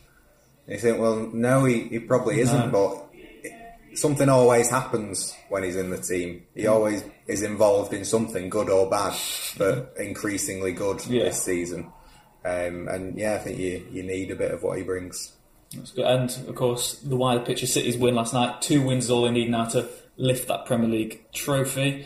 And 0.68 0.76
you 0.76 0.82
think, 0.82 1.00
"Well, 1.00 1.30
no, 1.32 1.64
he, 1.64 1.84
he 1.84 2.00
probably 2.00 2.42
isn't." 2.42 2.72
But 2.72 2.92
it- 2.94 3.05
something 3.96 4.30
always 4.30 4.70
happens 4.70 5.36
when 5.50 5.64
he's 5.64 5.76
in 5.76 5.90
the 5.90 5.98
team. 5.98 6.44
He 6.56 6.68
always 6.68 7.04
is 7.28 7.42
involved 7.42 7.94
in 7.94 8.06
something, 8.06 8.50
good 8.50 8.70
or 8.70 8.90
bad, 8.90 9.16
but 9.58 9.94
increasingly 9.98 10.72
good 10.74 11.06
Yeah. 11.08 11.26
this 11.26 11.44
season. 11.44 11.92
Um, 12.44 12.88
and 12.88 13.18
yeah, 13.18 13.36
I 13.36 13.38
think 13.40 13.58
you 13.60 13.86
you 13.92 14.04
need 14.04 14.32
a 14.32 14.36
bit 14.36 14.52
of 14.52 14.62
what 14.64 14.78
he 14.78 14.84
brings. 14.84 15.34
That's 15.76 15.92
good. 15.92 16.06
And 16.06 16.30
of 16.48 16.56
course, 16.56 16.94
the 17.00 17.16
wider 17.16 17.44
picture, 17.44 17.66
City's 17.68 17.98
win 17.98 18.16
last 18.16 18.34
night. 18.34 18.62
Two 18.62 18.82
wins 18.86 19.06
is 19.06 19.12
all 19.12 19.24
they 19.24 19.32
need 19.32 19.50
now 19.50 19.66
to 19.66 19.88
lift 20.18 20.48
that 20.48 20.66
Premier 20.66 20.88
League 20.90 21.26
trophy. 21.34 22.06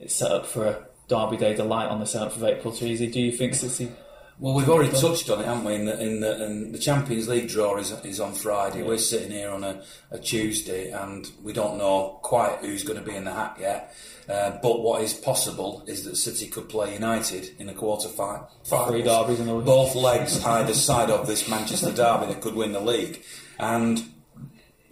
It's 0.00 0.14
set 0.14 0.30
up 0.32 0.46
for 0.46 0.64
a 0.66 0.86
Derby 1.08 1.36
Day 1.36 1.54
delight 1.54 1.88
on 1.88 2.00
the 2.00 2.06
7th 2.06 2.36
of 2.36 2.44
April. 2.44 2.72
Too 2.72 2.86
easy. 2.86 3.06
Do 3.08 3.20
you 3.20 3.32
think 3.32 3.54
City? 3.54 3.92
Well, 4.40 4.54
we've 4.54 4.68
already 4.68 4.92
touched 4.92 5.28
on 5.30 5.40
it, 5.40 5.46
haven't 5.46 5.64
we? 5.64 5.74
In 5.74 5.84
the, 5.86 6.00
in 6.00 6.20
the, 6.20 6.44
in 6.44 6.70
the 6.70 6.78
Champions 6.78 7.26
League 7.26 7.48
draw 7.48 7.76
is, 7.76 7.90
is 8.04 8.20
on 8.20 8.34
Friday. 8.34 8.84
We're 8.84 8.96
sitting 8.98 9.32
here 9.32 9.50
on 9.50 9.64
a, 9.64 9.82
a 10.12 10.18
Tuesday, 10.20 10.92
and 10.92 11.28
we 11.42 11.52
don't 11.52 11.76
know 11.76 12.20
quite 12.22 12.58
who's 12.60 12.84
going 12.84 13.00
to 13.00 13.04
be 13.04 13.16
in 13.16 13.24
the 13.24 13.32
hat 13.32 13.56
yet. 13.58 13.96
Uh, 14.28 14.56
but 14.62 14.80
what 14.80 15.02
is 15.02 15.12
possible 15.12 15.82
is 15.88 16.04
that 16.04 16.14
City 16.14 16.46
could 16.46 16.68
play 16.68 16.94
United 16.94 17.50
in 17.58 17.68
a 17.68 17.74
quarter 17.74 18.08
final. 18.08 18.48
Three 18.62 19.02
derbies 19.02 19.40
in 19.40 19.48
a. 19.48 19.58
Both 19.58 19.96
legs 19.96 20.44
either 20.44 20.74
side 20.74 21.10
of 21.10 21.26
this 21.26 21.48
Manchester 21.48 21.90
derby 21.90 22.26
that 22.26 22.40
could 22.40 22.54
win 22.54 22.70
the 22.70 22.80
league, 22.80 23.24
and 23.58 24.04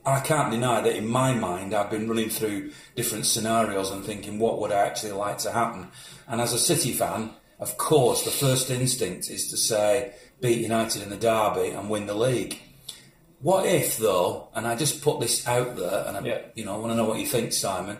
I 0.04 0.20
can't 0.20 0.50
deny 0.50 0.80
that 0.80 0.96
in 0.96 1.06
my 1.06 1.34
mind 1.34 1.72
I've 1.72 1.90
been 1.90 2.08
running 2.08 2.30
through 2.30 2.72
different 2.96 3.26
scenarios 3.26 3.92
and 3.92 4.04
thinking 4.04 4.40
what 4.40 4.60
would 4.60 4.72
I 4.72 4.86
actually 4.86 5.12
like 5.12 5.38
to 5.38 5.52
happen. 5.52 5.86
And 6.26 6.40
as 6.40 6.52
a 6.52 6.58
City 6.58 6.92
fan, 6.92 7.30
of 7.58 7.78
course, 7.78 8.22
the 8.22 8.30
first 8.30 8.70
instinct 8.70 9.30
is 9.30 9.48
to 9.50 9.56
say 9.56 10.12
beat 10.40 10.60
United 10.60 11.02
in 11.02 11.10
the 11.10 11.16
derby 11.16 11.70
and 11.70 11.88
win 11.88 12.06
the 12.06 12.14
league. 12.14 12.58
What 13.40 13.66
if 13.66 13.98
though, 13.98 14.48
and 14.54 14.66
I 14.66 14.76
just 14.76 15.02
put 15.02 15.20
this 15.20 15.46
out 15.46 15.76
there, 15.76 16.04
and 16.06 16.16
I, 16.16 16.20
Yeah. 16.20 16.38
you 16.54 16.64
know, 16.64 16.74
I 16.74 16.78
want 16.78 16.92
to 16.92 16.96
know 16.96 17.04
what 17.04 17.18
you 17.18 17.26
think, 17.26 17.52
Simon. 17.52 17.98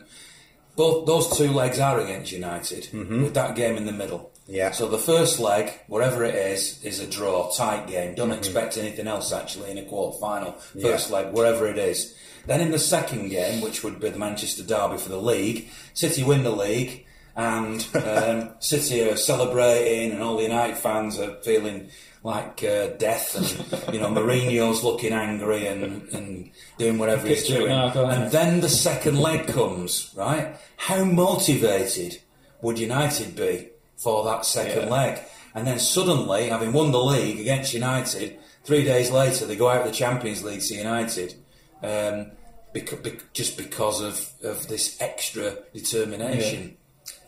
Both 0.76 1.06
those 1.06 1.36
two 1.36 1.50
legs 1.52 1.78
are 1.78 2.00
against 2.00 2.32
United 2.32 2.84
mm-hmm. 2.84 3.22
with 3.22 3.34
that 3.34 3.54
game 3.54 3.76
in 3.76 3.86
the 3.86 3.92
middle. 3.92 4.30
Yeah. 4.46 4.72
So 4.72 4.88
the 4.88 4.98
first 4.98 5.40
leg, 5.40 5.72
whatever 5.88 6.24
it 6.24 6.34
is, 6.34 6.82
is 6.84 7.00
a 7.00 7.06
draw, 7.06 7.50
tight 7.50 7.86
game. 7.86 8.14
Don't 8.14 8.28
mm-hmm. 8.28 8.38
expect 8.38 8.76
anything 8.76 9.08
else 9.08 9.32
actually 9.32 9.70
in 9.70 9.78
a 9.78 9.84
quarter 9.84 10.18
final. 10.18 10.52
First 10.52 11.10
leg, 11.10 11.32
wherever 11.32 11.66
it 11.66 11.78
is. 11.78 12.14
Then 12.46 12.60
in 12.60 12.70
the 12.70 12.78
second 12.78 13.30
game, 13.30 13.60
which 13.60 13.82
would 13.82 13.98
be 13.98 14.10
the 14.10 14.18
Manchester 14.18 14.62
Derby 14.62 14.98
for 14.98 15.08
the 15.08 15.20
league, 15.20 15.68
City 15.94 16.22
win 16.22 16.44
the 16.44 16.50
league, 16.50 17.05
and 17.36 17.86
um, 17.94 18.50
City 18.60 19.02
are 19.08 19.16
celebrating, 19.16 20.12
and 20.12 20.22
all 20.22 20.36
the 20.36 20.42
United 20.44 20.76
fans 20.78 21.18
are 21.18 21.34
feeling 21.42 21.90
like 22.22 22.64
uh, 22.64 22.88
death, 22.98 23.36
and 23.36 23.94
you 23.94 24.00
know 24.00 24.08
Mourinho's 24.08 24.82
looking 24.82 25.12
angry 25.12 25.66
and, 25.66 26.08
and 26.12 26.50
doing 26.78 26.98
whatever 26.98 27.26
he's 27.28 27.46
doing. 27.46 27.68
now, 27.68 27.92
and 28.06 28.32
then 28.32 28.60
the 28.60 28.68
second 28.68 29.18
leg 29.18 29.46
comes, 29.48 30.12
right? 30.16 30.56
How 30.76 31.04
motivated 31.04 32.20
would 32.62 32.78
United 32.78 33.36
be 33.36 33.68
for 33.96 34.24
that 34.24 34.44
second 34.44 34.84
Yeah. 34.84 34.90
leg? 34.94 35.18
And 35.54 35.66
then 35.66 35.78
suddenly, 35.78 36.48
having 36.48 36.72
won 36.72 36.90
the 36.90 37.02
league 37.02 37.40
against 37.40 37.72
United, 37.72 38.38
three 38.64 38.84
days 38.84 39.10
later 39.10 39.46
they 39.46 39.56
go 39.56 39.68
out 39.70 39.82
of 39.82 39.86
the 39.86 39.92
Champions 39.92 40.42
League 40.44 40.60
to 40.62 40.74
United, 40.74 41.34
um, 41.82 42.32
bec- 42.74 43.32
just 43.32 43.56
because 43.56 44.00
of, 44.02 44.30
of 44.42 44.68
this 44.68 45.00
extra 45.00 45.56
determination. 45.72 46.62
Yeah, 46.64 46.74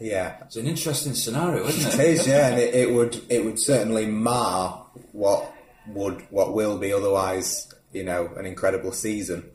Yeah, 0.01 0.37
it's 0.43 0.57
an 0.57 0.67
interesting 0.67 1.15
scenario, 1.15 1.67
isn't 1.67 1.95
It 1.95 2.01
it? 2.01 2.07
is, 2.21 2.27
yeah, 2.27 2.49
and 2.49 2.59
it, 2.61 2.75
it 2.75 2.93
would 2.93 3.21
it 3.29 3.45
would 3.45 3.59
certainly 3.59 4.07
mar 4.07 4.87
what 5.13 5.53
would 5.89 6.23
what 6.31 6.55
will 6.55 6.79
be 6.79 6.93
otherwise, 6.93 7.73
you 7.93 8.05
know, 8.05 8.29
an 8.37 8.47
incredible 8.47 8.93
season. 8.93 9.51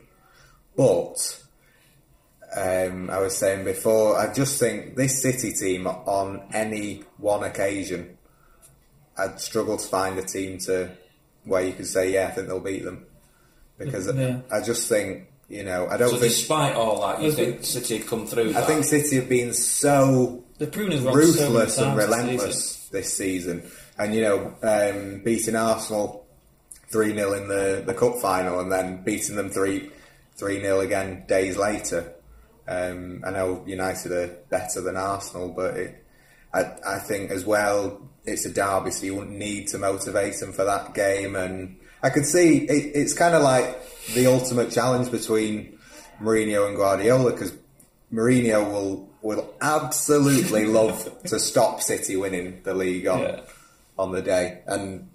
But 0.76 1.40
um, 2.56 3.10
I 3.10 3.18
was 3.20 3.36
saying 3.36 3.64
before, 3.64 4.18
I 4.18 4.32
just 4.32 4.58
think 4.60 4.96
this 4.96 5.20
City 5.22 5.52
team 5.52 5.86
on 5.86 6.42
any 6.52 7.04
one 7.18 7.42
occasion, 7.44 8.16
I'd 9.16 9.40
struggle 9.40 9.76
to 9.76 9.86
find 9.88 10.18
a 10.18 10.22
team 10.22 10.58
to 10.60 10.90
where 11.44 11.62
you 11.62 11.72
could 11.72 11.86
say, 11.86 12.12
yeah, 12.12 12.28
I 12.28 12.30
think 12.32 12.48
they'll 12.48 12.60
beat 12.60 12.84
them. 12.84 13.06
Because 13.78 14.06
Yeah. 14.14 14.40
I 14.52 14.60
just 14.60 14.88
think, 14.88 15.28
you 15.48 15.62
know, 15.64 15.86
I 15.88 15.96
don't 15.96 16.10
So 16.10 16.16
think. 16.18 16.32
despite 16.32 16.74
all 16.74 17.00
that, 17.02 17.20
you 17.20 17.26
Yes, 17.28 17.34
think 17.36 17.64
City 17.64 17.98
had 17.98 18.06
come 18.06 18.26
through 18.26 18.50
I 18.50 18.52
that? 18.52 18.66
think 18.66 18.84
City 18.84 19.16
have 19.16 19.28
been 19.28 19.52
so 19.52 20.44
The 20.58 20.66
prune 20.66 20.92
so 21.02 21.12
ruthless 21.14 21.78
and 21.78 21.86
times 21.86 21.96
this 21.98 22.08
relentless 22.08 22.64
season. 22.70 22.88
this 22.92 23.14
season. 23.14 23.70
And, 23.98 24.14
you 24.14 24.22
know, 24.22 24.54
um, 24.62 25.22
beating 25.24 25.54
Arsenal 25.56 26.26
3 26.90 27.14
0 27.14 27.32
in 27.34 27.48
the, 27.48 27.82
the 27.86 27.94
cup 27.94 28.16
final 28.20 28.60
and 28.60 28.70
then 28.72 29.02
beating 29.04 29.36
them 29.36 29.50
3 29.50 29.90
3 30.36 30.60
0 30.60 30.80
again 30.80 31.24
days 31.28 31.56
later. 31.56 32.12
Um, 32.66 33.22
I 33.26 33.30
know 33.30 33.62
United 33.66 34.10
are 34.12 34.28
better 34.48 34.80
than 34.80 34.96
Arsenal, 34.96 35.48
but 35.50 35.76
it, 35.76 36.04
I, 36.52 36.72
I 36.86 36.98
think 36.98 37.30
as 37.30 37.44
well 37.44 38.00
it's 38.24 38.46
a 38.46 38.50
derby, 38.52 38.90
so 38.90 39.04
you 39.04 39.14
wouldn't 39.16 39.36
need 39.36 39.68
to 39.68 39.78
motivate 39.78 40.38
them 40.40 40.52
for 40.52 40.64
that 40.64 40.94
game. 40.94 41.36
And 41.36 41.76
I 42.04 42.10
could 42.10 42.26
see 42.26 42.58
it, 42.58 42.92
it's 42.94 43.14
kind 43.14 43.34
of 43.34 43.42
like 43.42 43.80
the 44.14 44.26
ultimate 44.26 44.70
challenge 44.70 45.10
between 45.10 45.78
Mourinho 46.20 46.68
and 46.68 46.76
Guardiola 46.76 47.32
because 47.32 47.52
Mourinho 48.12 48.70
will 48.70 49.08
will 49.22 49.54
absolutely 49.62 50.66
love 50.80 51.22
to 51.24 51.40
stop 51.40 51.80
City 51.80 52.14
winning 52.14 52.60
the 52.62 52.74
league 52.74 53.06
on 53.06 53.20
Yeah. 53.20 53.40
on 53.98 54.12
the 54.12 54.20
day, 54.22 54.60
and 54.66 55.08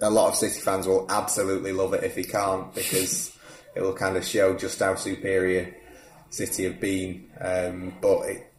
a 0.00 0.08
lot 0.10 0.28
of 0.30 0.34
City 0.36 0.60
fans 0.60 0.86
will 0.86 1.06
absolutely 1.10 1.72
love 1.72 1.92
it 1.92 2.02
if 2.04 2.16
he 2.16 2.24
can't 2.24 2.74
because 2.74 3.36
it 3.76 3.82
will 3.82 3.92
kind 3.92 4.16
of 4.16 4.24
show 4.24 4.56
just 4.56 4.78
how 4.80 4.94
superior 4.94 5.76
City 6.30 6.64
have 6.64 6.80
been. 6.80 7.28
Um, 7.38 7.92
but 8.00 8.20
it, 8.22 8.52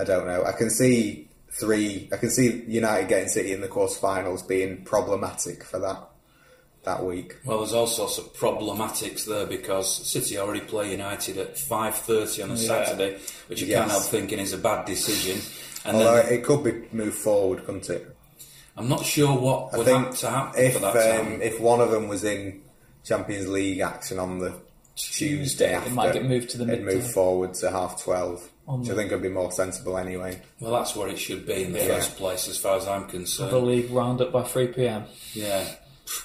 I 0.00 0.04
don't 0.04 0.26
know. 0.26 0.44
I 0.44 0.52
can 0.52 0.70
see 0.70 1.28
three. 1.52 2.08
I 2.12 2.16
can 2.16 2.30
see 2.30 2.64
United 2.66 3.08
getting 3.08 3.28
City 3.28 3.52
in 3.52 3.60
the 3.60 3.68
quarterfinals 3.68 4.46
being 4.48 4.84
problematic 4.84 5.62
for 5.62 5.78
that 5.78 6.07
that 6.84 7.04
week. 7.04 7.36
Well, 7.44 7.58
there's 7.58 7.72
all 7.74 7.86
sorts 7.86 8.18
of 8.18 8.32
problematics 8.34 9.24
there 9.24 9.46
because 9.46 10.06
City 10.06 10.38
already 10.38 10.60
play 10.60 10.90
United 10.90 11.36
at 11.38 11.56
5.30 11.56 12.44
on 12.44 12.50
a 12.50 12.54
Yeah. 12.54 12.66
Saturday, 12.66 13.18
which 13.48 13.60
you 13.60 13.66
Yes. 13.66 13.78
can't 13.80 13.90
help 13.90 14.04
thinking 14.04 14.38
is 14.38 14.52
a 14.52 14.58
bad 14.58 14.86
decision. 14.86 15.40
And 15.84 15.96
Although 15.96 16.16
then 16.22 16.32
it 16.32 16.44
could 16.44 16.64
be 16.64 16.72
moved 16.92 17.16
forward, 17.18 17.64
couldn't 17.64 17.88
it? 17.90 18.14
I'm 18.76 18.88
not 18.88 19.04
sure 19.04 19.36
what 19.36 19.74
I 19.74 19.78
would 19.78 19.86
think 19.86 20.06
have 20.06 20.18
to 20.18 20.30
happen 20.30 20.60
if 20.62 20.72
for 20.74 20.78
that 20.80 21.20
um, 21.20 21.26
time. 21.26 21.42
if 21.42 21.60
one 21.60 21.80
of 21.80 21.90
them 21.90 22.08
was 22.08 22.24
in 22.24 22.62
Champions 23.04 23.48
League 23.48 23.80
action 23.80 24.18
on 24.18 24.38
the 24.38 24.54
Tuesday 24.96 25.76
It 25.76 25.92
might 25.92 26.12
get 26.12 26.24
moved 26.24 26.50
to 26.50 26.58
the 26.58 26.64
it'd 26.72 26.84
move 26.84 27.10
forward 27.12 27.54
to 27.54 27.70
half 27.70 28.02
twelve, 28.02 28.48
On 28.66 28.80
which 28.80 28.88
I 28.90 28.94
the- 28.94 29.00
think 29.00 29.10
would 29.12 29.22
be 29.22 29.28
more 29.28 29.52
sensible 29.52 29.96
anyway. 29.98 30.40
Well, 30.60 30.72
that's 30.72 30.94
where 30.96 31.08
it 31.08 31.18
should 31.18 31.46
be 31.46 31.62
in 31.64 31.72
the 31.72 31.78
Yeah. 31.78 31.86
first 31.86 32.16
place, 32.16 32.48
as 32.48 32.56
far 32.58 32.76
as 32.76 32.86
I'm 32.88 33.06
concerned. 33.06 33.50
The 33.52 33.58
league 33.60 33.90
round 33.90 34.20
up 34.20 34.32
by 34.32 34.42
3 34.42 34.66
pm. 34.68 35.04
Yeah. 35.34 35.64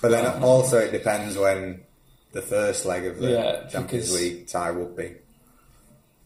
But 0.02 0.12
then 0.12 0.44
also 0.44 0.78
it 0.80 0.92
depends 0.92 1.38
when 1.38 1.82
the 2.32 2.42
first 2.42 2.86
leg 2.86 3.06
of 3.06 3.20
the 3.20 3.32
Yeah, 3.32 3.68
Champions 3.68 4.14
League 4.14 4.48
tie 4.48 4.72
would 4.72 4.96
be. 4.96 5.16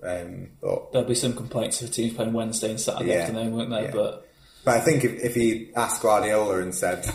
Um, 0.04 0.50
but 0.62 0.92
There'll 0.92 1.08
be 1.08 1.16
some 1.16 1.34
complaints 1.36 1.82
if 1.82 1.92
teams 1.92 2.14
playing 2.14 2.34
Wednesday 2.34 2.70
and 2.70 2.80
Saturday 2.80 3.10
Yeah. 3.14 3.22
afternoon, 3.22 3.56
won't 3.56 3.70
there? 3.70 3.84
Yeah. 3.86 3.92
But 3.92 4.28
but 4.64 4.76
I 4.76 4.80
think 4.82 5.04
if, 5.06 5.24
if 5.24 5.36
he 5.36 5.72
asked 5.76 6.02
Guardiola 6.02 6.62
and 6.62 6.74
said 6.76 7.10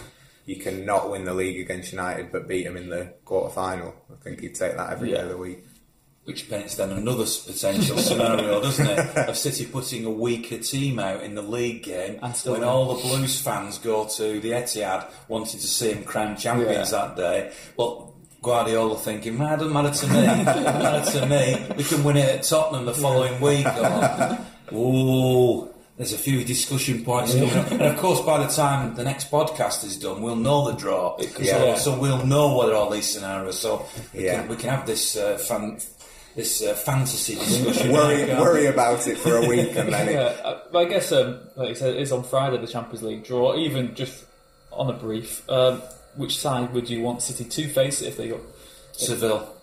you 0.46 0.56
cannot 0.56 1.10
win 1.10 1.24
the 1.24 1.34
league 1.34 1.60
against 1.60 1.92
United 1.92 2.32
but 2.32 2.48
beat 2.48 2.66
him 2.66 2.76
in 2.76 2.88
the 2.88 3.14
quarter 3.24 3.54
final, 3.54 3.94
I 4.10 4.22
think 4.24 4.40
he'd 4.40 4.54
take 4.54 4.76
that 4.76 4.90
every 4.92 5.12
Yeah. 5.12 5.18
of 5.22 5.28
the 5.28 5.36
week. 5.36 5.64
Which 6.24 6.48
paints 6.48 6.76
then 6.76 6.90
another 6.90 7.24
potential 7.24 7.98
scenario, 7.98 8.60
doesn't 8.60 8.86
it? 8.86 9.16
Of 9.28 9.36
City 9.36 9.66
putting 9.66 10.04
a 10.04 10.10
weaker 10.10 10.58
team 10.58 11.00
out 11.00 11.22
in 11.24 11.34
the 11.34 11.42
league 11.42 11.82
game 11.82 12.20
And 12.22 12.36
still 12.36 12.52
when 12.52 12.60
win. 12.60 12.68
all 12.70 12.94
the 12.94 13.02
Blues 13.02 13.40
fans 13.40 13.78
go 13.78 14.06
to 14.06 14.38
the 14.38 14.50
Etihad 14.52 15.10
wanting 15.26 15.58
to 15.58 15.66
see 15.66 15.90
him 15.92 16.04
crown 16.04 16.36
champions 16.36 16.92
Yeah. 16.92 17.06
that 17.06 17.16
day. 17.16 17.52
But 17.76 18.06
Guardiola 18.40 18.98
thinking, 18.98 19.36
man, 19.36 19.54
it 19.54 19.56
doesn't 19.58 19.72
matter 19.72 19.90
to 19.90 20.06
me. 20.12 20.18
it 20.20 20.44
doesn't 20.44 20.64
matter 20.64 21.10
to 21.20 21.26
me. 21.26 21.74
We 21.76 21.82
can 21.84 22.04
win 22.04 22.16
it 22.16 22.28
at 22.28 22.42
Tottenham 22.44 22.84
the 22.86 22.94
following 22.94 23.40
week. 23.40 23.66
Or, 23.66 24.38
ooh, 24.72 25.68
there's 25.96 26.12
a 26.12 26.18
few 26.18 26.44
discussion 26.44 27.04
points 27.04 27.32
coming 27.34 27.50
up. 27.50 27.70
And 27.72 27.82
of 27.82 27.96
course, 27.98 28.20
by 28.20 28.44
the 28.44 28.52
time 28.52 28.94
the 28.94 29.04
next 29.04 29.30
podcast 29.30 29.84
is 29.84 29.96
done, 29.98 30.22
we'll 30.22 30.36
know 30.36 30.70
the 30.70 30.76
draw. 30.76 31.16
Yeah. 31.38 31.74
So, 31.76 31.92
so 31.92 31.98
we'll 31.98 32.24
know 32.26 32.54
what 32.54 32.68
are 32.70 32.74
all 32.74 32.90
these 32.90 33.08
scenarios. 33.08 33.58
So 33.58 33.86
we, 34.14 34.24
Yeah. 34.24 34.40
can, 34.40 34.48
we 34.48 34.56
can 34.56 34.70
have 34.70 34.86
this 34.86 35.16
uh, 35.16 35.36
fan, 35.38 35.78
this 36.34 36.62
uh, 36.62 36.74
fantasy 36.74 37.34
discussion. 37.34 37.92
worry 37.92 38.26
Can't 38.26 38.40
worry 38.40 38.66
about 38.66 39.06
it 39.06 39.18
for 39.18 39.36
a 39.36 39.48
week 39.48 39.76
and 39.76 39.92
then 39.92 40.12
yeah, 40.12 40.20
uh, 40.44 40.60
but 40.72 40.78
I 40.78 40.84
guess, 40.86 41.12
um, 41.12 41.40
like 41.56 41.70
you 41.70 41.74
said, 41.74 41.94
it 41.94 42.00
is 42.00 42.12
on 42.12 42.24
Friday 42.24 42.58
the 42.58 42.66
Champions 42.66 43.02
League 43.02 43.24
draw. 43.24 43.56
Even 43.56 43.94
just 43.94 44.24
on 44.70 44.88
a 44.88 44.94
brief, 44.94 45.48
um, 45.50 45.82
which 46.16 46.38
side 46.38 46.72
would 46.72 46.88
you 46.88 47.02
want 47.02 47.22
City 47.22 47.44
to 47.44 47.68
face 47.68 48.02
if 48.02 48.16
they 48.16 48.28
got? 48.28 48.40
Seville. 48.92 49.54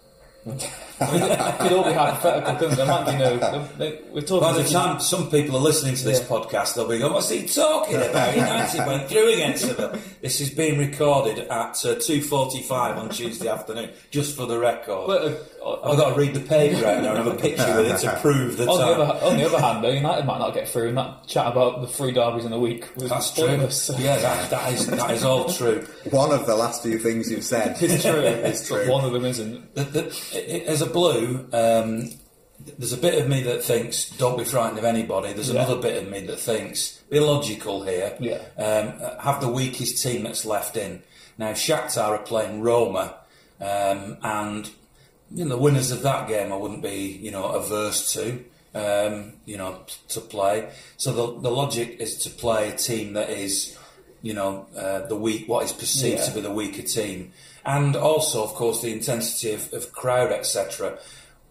I 1.02 1.12
mean, 1.14 1.24
it 1.24 1.60
could 1.60 1.72
all 1.74 1.84
be 1.84 1.94
hypothetical, 1.94 2.56
couldn't 2.56 2.74
it? 2.74 2.76
There 2.78 2.86
might 2.86 3.06
be 3.06 3.18
no. 3.18 3.68
They, 3.78 4.00
we're 4.12 4.22
talking. 4.22 4.42
By 4.42 4.54
the 4.54 4.60
as 4.62 4.66
if- 4.68 4.72
time 4.74 5.00
some 5.00 5.30
people 5.32 5.56
are 5.56 5.62
listening 5.62 5.96
to 5.96 6.04
this 6.04 6.20
Yeah. 6.20 6.26
podcast, 6.28 6.76
they'll 6.76 6.88
be 6.88 6.98
going, 7.00 7.14
"What's 7.14 7.30
he 7.30 7.48
talking 7.48 7.96
about?" 7.98 8.36
United 8.36 8.86
went 8.86 9.08
through 9.10 9.34
against 9.34 9.66
Seville. 9.66 9.98
This 10.22 10.42
is 10.42 10.50
being 10.52 10.78
recorded 10.78 11.40
at 11.40 11.86
uh, 11.86 11.96
two 11.96 12.22
forty-five 12.22 12.98
on 12.98 13.10
Tuesday 13.10 13.48
afternoon, 13.48 13.90
just 14.12 14.36
for 14.36 14.46
the 14.46 14.60
record. 14.60 15.08
But, 15.08 15.22
uh, 15.24 15.36
I've 15.84 15.98
got 15.98 16.14
to 16.14 16.20
read 16.20 16.34
the 16.34 16.40
paper 16.40 16.86
out 16.86 17.04
now 17.04 17.10
and 17.10 17.18
have 17.18 17.28
a 17.28 17.36
picture 17.36 17.76
with 17.76 17.92
it 17.92 17.98
to 18.00 18.18
prove 18.22 18.56
the 18.58 18.68
on 18.68 18.78
the, 18.78 18.84
other, 19.04 19.26
on 19.26 19.38
the 19.38 19.46
other 19.46 19.60
hand, 19.60 19.84
though, 19.84 19.90
United 19.92 20.26
might 20.26 20.40
not 20.40 20.54
get 20.54 20.68
through, 20.70 20.88
and 20.90 20.98
that 20.98 21.28
chat 21.28 21.48
about 21.48 21.82
the 21.82 21.88
three 21.88 22.12
derbies 22.14 22.46
in 22.46 22.54
a 22.54 22.58
week 22.60 22.88
was 22.96 23.10
That's 23.10 23.32
true. 23.36 23.46
pointless. 23.48 23.92
Yeah, 24.00 24.18
that, 24.18 24.50
that 24.50 24.74
is 24.74 24.88
that 24.88 25.12
is 25.12 25.24
all 25.26 25.52
true. 25.52 25.86
one 26.12 26.32
of 26.32 26.46
the 26.46 26.56
last 26.56 26.82
few 26.82 26.98
things 26.98 27.30
you've 27.30 27.44
said 27.44 27.82
is 27.84 28.02
true. 28.02 28.20
It's 28.50 28.70
But 28.70 28.84
true. 28.86 28.92
one 28.92 29.04
of 29.06 29.12
them 29.12 29.26
isn't. 29.26 29.76
The, 29.76 29.84
the, 29.84 30.02
i- 30.34 30.56
i- 30.56 30.64
as 30.72 30.82
a 30.82 30.86
blue, 30.90 31.48
um, 31.54 32.10
there's 32.78 32.94
a 32.94 32.98
bit 32.98 33.22
of 33.22 33.28
me 33.30 33.42
that 33.44 33.64
thinks 33.64 34.10
don't 34.12 34.38
be 34.38 34.44
frightened 34.44 34.78
of 34.80 34.86
anybody. 34.86 35.34
There's 35.34 35.50
Yeah. 35.50 35.64
another 35.64 35.82
bit 35.82 36.02
of 36.04 36.10
me 36.10 36.22
that 36.26 36.40
thinks 36.40 37.00
be 37.10 37.20
logical 37.20 37.84
here. 37.84 38.16
Yeah. 38.20 38.40
Um, 38.58 39.00
have 39.22 39.42
the 39.42 39.48
weakest 39.50 40.02
team 40.04 40.24
that's 40.24 40.46
left 40.46 40.76
in. 40.78 41.02
Now 41.38 41.54
Shakhtar 41.54 42.10
are 42.10 42.18
playing 42.20 42.62
Roma, 42.62 43.16
um, 43.62 44.18
and 44.24 44.70
you 45.34 45.46
know, 45.46 45.56
the 45.56 45.62
winners 45.62 45.92
of 45.92 46.02
that 46.04 46.28
game 46.28 46.52
I 46.52 46.56
wouldn't 46.58 46.82
be 46.84 47.18
you 47.22 47.32
know 47.32 47.46
averse 47.46 48.12
to. 48.14 48.44
Um, 48.76 49.34
you 49.46 49.58
know, 49.58 49.80
to 50.10 50.22
play. 50.22 50.70
So 50.98 51.12
the 51.12 51.42
the 51.42 51.50
logic 51.50 51.98
is 52.00 52.18
to 52.24 52.30
play 52.30 52.70
a 52.70 52.76
team 52.78 53.14
that 53.14 53.32
is, 53.32 53.76
you 54.22 54.34
know, 54.36 54.68
uh, 54.78 55.08
the 55.08 55.16
weak, 55.16 55.48
what 55.50 55.66
is 55.66 55.72
perceived 55.72 56.20
Yeah. 56.20 56.26
to 56.26 56.32
be 56.36 56.42
the 56.42 56.52
weaker 56.52 56.84
team, 56.84 57.32
and 57.70 57.96
also, 57.96 58.44
of 58.44 58.56
course, 58.56 58.82
the 58.82 58.92
intensity 58.92 59.54
of, 59.54 59.72
of 59.74 59.92
crowd, 59.92 60.32
etc. 60.32 60.98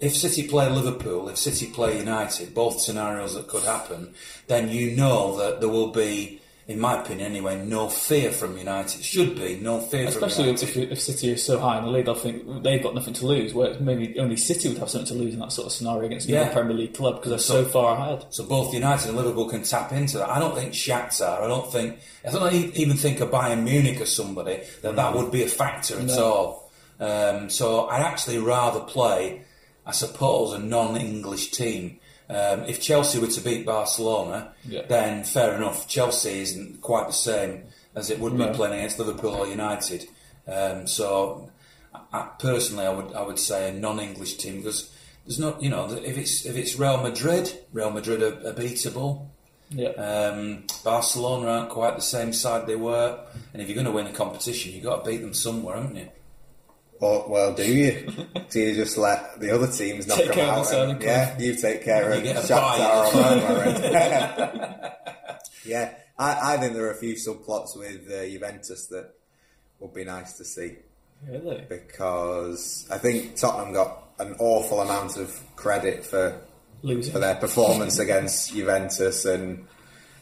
If 0.00 0.16
City 0.16 0.48
play 0.48 0.68
Liverpool, 0.68 1.28
if 1.28 1.38
City 1.38 1.66
play 1.66 1.96
United, 1.96 2.54
both 2.54 2.80
scenarios 2.80 3.34
that 3.34 3.46
could 3.46 3.62
happen, 3.62 4.14
then 4.48 4.68
you 4.68 4.96
know 4.96 5.36
that 5.38 5.60
there 5.60 5.68
will 5.68 5.92
be, 5.92 6.40
in 6.68 6.78
my 6.78 7.00
opinion 7.00 7.26
anyway, 7.30 7.64
no 7.64 7.88
fear 7.88 8.30
from 8.30 8.58
United. 8.58 9.02
Should 9.02 9.36
be 9.36 9.58
no 9.60 9.80
fear 9.80 10.06
Especially 10.06 10.54
from 10.54 10.68
if, 10.68 10.76
if 10.76 11.00
City 11.00 11.30
is 11.32 11.42
so 11.42 11.58
high 11.58 11.78
in 11.78 11.84
the 11.84 11.90
league, 11.90 12.04
they'll 12.04 12.14
think 12.14 12.62
they've 12.62 12.82
got 12.82 12.94
nothing 12.94 13.14
to 13.14 13.26
lose. 13.26 13.54
Where 13.54 13.80
maybe 13.80 14.18
only 14.18 14.36
City 14.36 14.68
would 14.68 14.76
have 14.76 14.90
something 14.90 15.08
to 15.08 15.14
lose 15.14 15.32
in 15.32 15.40
that 15.40 15.50
sort 15.50 15.64
of 15.66 15.72
scenario 15.72 16.04
against 16.04 16.28
another 16.28 16.46
Yeah. 16.46 16.52
Premier 16.52 16.76
League 16.76 16.92
club 16.92 17.16
because 17.16 17.30
they're 17.30 17.38
so 17.38 17.64
far 17.64 17.96
ahead. 17.96 18.26
So 18.28 18.44
both 18.44 18.74
United 18.74 19.08
and 19.08 19.16
Liverpool 19.16 19.48
can 19.48 19.62
tap 19.62 19.92
into 19.92 20.18
that. 20.18 20.28
I 20.28 20.38
don't 20.38 20.54
think 20.54 20.74
Shakhtar. 20.74 21.42
I 21.42 21.48
don't 21.48 21.72
think. 21.72 21.98
I 22.26 22.30
don't 22.30 22.52
even 22.52 22.98
think 22.98 23.20
of 23.20 23.30
Bayern 23.30 23.62
Munich 23.64 23.98
or 24.02 24.06
somebody 24.06 24.60
that 24.82 24.94
that 24.94 25.14
would 25.16 25.32
be 25.32 25.42
a 25.42 25.48
factor 25.48 25.98
at 25.98 26.10
all. 26.10 26.70
Um, 27.00 27.48
so 27.48 27.86
I'd 27.86 28.02
actually 28.02 28.38
rather 28.38 28.80
play, 28.80 29.42
I 29.86 29.92
suppose, 29.92 30.52
a 30.52 30.58
non-English 30.58 31.50
team. 31.52 32.00
Um, 32.30 32.64
if 32.66 32.80
Chelsea 32.80 33.18
were 33.18 33.26
to 33.28 33.40
beat 33.40 33.64
Barcelona, 33.64 34.52
Yeah. 34.68 34.82
then 34.86 35.24
fair 35.24 35.54
enough. 35.54 35.88
Chelsea 35.88 36.40
isn't 36.40 36.80
quite 36.82 37.06
the 37.06 37.12
same 37.14 37.64
as 37.94 38.10
it 38.10 38.20
would 38.20 38.36
be 38.36 38.44
playing 38.52 38.74
against 38.74 38.98
Liverpool 38.98 39.34
or 39.34 39.46
United. 39.46 40.06
Um, 40.46 40.86
so 40.86 41.50
I- 42.12 42.28
personally, 42.38 42.86
I 42.86 42.90
would 42.90 43.12
I 43.14 43.22
would 43.22 43.38
say 43.38 43.70
a 43.70 43.72
non-English 43.72 44.36
team 44.36 44.58
because 44.58 44.90
there's 45.26 45.38
not 45.38 45.62
you 45.62 45.70
know 45.70 45.90
if 45.90 46.16
it's 46.18 46.44
if 46.46 46.54
it's 46.56 46.78
Real 46.78 46.98
Madrid, 46.98 47.52
Real 47.72 47.90
Madrid 47.90 48.22
are, 48.22 48.48
are 48.48 48.52
beatable. 48.52 49.26
Yeah. 49.70 49.88
Um, 49.90 50.64
Barcelona 50.84 51.48
aren't 51.48 51.68
quite 51.70 51.96
the 51.96 52.02
same 52.02 52.32
side 52.32 52.66
they 52.66 52.76
were, 52.76 53.18
and 53.52 53.60
if 53.60 53.68
you're 53.68 53.74
going 53.74 53.84
to 53.86 53.92
win 53.92 54.06
a 54.06 54.12
competition, 54.12 54.72
you've 54.72 54.84
got 54.84 55.04
to 55.04 55.10
beat 55.10 55.18
them 55.20 55.34
somewhere, 55.34 55.76
haven't 55.76 55.96
you? 55.96 56.08
Or, 57.00 57.28
well, 57.28 57.54
do 57.54 57.62
you? 57.64 58.10
do 58.50 58.60
you 58.60 58.74
just 58.74 58.98
let 58.98 59.38
the 59.40 59.50
other 59.54 59.70
teams 59.70 60.06
knock 60.08 60.18
Take 60.18 60.34
them 60.34 60.48
out? 60.50 60.72
and- 60.72 61.00
yeah, 61.02 61.38
you 61.38 61.54
take 61.54 61.84
care 61.84 62.14
You 62.24 62.30
of 62.32 62.36
Shakhtar 62.44 63.12
bite. 63.12 63.14
or 63.14 63.20
Roma. 63.20 64.92
right? 65.22 65.32
yeah, 65.64 65.94
I, 66.18 66.54
I 66.54 66.56
think 66.58 66.74
there 66.74 66.84
are 66.86 66.90
a 66.90 66.96
few 66.96 67.14
subplots 67.14 67.76
with 67.76 68.10
uh, 68.10 68.26
Juventus 68.28 68.86
that 68.88 69.12
would 69.78 69.94
be 69.94 70.04
nice 70.04 70.32
to 70.38 70.44
see 70.44 70.76
Really? 71.28 71.64
because 71.68 72.86
I 72.90 72.98
think 72.98 73.36
Tottenham 73.36 73.74
got 73.74 74.02
an 74.18 74.34
awful 74.40 74.80
amount 74.80 75.16
of 75.18 75.40
credit 75.56 76.04
for 76.04 76.40
Losing. 76.82 77.12
for 77.12 77.18
their 77.20 77.36
performance 77.36 77.98
against 78.00 78.52
Juventus 78.52 79.24
and. 79.24 79.66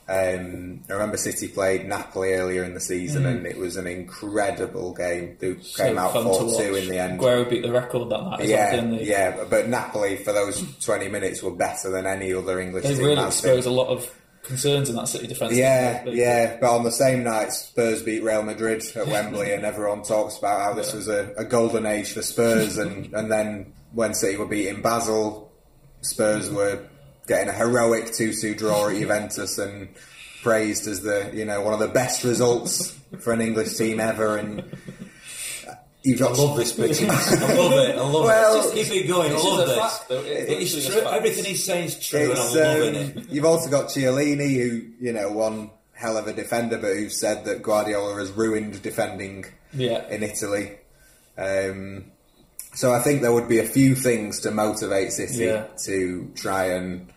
Um, 0.08 0.82
I 0.88 0.92
remember 0.92 1.16
City 1.16 1.48
played 1.48 1.86
Napoli 1.86 2.32
earlier 2.34 2.62
in 2.62 2.74
the 2.74 2.80
season, 2.80 3.26
and 3.26 3.44
it 3.44 3.56
was 3.56 3.76
an 3.76 3.88
incredible 3.88 4.94
game. 4.94 5.36
They 5.40 5.54
Mm. 5.54 5.64
So 5.64 5.82
came 5.84 5.98
out 5.98 6.12
four 6.12 6.60
two 6.60 6.74
in 6.76 6.88
the 6.88 6.98
end. 6.98 7.18
Aguero 7.20 7.48
beat 7.50 7.62
the 7.62 7.72
record 7.72 8.08
that 8.10 8.22
night. 8.22 8.44
Yeah, 8.44 8.82
yeah, 8.84 9.44
but 9.50 9.68
Napoli 9.68 10.16
for 10.16 10.32
those 10.32 10.62
twenty 10.84 11.08
minutes 11.08 11.42
were 11.42 11.50
better 11.50 11.90
than 11.90 12.06
any 12.06 12.32
other 12.32 12.60
English 12.60 12.84
They 12.84 12.94
team. 12.94 13.04
really 13.04 13.24
exposed 13.26 13.66
a 13.66 13.70
lot 13.70 13.88
of 13.88 14.08
concerns 14.44 14.88
in 14.88 14.94
that 14.94 15.08
City 15.08 15.26
defence. 15.26 15.54
Yeah, 15.54 16.04
They- 16.04 16.12
yeah, 16.12 16.56
but 16.60 16.70
on 16.72 16.84
the 16.84 16.92
same 16.92 17.24
night, 17.24 17.52
Spurs 17.52 18.02
beat 18.02 18.22
Real 18.22 18.44
Madrid 18.44 18.84
at 18.94 19.08
Wembley, 19.08 19.52
and 19.52 19.64
everyone 19.64 20.02
talks 20.04 20.38
about 20.38 20.60
how 20.60 20.72
this 20.72 20.92
was 20.92 21.08
a, 21.08 21.32
a 21.36 21.44
golden 21.44 21.84
age 21.84 22.12
for 22.12 22.22
Spurs. 22.22 22.78
And, 22.78 23.12
and 23.12 23.28
then 23.28 23.72
when 23.92 24.14
City 24.14 24.36
were 24.36 24.46
beating 24.46 24.82
Basel, 24.82 25.50
Spurs 26.02 26.48
were 26.48 26.78
getting 27.26 27.48
a 27.48 27.52
heroic 27.52 28.12
two-two 28.12 28.54
draw 28.54 28.88
at 28.88 28.96
Juventus 28.98 29.58
and 29.58 29.88
praised 30.42 30.86
as 30.86 31.00
the 31.02 31.30
you 31.34 31.44
know 31.44 31.60
one 31.60 31.72
of 31.74 31.80
the 31.80 31.88
best 31.88 32.22
results 32.24 32.96
for 33.20 33.32
an 33.32 33.40
English 33.40 33.74
team 33.76 33.98
ever. 34.00 34.36
And 34.36 34.62
you've 36.02 36.20
I 36.22 36.24
got 36.26 36.38
love 36.38 36.56
this 36.56 36.72
picture. 36.72 37.06
I 37.10 37.54
love 37.54 37.72
it. 37.72 37.96
I 37.96 38.00
love 38.00 38.24
Well, 38.24 38.58
it. 38.70 38.74
Just 38.76 38.90
keep 38.92 39.04
it 39.04 39.08
going. 39.08 39.32
I 39.32 39.34
It's 39.34 39.44
love 39.44 39.58
just 39.58 39.66
this. 39.68 39.78
fact, 39.78 40.08
though. 40.08 40.22
It's 40.24 40.74
It's 40.74 40.86
true. 40.86 41.02
Everything 41.02 41.44
he's 41.44 41.64
saying 41.64 41.84
is 41.86 42.06
true, 42.06 42.30
and 42.30 42.38
I'm 42.38 42.46
It's, 42.46 42.54
loving 42.54 42.96
um, 42.96 43.18
it. 43.24 43.28
You've 43.30 43.44
also 43.44 43.70
got 43.70 43.86
Chiellini, 43.88 44.54
who 44.54 44.82
you 45.00 45.12
know 45.12 45.30
one 45.30 45.70
hell 45.92 46.16
of 46.18 46.26
a 46.26 46.32
defender, 46.32 46.76
but 46.78 46.94
who 46.94 47.08
said 47.08 47.44
that 47.46 47.62
Guardiola 47.62 48.16
has 48.16 48.30
ruined 48.30 48.82
defending 48.82 49.46
Yeah. 49.72 50.06
in 50.08 50.22
Italy. 50.22 50.72
Um, 51.38 52.04
so 52.74 52.92
I 52.92 53.00
think 53.00 53.22
there 53.22 53.32
would 53.32 53.48
be 53.48 53.58
a 53.60 53.64
few 53.66 53.94
things 53.94 54.40
to 54.40 54.50
motivate 54.50 55.12
City 55.12 55.44
Yeah. 55.46 55.64
to 55.84 56.30
try 56.34 56.66
and 56.66 57.08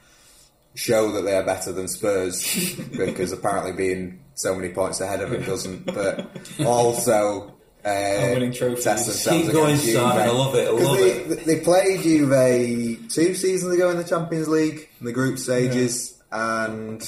show 0.76 1.12
that 1.14 1.22
they 1.22 1.36
are 1.36 1.44
better 1.44 1.72
than 1.72 1.88
Spurs, 1.88 2.76
because 2.98 3.32
apparently 3.32 3.74
being 3.74 4.20
so 4.36 4.56
many 4.56 4.70
points 4.70 5.02
ahead 5.02 5.22
of 5.22 5.30
them 5.32 5.44
doesn't. 5.44 5.86
But 5.86 6.28
also. 6.66 7.56
Uh, 7.86 8.32
winning 8.34 8.52
trophies. 8.52 8.84
test 8.84 9.30
Keep 9.30 9.54
going, 9.54 9.78
Juve. 9.78 9.96
Simon. 9.96 10.22
I 10.22 10.28
love 10.32 10.54
it. 10.54 10.68
I 10.68 10.72
'Cause 10.72 10.82
love 10.84 10.98
they, 10.98 11.12
it. 11.12 11.46
they 11.46 11.60
played 11.62 12.02
Juve 12.02 13.10
two 13.10 13.34
seasons 13.34 13.74
ago 13.74 13.90
in 13.90 13.96
the 13.98 14.04
Champions 14.04 14.50
League 14.50 14.90
in 15.00 15.06
the 15.06 15.14
group 15.14 15.40
stages, 15.40 16.22
and 16.30 17.02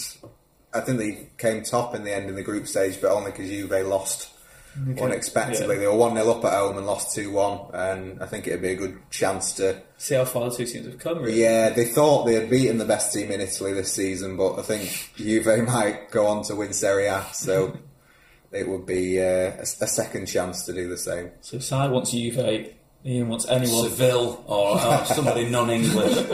I 0.74 0.80
think 0.80 0.98
they 0.98 1.28
came 1.38 1.64
top 1.64 1.94
in 1.94 2.06
the 2.06 2.16
end 2.16 2.30
in 2.30 2.36
the 2.36 2.42
group 2.42 2.68
stage, 2.68 3.02
but 3.02 3.12
only 3.12 3.32
because 3.32 3.50
Juve 3.50 3.86
lost 3.86 4.30
unexpectedly. 4.78 5.76
Yeah. 5.76 5.82
They 5.82 5.88
were 5.88 5.96
one 5.96 6.16
0 6.16 6.30
up 6.32 6.46
at 6.46 6.54
home 6.54 6.78
and 6.78 6.86
lost 6.86 7.16
two 7.16 7.32
one, 7.32 7.60
and 7.74 8.22
I 8.22 8.26
think 8.26 8.48
it'd 8.48 8.62
be 8.62 8.70
a 8.70 8.76
good 8.76 9.00
chance 9.10 9.54
to. 9.54 9.82
See 9.98 10.16
how 10.16 10.26
far 10.26 10.50
the 10.50 10.56
two 10.56 10.66
teams 10.66 10.86
have 10.86 11.00
come. 11.00 11.20
Really. 11.20 11.42
Yeah, 11.42 11.70
they 11.70 11.86
thought 11.86 12.26
they 12.26 12.36
had 12.36 12.50
beaten 12.50 12.78
the 12.78 12.86
best 12.86 13.14
team 13.14 13.32
in 13.32 13.42
Italy 13.42 13.74
this 13.74 13.94
season, 13.94 14.38
but 14.38 14.58
I 14.58 14.62
think 14.62 15.12
Juve 15.16 15.46
might 15.68 16.12
go 16.12 16.28
on 16.28 16.44
to 16.46 16.56
win 16.56 16.74
Serie 16.74 17.08
A, 17.08 17.26
so 17.34 17.78
it 18.52 18.68
would 18.68 18.86
be 18.86 19.20
uh, 19.20 19.52
a, 19.58 19.62
a 19.62 19.88
second 19.88 20.26
chance 20.28 20.66
to 20.66 20.74
do 20.74 20.88
the 20.88 20.98
same. 20.98 21.32
So 21.42 21.60
Si 21.60 21.76
wants 21.76 22.12
Juve. 22.12 22.74
Ian 23.04 23.30
wants 23.30 23.48
anyone. 23.48 23.90
Seville 23.90 24.44
or, 24.46 24.80
or 24.80 25.06
somebody 25.06 25.50
non-English. 25.50 26.28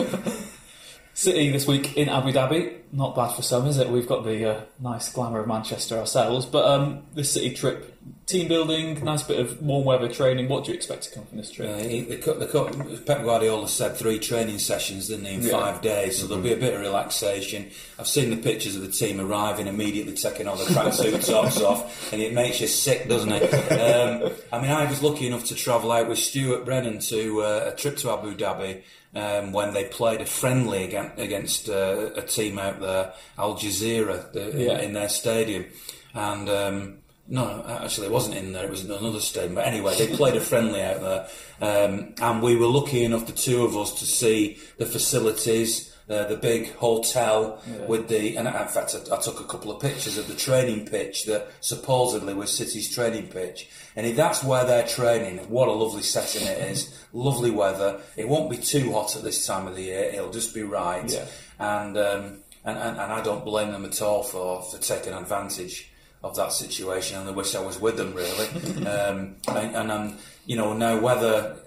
City 1.18 1.50
this 1.50 1.66
week 1.66 1.98
in 1.98 2.10
Abu 2.10 2.32
Dhabi. 2.32 2.82
Not 2.92 3.16
bad 3.16 3.34
for 3.34 3.42
some, 3.42 3.66
is 3.66 3.78
it? 3.80 3.90
We've 3.90 4.08
got 4.08 4.24
the 4.24 4.58
uh, 4.58 4.62
nice 4.80 5.12
glamour 5.12 5.40
of 5.40 5.48
Manchester 5.48 5.98
ourselves. 5.98 6.46
But 6.46 6.66
um, 6.66 7.06
this 7.16 7.32
City 7.32 7.56
trip, 7.56 7.98
team 8.28 8.50
building, 8.50 9.02
nice 9.06 9.24
bit 9.24 9.40
of 9.40 9.62
warm 9.62 9.86
weather 9.86 10.10
training. 10.10 10.50
What 10.50 10.66
do 10.66 10.72
you 10.72 10.76
expect 10.78 11.04
to 11.04 11.12
come 11.16 11.26
from 11.26 11.38
this 11.38 11.50
trip? 11.50 11.70
Uh, 11.70 11.78
he- 11.78 12.02
the, 12.02 12.18
co- 12.18 12.34
the, 12.34 12.98
Pep 13.06 13.24
Guardiola 13.24 13.70
said 13.70 13.96
three 13.96 14.20
training 14.20 14.60
sessions, 14.60 15.08
didn't 15.08 15.26
he, 15.26 15.34
in 15.36 15.44
Yeah. 15.44 15.52
five 15.52 15.82
days, 15.82 16.20
so 16.20 16.28
there'll 16.28 16.44
be 16.44 16.52
a 16.52 16.58
bit 16.58 16.74
of 16.74 16.82
relaxation. 16.82 17.72
I've 17.98 18.08
seen 18.08 18.30
the 18.30 18.36
pictures 18.36 18.76
of 18.76 18.82
the 18.82 18.92
team 18.92 19.22
arriving, 19.22 19.68
immediately 19.68 20.14
taking 20.14 20.46
all 20.48 20.58
the 20.58 20.66
tracksuit 20.66 21.26
tops 21.26 21.62
off, 21.62 22.12
and 22.12 22.22
it 22.22 22.34
makes 22.34 22.60
you 22.60 22.68
sick, 22.68 23.08
doesn't 23.08 23.32
it? 23.32 23.72
Um, 23.72 24.30
I 24.52 24.62
mean, 24.62 24.72
I 24.72 24.86
was 24.90 25.02
lucky 25.02 25.26
enough 25.26 25.46
to 25.46 25.56
travel 25.56 25.92
out 25.94 26.10
with 26.10 26.20
Stuart 26.20 26.66
Brennan 26.66 27.00
to 27.00 27.42
uh, 27.44 27.72
a 27.74 27.76
trip 27.78 27.96
to 27.98 28.12
Abu 28.12 28.36
Dhabi 28.36 28.82
um, 29.16 29.54
when 29.54 29.74
they 29.74 29.86
played 29.86 30.20
a 30.20 30.26
friendly 30.26 30.84
against, 30.84 31.18
against 31.18 31.70
uh, 31.70 32.10
a 32.16 32.22
team 32.24 32.60
out 32.60 32.82
there, 32.82 33.14
Al 33.38 33.56
Jazira, 33.56 34.34
the, 34.34 34.52
Yeah. 34.66 34.80
in 34.80 34.92
their 34.92 35.08
stadium. 35.08 35.66
And 36.14 36.50
um, 36.50 36.98
no, 37.30 37.66
actually, 37.68 38.08
it 38.08 38.14
wasn't 38.14 38.38
in 38.38 38.54
there. 38.54 38.66
It 38.66 38.70
was 38.70 38.86
in 38.86 38.92
another 38.92 39.20
stadium. 39.20 39.56
But 39.56 39.68
anyway, 39.68 39.98
they 39.98 40.16
played 40.16 40.36
a 40.36 40.42
friendly 40.42 40.82
out 40.82 41.02
there, 41.02 41.28
um, 41.62 42.14
and 42.22 42.42
we 42.42 42.56
were 42.56 42.68
lucky 42.68 43.04
enough, 43.04 43.28
the 43.28 43.34
two 43.34 43.64
of 43.64 43.76
us, 43.76 44.00
to 44.00 44.06
see 44.06 44.58
the 44.78 44.86
facilities, 44.86 45.94
uh, 46.10 46.24
the 46.26 46.38
big 46.38 46.74
hotel 46.76 47.62
with 47.86 48.08
the. 48.08 48.38
And 48.38 48.48
in 48.48 48.54
fact, 48.68 48.96
I, 48.96 49.16
I 49.16 49.20
took 49.20 49.42
a 49.42 49.44
couple 49.44 49.72
of 49.72 49.82
pictures 49.82 50.18
of 50.18 50.30
the 50.30 50.36
training 50.36 50.88
pitch 50.88 51.26
that 51.26 51.50
supposedly 51.60 52.34
was 52.34 52.56
City's 52.56 52.94
training 52.94 53.28
pitch. 53.28 53.70
And 53.98 54.06
if 54.06 54.16
that's 54.16 54.42
where 54.42 54.64
they're 54.64 54.88
training, 54.88 55.40
what 55.50 55.68
a 55.68 55.74
lovely 55.74 56.04
setting 56.04 56.48
it 56.48 56.58
is. 56.72 56.94
Lovely 57.14 57.50
weather. 57.50 58.00
It 58.16 58.28
won't 58.28 58.52
be 58.52 58.58
too 58.58 58.92
hot 58.92 59.16
at 59.16 59.24
this 59.24 59.48
time 59.48 59.66
of 59.66 59.76
the 59.76 59.84
year. 59.84 60.12
It'll 60.14 60.30
just 60.30 60.54
be 60.54 60.62
right. 60.62 61.10
Yeah. 61.10 61.26
And, 61.58 61.98
um, 61.98 62.24
and, 62.64 62.78
and 62.78 63.00
and 63.00 63.14
I 63.14 63.24
don't 63.24 63.44
blame 63.44 63.72
them 63.72 63.86
at 63.86 64.02
all 64.02 64.22
for, 64.24 64.62
for 64.62 64.78
taking 64.78 65.14
advantage 65.14 65.90
of 66.24 66.36
that 66.36 66.52
situation, 66.52 67.20
and 67.20 67.30
I 67.30 67.32
wish 67.32 67.56
I 67.56 67.64
was 67.64 67.80
with 67.80 67.98
them 67.98 68.14
really. 68.14 68.48
um, 68.88 69.36
and, 69.48 69.76
and 69.76 69.92
um, 69.92 70.18
you 70.46 70.56
know 70.56 70.74
now 70.74 71.00
whether 71.00 71.58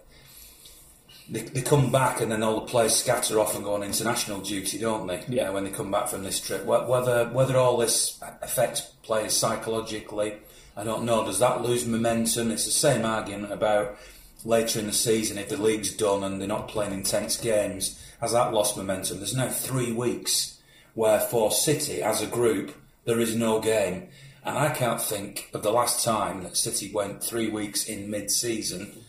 they, 1.30 1.42
they 1.42 1.62
come 1.62 1.92
back 1.92 2.20
and 2.20 2.30
then 2.30 2.42
all 2.42 2.60
the 2.60 2.66
players 2.66 2.96
scatter 2.96 3.38
off 3.38 3.54
and 3.54 3.64
go 3.64 3.74
on 3.74 3.82
international 3.82 4.40
duty, 4.40 4.78
don't 4.78 5.06
they? 5.06 5.24
Yeah. 5.28 5.48
Uh, 5.48 5.52
when 5.52 5.64
they 5.64 5.70
come 5.70 5.90
back 5.90 6.08
from 6.08 6.24
this 6.24 6.40
trip, 6.40 6.64
whether 6.64 7.28
whether 7.28 7.56
all 7.56 7.76
this 7.76 8.20
affects 8.42 8.80
players 9.02 9.36
psychologically, 9.36 10.34
I 10.76 10.84
don't 10.84 11.04
know. 11.04 11.24
Does 11.24 11.38
that 11.38 11.62
lose 11.62 11.86
momentum? 11.86 12.50
It's 12.50 12.64
the 12.64 12.70
same 12.70 13.04
argument 13.04 13.52
about 13.52 13.96
later 14.44 14.80
in 14.80 14.86
the 14.86 14.92
season 14.92 15.38
if 15.38 15.48
the 15.48 15.56
league's 15.56 15.92
done 15.92 16.24
and 16.24 16.40
they're 16.40 16.48
not 16.48 16.68
playing 16.68 16.92
intense 16.92 17.36
games. 17.36 18.02
Has 18.20 18.32
that 18.32 18.52
lost 18.52 18.76
momentum? 18.76 19.18
There's 19.18 19.36
now 19.36 19.48
three 19.48 19.92
weeks 19.92 20.58
where 20.94 21.20
for 21.20 21.50
City 21.50 22.02
as 22.02 22.20
a 22.22 22.26
group 22.26 22.74
there 23.04 23.20
is 23.20 23.34
no 23.34 23.60
game. 23.60 24.08
And 24.44 24.56
I 24.58 24.70
can't 24.70 25.00
think 25.02 25.50
of 25.52 25.62
the 25.62 25.70
last 25.72 26.04
time 26.04 26.42
that 26.44 26.56
City 26.56 26.90
went 26.92 27.22
three 27.22 27.48
weeks 27.50 27.84
in 27.84 28.10
mid-season 28.10 29.04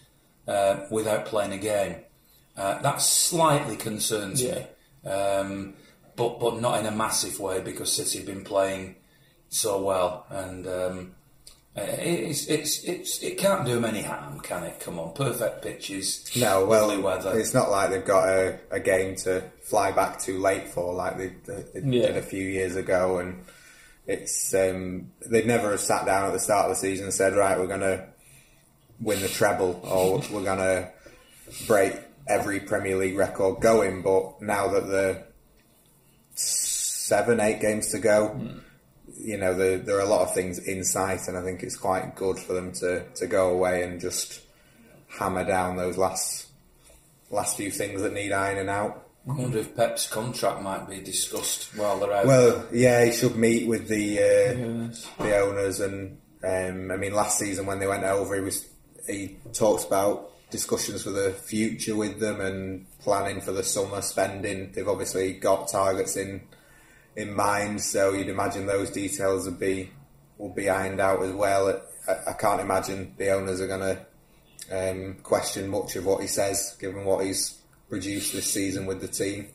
uh, 0.47 0.81
without 0.91 1.25
playing 1.25 1.53
a 1.53 1.57
game. 1.57 1.95
Uh, 2.57 2.81
that 2.81 3.01
slightly 3.01 3.77
concerns 3.77 4.43
me, 4.43 4.65
um, 5.09 5.73
but 6.17 6.37
but 6.39 6.59
not 6.59 6.79
in 6.79 6.85
a 6.85 6.91
massive 6.91 7.39
way 7.39 7.61
because 7.61 7.91
City 7.93 8.17
have 8.19 8.27
been 8.27 8.43
playing 8.43 8.95
so 9.47 9.81
well, 9.81 10.25
and 10.29 10.67
um, 10.67 11.11
uh, 11.77 11.81
it's, 11.81 12.47
it's 12.47 12.83
it's 12.83 13.23
it 13.23 13.37
can't 13.37 13.65
do 13.65 13.75
them 13.75 13.85
any 13.85 14.01
harm, 14.01 14.41
can 14.41 14.63
it? 14.63 14.81
Come 14.81 14.99
on, 14.99 15.13
perfect 15.13 15.61
pitches, 15.61 16.29
No, 16.35 16.65
well, 16.65 16.87
lovely 16.89 17.01
weather. 17.01 17.39
it's 17.39 17.53
not 17.53 17.71
like 17.71 17.89
they've 17.89 18.03
got 18.05 18.27
a, 18.27 18.59
a 18.69 18.79
game 18.81 19.15
to 19.17 19.43
fly 19.63 19.93
back 19.93 20.19
too 20.21 20.37
late 20.37 20.67
for, 20.67 20.93
like 20.93 21.17
they, 21.17 21.27
they 21.45 21.63
Yeah. 21.85 22.07
did 22.07 22.17
a 22.17 22.21
few 22.21 22.45
years 22.45 22.75
ago, 22.75 23.19
and 23.19 23.45
it's 24.11 24.53
um, 24.53 25.11
they'd 25.25 25.47
never 25.47 25.71
have 25.71 25.79
sat 25.79 26.05
down 26.05 26.27
at 26.27 26.33
the 26.33 26.39
start 26.39 26.65
of 26.65 26.71
the 26.71 26.75
season 26.75 27.05
and 27.05 27.13
said, 27.13 27.35
right, 27.35 27.57
we're 27.57 27.67
going 27.67 27.79
to 27.79 28.07
win 28.99 29.21
the 29.21 29.27
treble, 29.27 29.79
or 29.83 30.19
we're 30.31 30.43
going 30.43 30.59
to 30.59 30.91
break 31.67 31.95
every 32.27 32.59
Premier 32.59 32.97
League 32.97 33.17
record 33.17 33.61
going. 33.61 34.01
But 34.01 34.41
now 34.41 34.67
that 34.67 34.87
the 34.87 35.23
seven, 36.35 37.39
eight 37.39 37.61
games 37.61 37.91
to 37.91 37.99
go, 37.99 38.39
you 39.17 39.37
know, 39.37 39.53
there, 39.53 39.77
there 39.77 39.97
are 39.97 40.01
a 40.01 40.05
lot 40.05 40.21
of 40.21 40.33
things 40.33 40.59
in 40.59 40.83
sight, 40.83 41.27
and 41.27 41.37
I 41.37 41.43
think 41.43 41.63
it's 41.63 41.77
quite 41.77 42.15
good 42.15 42.37
for 42.37 42.53
them 42.53 42.71
to, 42.73 43.05
to 43.15 43.27
go 43.27 43.49
away 43.51 43.83
and 43.83 43.99
just 43.99 44.41
hammer 45.07 45.45
down 45.45 45.77
those 45.77 45.97
last 45.97 46.47
last 47.29 47.55
few 47.55 47.71
things 47.71 48.01
that 48.01 48.13
need 48.13 48.31
ironing 48.31 48.69
out. 48.69 49.00
I 49.29 49.33
wonder 49.33 49.59
if 49.59 49.75
Pep's 49.75 50.07
contract 50.07 50.61
might 50.63 50.89
be 50.89 50.99
discussed 50.99 51.75
while 51.77 51.99
they're 51.99 52.11
out. 52.11 52.25
Well, 52.25 52.65
yeah, 52.73 53.05
he 53.05 53.11
should 53.11 53.35
meet 53.35 53.67
with 53.67 53.87
the 53.87 54.17
uh, 54.19 54.23
Yes. 54.87 55.07
the 55.19 55.37
owners, 55.39 55.79
and 55.79 56.17
um, 56.43 56.89
I 56.91 56.97
mean, 56.97 57.13
last 57.13 57.37
season 57.37 57.65
when 57.67 57.79
they 57.79 57.87
went 57.87 58.03
over, 58.03 58.33
he 58.35 58.41
was 58.41 58.67
he 59.07 59.37
talked 59.53 59.85
about 59.85 60.29
discussions 60.49 61.03
for 61.03 61.11
the 61.11 61.31
future 61.31 61.95
with 61.95 62.19
them 62.19 62.41
and 62.41 62.85
planning 62.99 63.41
for 63.41 63.51
the 63.51 63.63
summer 63.63 64.01
spending. 64.01 64.71
They've 64.71 64.87
obviously 64.87 65.33
got 65.33 65.67
targets 65.67 66.17
in 66.17 66.41
in 67.15 67.35
mind, 67.35 67.81
so 67.81 68.13
you'd 68.13 68.27
imagine 68.29 68.65
those 68.65 68.89
details 68.89 69.45
would 69.45 69.59
be 69.59 69.91
will 70.39 70.49
be 70.53 70.67
ironed 70.67 70.99
out 70.99 71.21
as 71.21 71.31
well. 71.31 71.79
I, 72.07 72.31
I 72.31 72.33
can't 72.33 72.59
imagine 72.61 73.13
the 73.17 73.29
owners 73.29 73.61
are 73.61 73.67
going 73.67 73.95
to 73.95 74.89
um, 74.91 75.17
question 75.21 75.67
much 75.69 75.95
of 75.95 76.05
what 76.07 76.21
he 76.21 76.27
says, 76.27 76.75
given 76.79 77.05
what 77.05 77.23
he's 77.23 77.59
produced 77.91 78.31
this 78.33 78.51
season 78.51 78.85
with 78.87 79.01
the 79.01 79.07
team. 79.07 79.49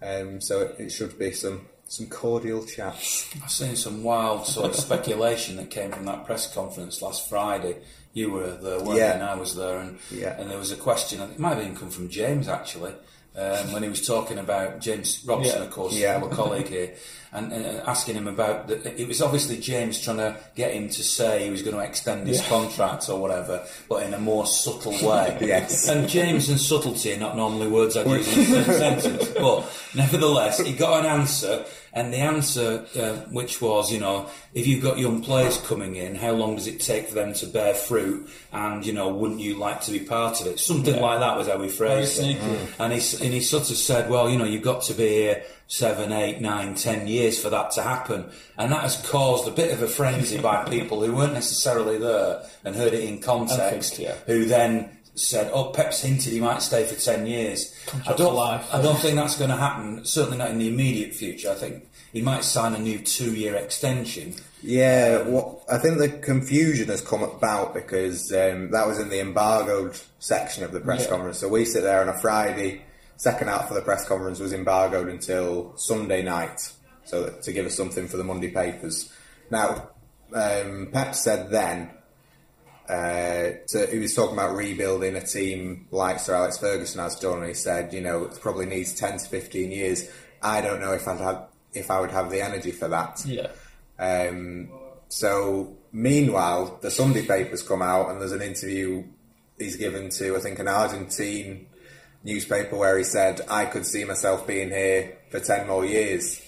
Um, 0.00 0.40
so 0.40 0.60
it, 0.62 0.76
it 0.78 0.90
should 0.92 1.18
be 1.18 1.32
some 1.32 1.66
some 1.88 2.06
cordial 2.06 2.64
chats. 2.64 3.28
I've 3.44 3.50
seen 3.50 3.76
some 3.76 4.02
wild 4.02 4.46
sort 4.46 4.70
of 4.70 4.76
speculation 4.76 5.56
that 5.56 5.70
came 5.70 5.92
from 5.92 6.04
that 6.06 6.24
press 6.24 6.52
conference 6.52 7.02
last 7.02 7.28
Friday. 7.28 7.76
You 8.12 8.30
were 8.30 8.52
there, 8.52 8.78
weren't 8.80 8.98
Yeah. 8.98 9.08
you? 9.08 9.12
And 9.14 9.22
I 9.22 9.34
was 9.34 9.54
there, 9.56 9.78
and 9.78 9.98
Yeah. 10.10 10.40
and 10.40 10.50
there 10.50 10.58
was 10.58 10.72
a 10.72 10.76
question. 10.76 11.20
It 11.20 11.38
might 11.38 11.54
have 11.56 11.62
even 11.62 11.76
come 11.76 11.90
from 11.90 12.08
James 12.08 12.48
actually. 12.48 12.94
Um, 13.38 13.72
when 13.72 13.82
he 13.82 13.88
was 13.90 14.06
talking 14.06 14.38
about 14.38 14.80
James 14.80 15.22
Robson, 15.26 15.58
Yeah. 15.58 15.64
of 15.66 15.70
course, 15.70 15.92
Yeah. 15.92 16.16
our 16.22 16.28
colleague 16.30 16.68
here, 16.68 16.94
and, 17.34 17.52
and 17.52 17.66
and 17.66 17.80
asking 17.86 18.14
him 18.14 18.28
about 18.28 18.66
the, 18.68 18.98
it 18.98 19.06
was 19.06 19.20
obviously 19.20 19.58
James 19.58 20.00
trying 20.00 20.16
to 20.16 20.36
get 20.54 20.72
him 20.72 20.88
to 20.88 21.02
say 21.02 21.44
he 21.44 21.50
was 21.50 21.60
going 21.60 21.76
to 21.76 21.82
extend 21.82 22.26
his 22.26 22.38
Yeah. 22.40 22.48
contract 22.48 23.10
or 23.10 23.20
whatever, 23.20 23.62
but 23.90 24.04
in 24.04 24.14
a 24.14 24.18
more 24.18 24.46
subtle 24.46 24.92
way. 25.06 25.36
Yes. 25.42 25.86
And 25.86 26.08
James 26.08 26.48
and 26.48 26.58
subtlety 26.58 27.12
are 27.12 27.18
not 27.18 27.36
normally 27.36 27.68
words 27.68 27.94
I'd 27.94 28.06
use 28.06 28.26
in 28.26 28.50
the 28.52 28.64
same 28.64 29.00
sentence, 29.00 29.28
but 29.38 29.64
nevertheless, 29.94 30.58
he 30.58 30.72
got 30.72 31.00
an 31.00 31.06
answer, 31.20 31.64
and 31.96 32.12
the 32.12 32.18
answer, 32.18 32.86
uh, 32.96 33.16
which 33.32 33.60
was, 33.60 33.90
you 33.90 33.98
know, 33.98 34.28
if 34.54 34.66
you've 34.68 34.82
got 34.82 34.98
young 34.98 35.22
players 35.22 35.56
coming 35.62 35.96
in, 35.96 36.14
how 36.14 36.32
long 36.32 36.54
does 36.54 36.66
it 36.68 36.78
take 36.78 37.08
for 37.08 37.14
them 37.14 37.32
to 37.34 37.46
bear 37.46 37.74
fruit? 37.74 38.28
And 38.52 38.86
you 38.86 38.92
know, 38.92 39.08
wouldn't 39.08 39.40
you 39.40 39.56
like 39.58 39.80
to 39.82 39.90
be 39.90 40.00
part 40.00 40.40
of 40.40 40.46
it? 40.46 40.60
Something 40.60 40.94
Yeah. 40.96 41.00
like 41.00 41.20
that 41.20 41.36
was 41.36 41.48
how 41.48 41.56
we 41.58 41.68
phrased 41.68 42.18
it. 42.18 42.22
sneaky. 42.22 42.58
And 42.78 42.92
he 42.92 43.24
and 43.24 43.34
he 43.34 43.40
sort 43.40 43.70
of 43.70 43.76
said, 43.76 44.08
well, 44.10 44.30
you 44.30 44.38
know, 44.38 44.44
you've 44.44 44.62
got 44.62 44.82
to 44.82 44.94
be 44.94 45.08
here 45.08 45.42
seven, 45.68 46.12
eight, 46.12 46.40
nine, 46.40 46.74
ten 46.76 47.08
years 47.08 47.40
for 47.42 47.50
that 47.50 47.72
to 47.72 47.82
happen, 47.82 48.26
and 48.56 48.70
that 48.70 48.82
has 48.82 48.96
caused 49.08 49.48
a 49.48 49.50
bit 49.50 49.72
of 49.72 49.82
a 49.82 49.88
frenzy 49.88 50.38
by 50.38 50.62
people 50.70 51.02
who 51.02 51.12
weren't 51.16 51.32
necessarily 51.34 51.98
there 51.98 52.42
and 52.64 52.76
heard 52.76 52.92
it 52.94 53.02
in 53.02 53.18
context, 53.20 53.96
think, 53.96 54.08
yeah. 54.08 54.14
who 54.26 54.44
then 54.44 54.90
said, 55.16 55.50
"Oh, 55.52 55.70
Pep's 55.70 56.02
hinted 56.02 56.32
he 56.32 56.40
might 56.40 56.62
stay 56.62 56.84
for 56.84 56.94
ten 56.94 57.26
years." 57.26 57.74
I 58.06 58.12
don't, 58.12 58.34
life. 58.34 58.66
I 58.72 58.80
don't 58.82 58.98
think 58.98 59.16
that's 59.16 59.36
going 59.36 59.50
to 59.50 59.56
happen. 59.56 60.04
Certainly 60.04 60.38
not 60.38 60.50
in 60.50 60.58
the 60.58 60.68
immediate 60.68 61.14
future. 61.14 61.50
I 61.50 61.54
think 61.54 61.88
he 62.12 62.22
might 62.22 62.44
sign 62.44 62.74
a 62.74 62.78
new 62.78 62.98
two-year 62.98 63.54
extension. 63.54 64.34
Yeah, 64.62 65.22
what 65.22 65.60
I 65.70 65.78
think 65.78 65.98
the 65.98 66.08
confusion 66.08 66.88
has 66.88 67.00
come 67.00 67.22
about 67.22 67.74
because 67.74 68.32
um, 68.32 68.70
that 68.70 68.86
was 68.86 68.98
in 68.98 69.08
the 69.10 69.20
embargoed 69.20 69.98
section 70.18 70.64
of 70.64 70.72
the 70.72 70.80
press 70.80 71.02
Yeah. 71.04 71.10
conference. 71.10 71.38
So 71.38 71.48
we 71.48 71.64
sit 71.64 71.82
there 71.82 72.00
on 72.00 72.08
a 72.08 72.18
Friday. 72.20 72.82
Second 73.18 73.48
half 73.48 73.70
of 73.70 73.76
the 73.76 73.82
press 73.82 74.06
conference 74.06 74.40
was 74.40 74.52
embargoed 74.52 75.08
until 75.08 75.74
Sunday 75.76 76.22
night, 76.22 76.70
so 77.04 77.22
that, 77.24 77.42
to 77.42 77.52
give 77.52 77.64
us 77.64 77.74
something 77.74 78.08
for 78.08 78.18
the 78.18 78.24
Monday 78.24 78.50
papers. 78.50 79.10
Now, 79.50 79.88
um, 80.34 80.88
Pep 80.92 81.14
said 81.14 81.50
then 81.50 81.90
uh, 82.88 83.58
to, 83.68 83.88
he 83.90 83.98
was 83.98 84.14
talking 84.14 84.34
about 84.34 84.54
rebuilding 84.54 85.16
a 85.16 85.24
team 85.24 85.88
like 85.90 86.20
Sir 86.20 86.34
Alex 86.34 86.58
Ferguson 86.58 87.00
has 87.00 87.18
done. 87.18 87.38
And 87.38 87.48
he 87.48 87.54
said, 87.54 87.92
you 87.92 88.00
know, 88.00 88.24
it 88.24 88.40
probably 88.40 88.66
needs 88.66 88.94
ten 88.94 89.18
to 89.18 89.28
fifteen 89.28 89.70
years. 89.70 90.08
I 90.42 90.60
don't 90.60 90.80
know 90.80 90.92
if 90.92 91.08
I'd 91.08 91.20
have 91.20 91.48
if 91.72 91.90
I 91.90 92.00
would 92.00 92.10
have 92.10 92.30
the 92.30 92.42
energy 92.42 92.70
for 92.70 92.88
that. 92.88 93.22
Yeah. 93.26 93.48
Um, 93.98 94.70
so, 95.08 95.76
meanwhile, 95.92 96.78
the 96.80 96.90
Sunday 96.90 97.26
papers 97.26 97.62
come 97.62 97.82
out, 97.82 98.10
and 98.10 98.20
there's 98.20 98.32
an 98.32 98.42
interview 98.42 99.04
he's 99.58 99.76
given 99.76 100.10
to, 100.10 100.36
I 100.36 100.40
think, 100.40 100.58
an 100.58 100.68
Argentine 100.68 101.66
newspaper 102.24 102.76
where 102.76 102.98
he 102.98 103.04
said, 103.04 103.40
I 103.48 103.66
could 103.66 103.86
see 103.86 104.04
myself 104.04 104.46
being 104.46 104.70
here 104.70 105.18
for 105.30 105.40
10 105.40 105.66
more 105.66 105.84
years. 105.84 106.42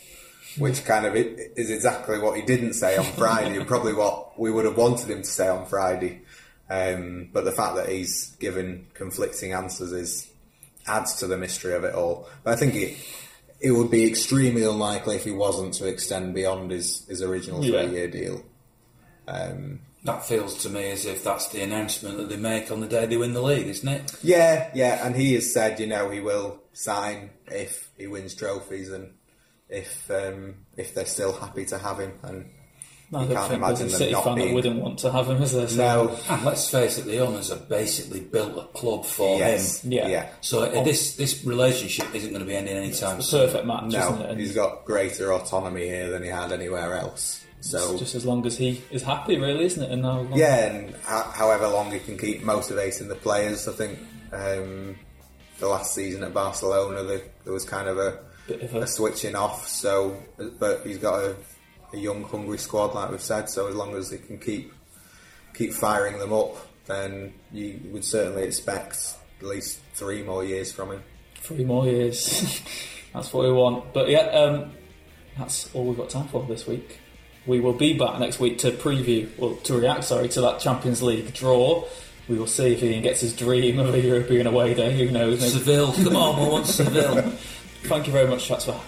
Which 0.56 0.84
kind 0.84 1.06
of 1.06 1.14
is 1.14 1.70
exactly 1.70 2.18
what 2.18 2.36
he 2.36 2.42
didn't 2.42 2.72
say 2.72 2.96
on 2.96 3.04
Friday, 3.04 3.56
and 3.58 3.66
probably 3.66 3.92
what 3.92 4.38
we 4.38 4.50
would 4.50 4.64
have 4.64 4.76
wanted 4.76 5.08
him 5.08 5.22
to 5.22 5.28
say 5.28 5.46
on 5.46 5.66
Friday. 5.66 6.22
Um, 6.70 7.30
but 7.32 7.44
the 7.44 7.52
fact 7.52 7.76
that 7.76 7.88
he's 7.88 8.30
given 8.40 8.86
conflicting 8.94 9.52
answers 9.52 9.92
is 9.92 10.30
adds 10.86 11.14
to 11.16 11.26
the 11.26 11.38
mystery 11.38 11.74
of 11.74 11.84
it 11.84 11.94
all. 11.94 12.28
But 12.44 12.54
I 12.54 12.56
think 12.56 12.74
it 12.74 12.96
it 13.60 13.72
would 13.72 13.90
be 13.90 14.06
extremely 14.06 14.62
unlikely 14.64 15.16
if 15.16 15.24
he 15.24 15.30
wasn't 15.32 15.74
to 15.74 15.86
extend 15.88 16.34
beyond 16.34 16.70
his, 16.70 17.04
his 17.08 17.22
original 17.22 17.64
Yeah. 17.64 17.82
three 17.86 17.96
year 17.96 18.08
deal. 18.08 18.44
Um, 19.26 19.80
That 20.04 20.24
feels 20.24 20.62
to 20.62 20.68
me 20.70 20.90
as 20.92 21.04
if 21.04 21.24
that's 21.24 21.48
the 21.48 21.62
announcement 21.62 22.18
that 22.18 22.28
they 22.28 22.36
make 22.36 22.70
on 22.70 22.80
the 22.80 22.86
day 22.86 23.06
they 23.06 23.16
win 23.16 23.32
the 23.34 23.42
league, 23.42 23.66
isn't 23.66 23.88
it? 23.88 24.12
yeah, 24.22 24.70
yeah, 24.74 25.04
and 25.04 25.16
he 25.16 25.34
has 25.34 25.52
said, 25.52 25.80
you 25.80 25.86
know, 25.88 26.08
he 26.10 26.20
will 26.20 26.62
sign 26.72 27.30
if 27.46 27.90
he 27.98 28.06
wins 28.06 28.34
trophies 28.34 28.90
and 28.92 29.12
if 29.68 30.08
um, 30.10 30.54
if 30.76 30.94
they're 30.94 31.04
still 31.04 31.32
happy 31.32 31.64
to 31.66 31.78
have 31.78 31.98
him. 31.98 32.12
And 32.22 32.48
I 33.12 33.22
you 33.24 33.34
can't 33.34 33.52
imagine 33.54 33.88
them 33.88 33.96
City 33.96 34.12
not 34.12 34.24
fan 34.24 34.34
that 34.36 34.42
being. 34.42 34.54
wouldn't 34.54 34.82
want 34.82 34.98
to 34.98 35.10
have 35.10 35.28
him, 35.30 35.42
is 35.42 35.52
there? 35.52 35.66
So- 35.68 35.76
No, 35.76 36.18
And 36.28 36.44
let's 36.44 36.68
face 36.68 36.98
it, 36.98 37.06
the 37.06 37.18
owners 37.20 37.48
have 37.48 37.66
basically 37.68 38.20
built 38.20 38.56
a 38.58 38.66
club 38.78 39.06
for 39.06 39.38
yes, 39.38 39.82
him. 39.82 39.92
Yeah. 39.92 40.08
yeah. 40.08 40.28
So 40.42 40.62
uh, 40.64 40.82
this 40.84 41.16
this 41.16 41.42
relationship 41.44 42.14
isn't 42.14 42.30
going 42.30 42.42
to 42.42 42.46
be 42.46 42.54
ending 42.54 42.76
anytime 42.76 43.22
soon. 43.22 43.46
perfect 43.46 43.64
match, 43.66 43.88
isn't 43.88 43.94
it? 44.00 44.18
No, 44.20 44.26
And 44.26 44.38
he's 44.40 44.54
got 44.54 44.84
greater 44.84 45.32
autonomy 45.32 45.86
here 45.86 46.10
than 46.10 46.22
he 46.22 46.28
had 46.28 46.52
anywhere 46.52 46.94
else. 46.96 47.44
So 47.60 47.96
just 47.98 48.14
as 48.14 48.24
long 48.26 48.44
as 48.46 48.56
he 48.58 48.82
is 48.90 49.02
happy, 49.02 49.36
really, 49.38 49.64
isn't 49.64 49.82
it? 49.82 49.90
And 49.90 50.04
how 50.04 50.20
long- 50.20 50.38
Yeah, 50.38 50.66
and 50.66 50.94
ho- 51.04 51.30
however 51.32 51.66
long 51.68 51.90
he 51.90 51.98
can 52.00 52.16
keep 52.18 52.42
motivating 52.42 53.08
the 53.08 53.16
players, 53.16 53.66
I 53.66 53.72
think 53.72 53.98
um, 54.32 54.96
the 55.58 55.66
last 55.66 55.94
season 55.94 56.22
at 56.22 56.32
Barcelona 56.34 57.02
there, 57.04 57.22
there 57.44 57.52
was 57.52 57.64
kind 57.64 57.88
of 57.88 57.98
a, 57.98 58.20
Bit 58.46 58.62
of 58.62 58.74
a 58.76 58.80
a- 58.82 58.86
switching 58.86 59.34
off. 59.34 59.66
So, 59.66 60.16
but 60.60 60.82
he's 60.86 60.98
got 60.98 61.20
a, 61.24 61.36
a 61.92 61.96
young, 61.96 62.24
hungry 62.24 62.58
squad, 62.58 62.94
like 62.94 63.10
we've 63.10 63.20
said. 63.20 63.48
So 63.48 63.68
as 63.68 63.74
long 63.74 63.94
as 63.94 64.10
they 64.10 64.18
can 64.18 64.38
keep 64.38 64.72
keep 65.54 65.72
firing 65.72 66.18
them 66.18 66.32
up, 66.32 66.56
then 66.86 67.34
you 67.52 67.80
would 67.90 68.04
certainly 68.04 68.44
expect 68.44 69.16
at 69.40 69.46
least 69.46 69.80
three 69.94 70.22
more 70.22 70.44
years 70.44 70.72
from 70.72 70.92
him. 70.92 71.02
Three 71.36 71.64
more 71.64 71.86
years. 71.86 72.62
that's 73.12 73.32
what 73.32 73.44
we 73.44 73.52
want. 73.52 73.92
But 73.92 74.08
yeah, 74.08 74.26
um, 74.30 74.72
that's 75.36 75.72
all 75.74 75.84
we've 75.84 75.96
got 75.96 76.10
time 76.10 76.28
for 76.28 76.44
this 76.44 76.66
week. 76.66 77.00
We 77.46 77.60
will 77.60 77.72
be 77.72 77.96
back 77.96 78.18
next 78.18 78.40
week 78.40 78.58
to 78.58 78.70
preview, 78.72 79.28
well, 79.38 79.56
to 79.56 79.78
react, 79.78 80.04
sorry, 80.04 80.28
to 80.30 80.40
that 80.42 80.60
Champions 80.60 81.02
League 81.02 81.32
draw. 81.32 81.84
We 82.28 82.38
will 82.38 82.46
see 82.46 82.74
if 82.74 82.82
Ian 82.82 83.02
gets 83.02 83.20
his 83.20 83.34
dream 83.34 83.78
of 83.78 83.94
a 83.94 84.00
European 84.00 84.46
away 84.46 84.74
day. 84.74 84.94
Who 84.98 85.10
knows? 85.10 85.40
Maybe- 85.40 85.52
Seville, 85.52 85.92
come 85.94 86.16
on, 86.16 86.42
we 86.42 86.48
want 86.52 86.66
Seville. 86.66 87.22
Thank 87.84 88.06
you 88.06 88.12
very 88.12 88.28
much, 88.28 88.44
chats, 88.44 88.66
for 88.66 88.78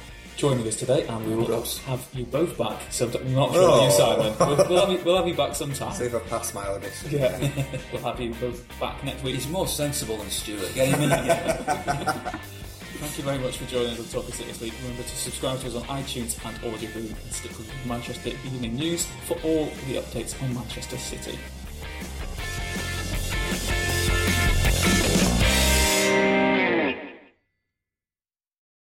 joining 0.40 0.66
us 0.66 0.76
today, 0.76 1.06
and 1.06 1.26
we 1.26 1.34
will 1.36 1.62
have 1.86 2.08
you 2.14 2.24
both 2.24 2.56
back. 2.56 2.80
So 2.90 3.04
not 3.06 3.20
sure 3.22 3.28
about 3.28 3.52
you, 3.52 3.60
Oh. 3.60 3.90
Simon. 3.90 4.34
We'll, 4.56 4.68
we'll, 4.68 4.80
have 4.86 4.90
you, 4.90 5.04
we'll 5.04 5.16
have 5.18 5.28
you 5.28 5.34
back 5.34 5.54
sometime. 5.54 5.92
See 5.92 6.04
if 6.04 6.14
I 6.14 6.18
pass 6.20 6.54
my 6.54 6.66
audition. 6.66 7.10
Yeah, 7.20 7.38
we'll 7.92 8.02
have 8.02 8.18
you 8.18 8.32
both 8.34 8.66
back 8.80 9.04
next 9.04 9.22
week. 9.22 9.34
He's 9.34 9.48
more 9.48 9.68
sensible 9.68 10.16
than 10.16 10.30
Stuart. 10.30 10.72
Get 10.74 10.88
him 10.88 11.02
in 11.02 11.12
again. 11.12 11.56
Thank 13.00 13.16
you 13.18 13.24
very 13.24 13.38
much 13.38 13.58
for 13.58 13.64
joining 13.66 13.90
us 13.90 13.98
on 14.00 14.06
Talking 14.06 14.34
City 14.34 14.48
this 14.50 14.60
week. 14.60 14.74
Remember 14.82 15.02
to 15.02 15.08
subscribe 15.16 15.58
to 15.60 15.66
us 15.68 15.74
on 15.74 15.82
iTunes 15.84 16.36
and 16.46 16.56
Audio 16.74 16.90
Boom 16.92 17.06
and 17.06 17.32
stick 17.32 17.50
with 17.58 17.70
Manchester 17.86 18.30
Evening 18.46 18.74
News 18.76 19.06
for 19.26 19.34
all 19.44 19.66
the 19.88 19.96
updates 20.00 20.40
on 20.42 20.54
Manchester 20.54 20.96
City. 20.98 21.38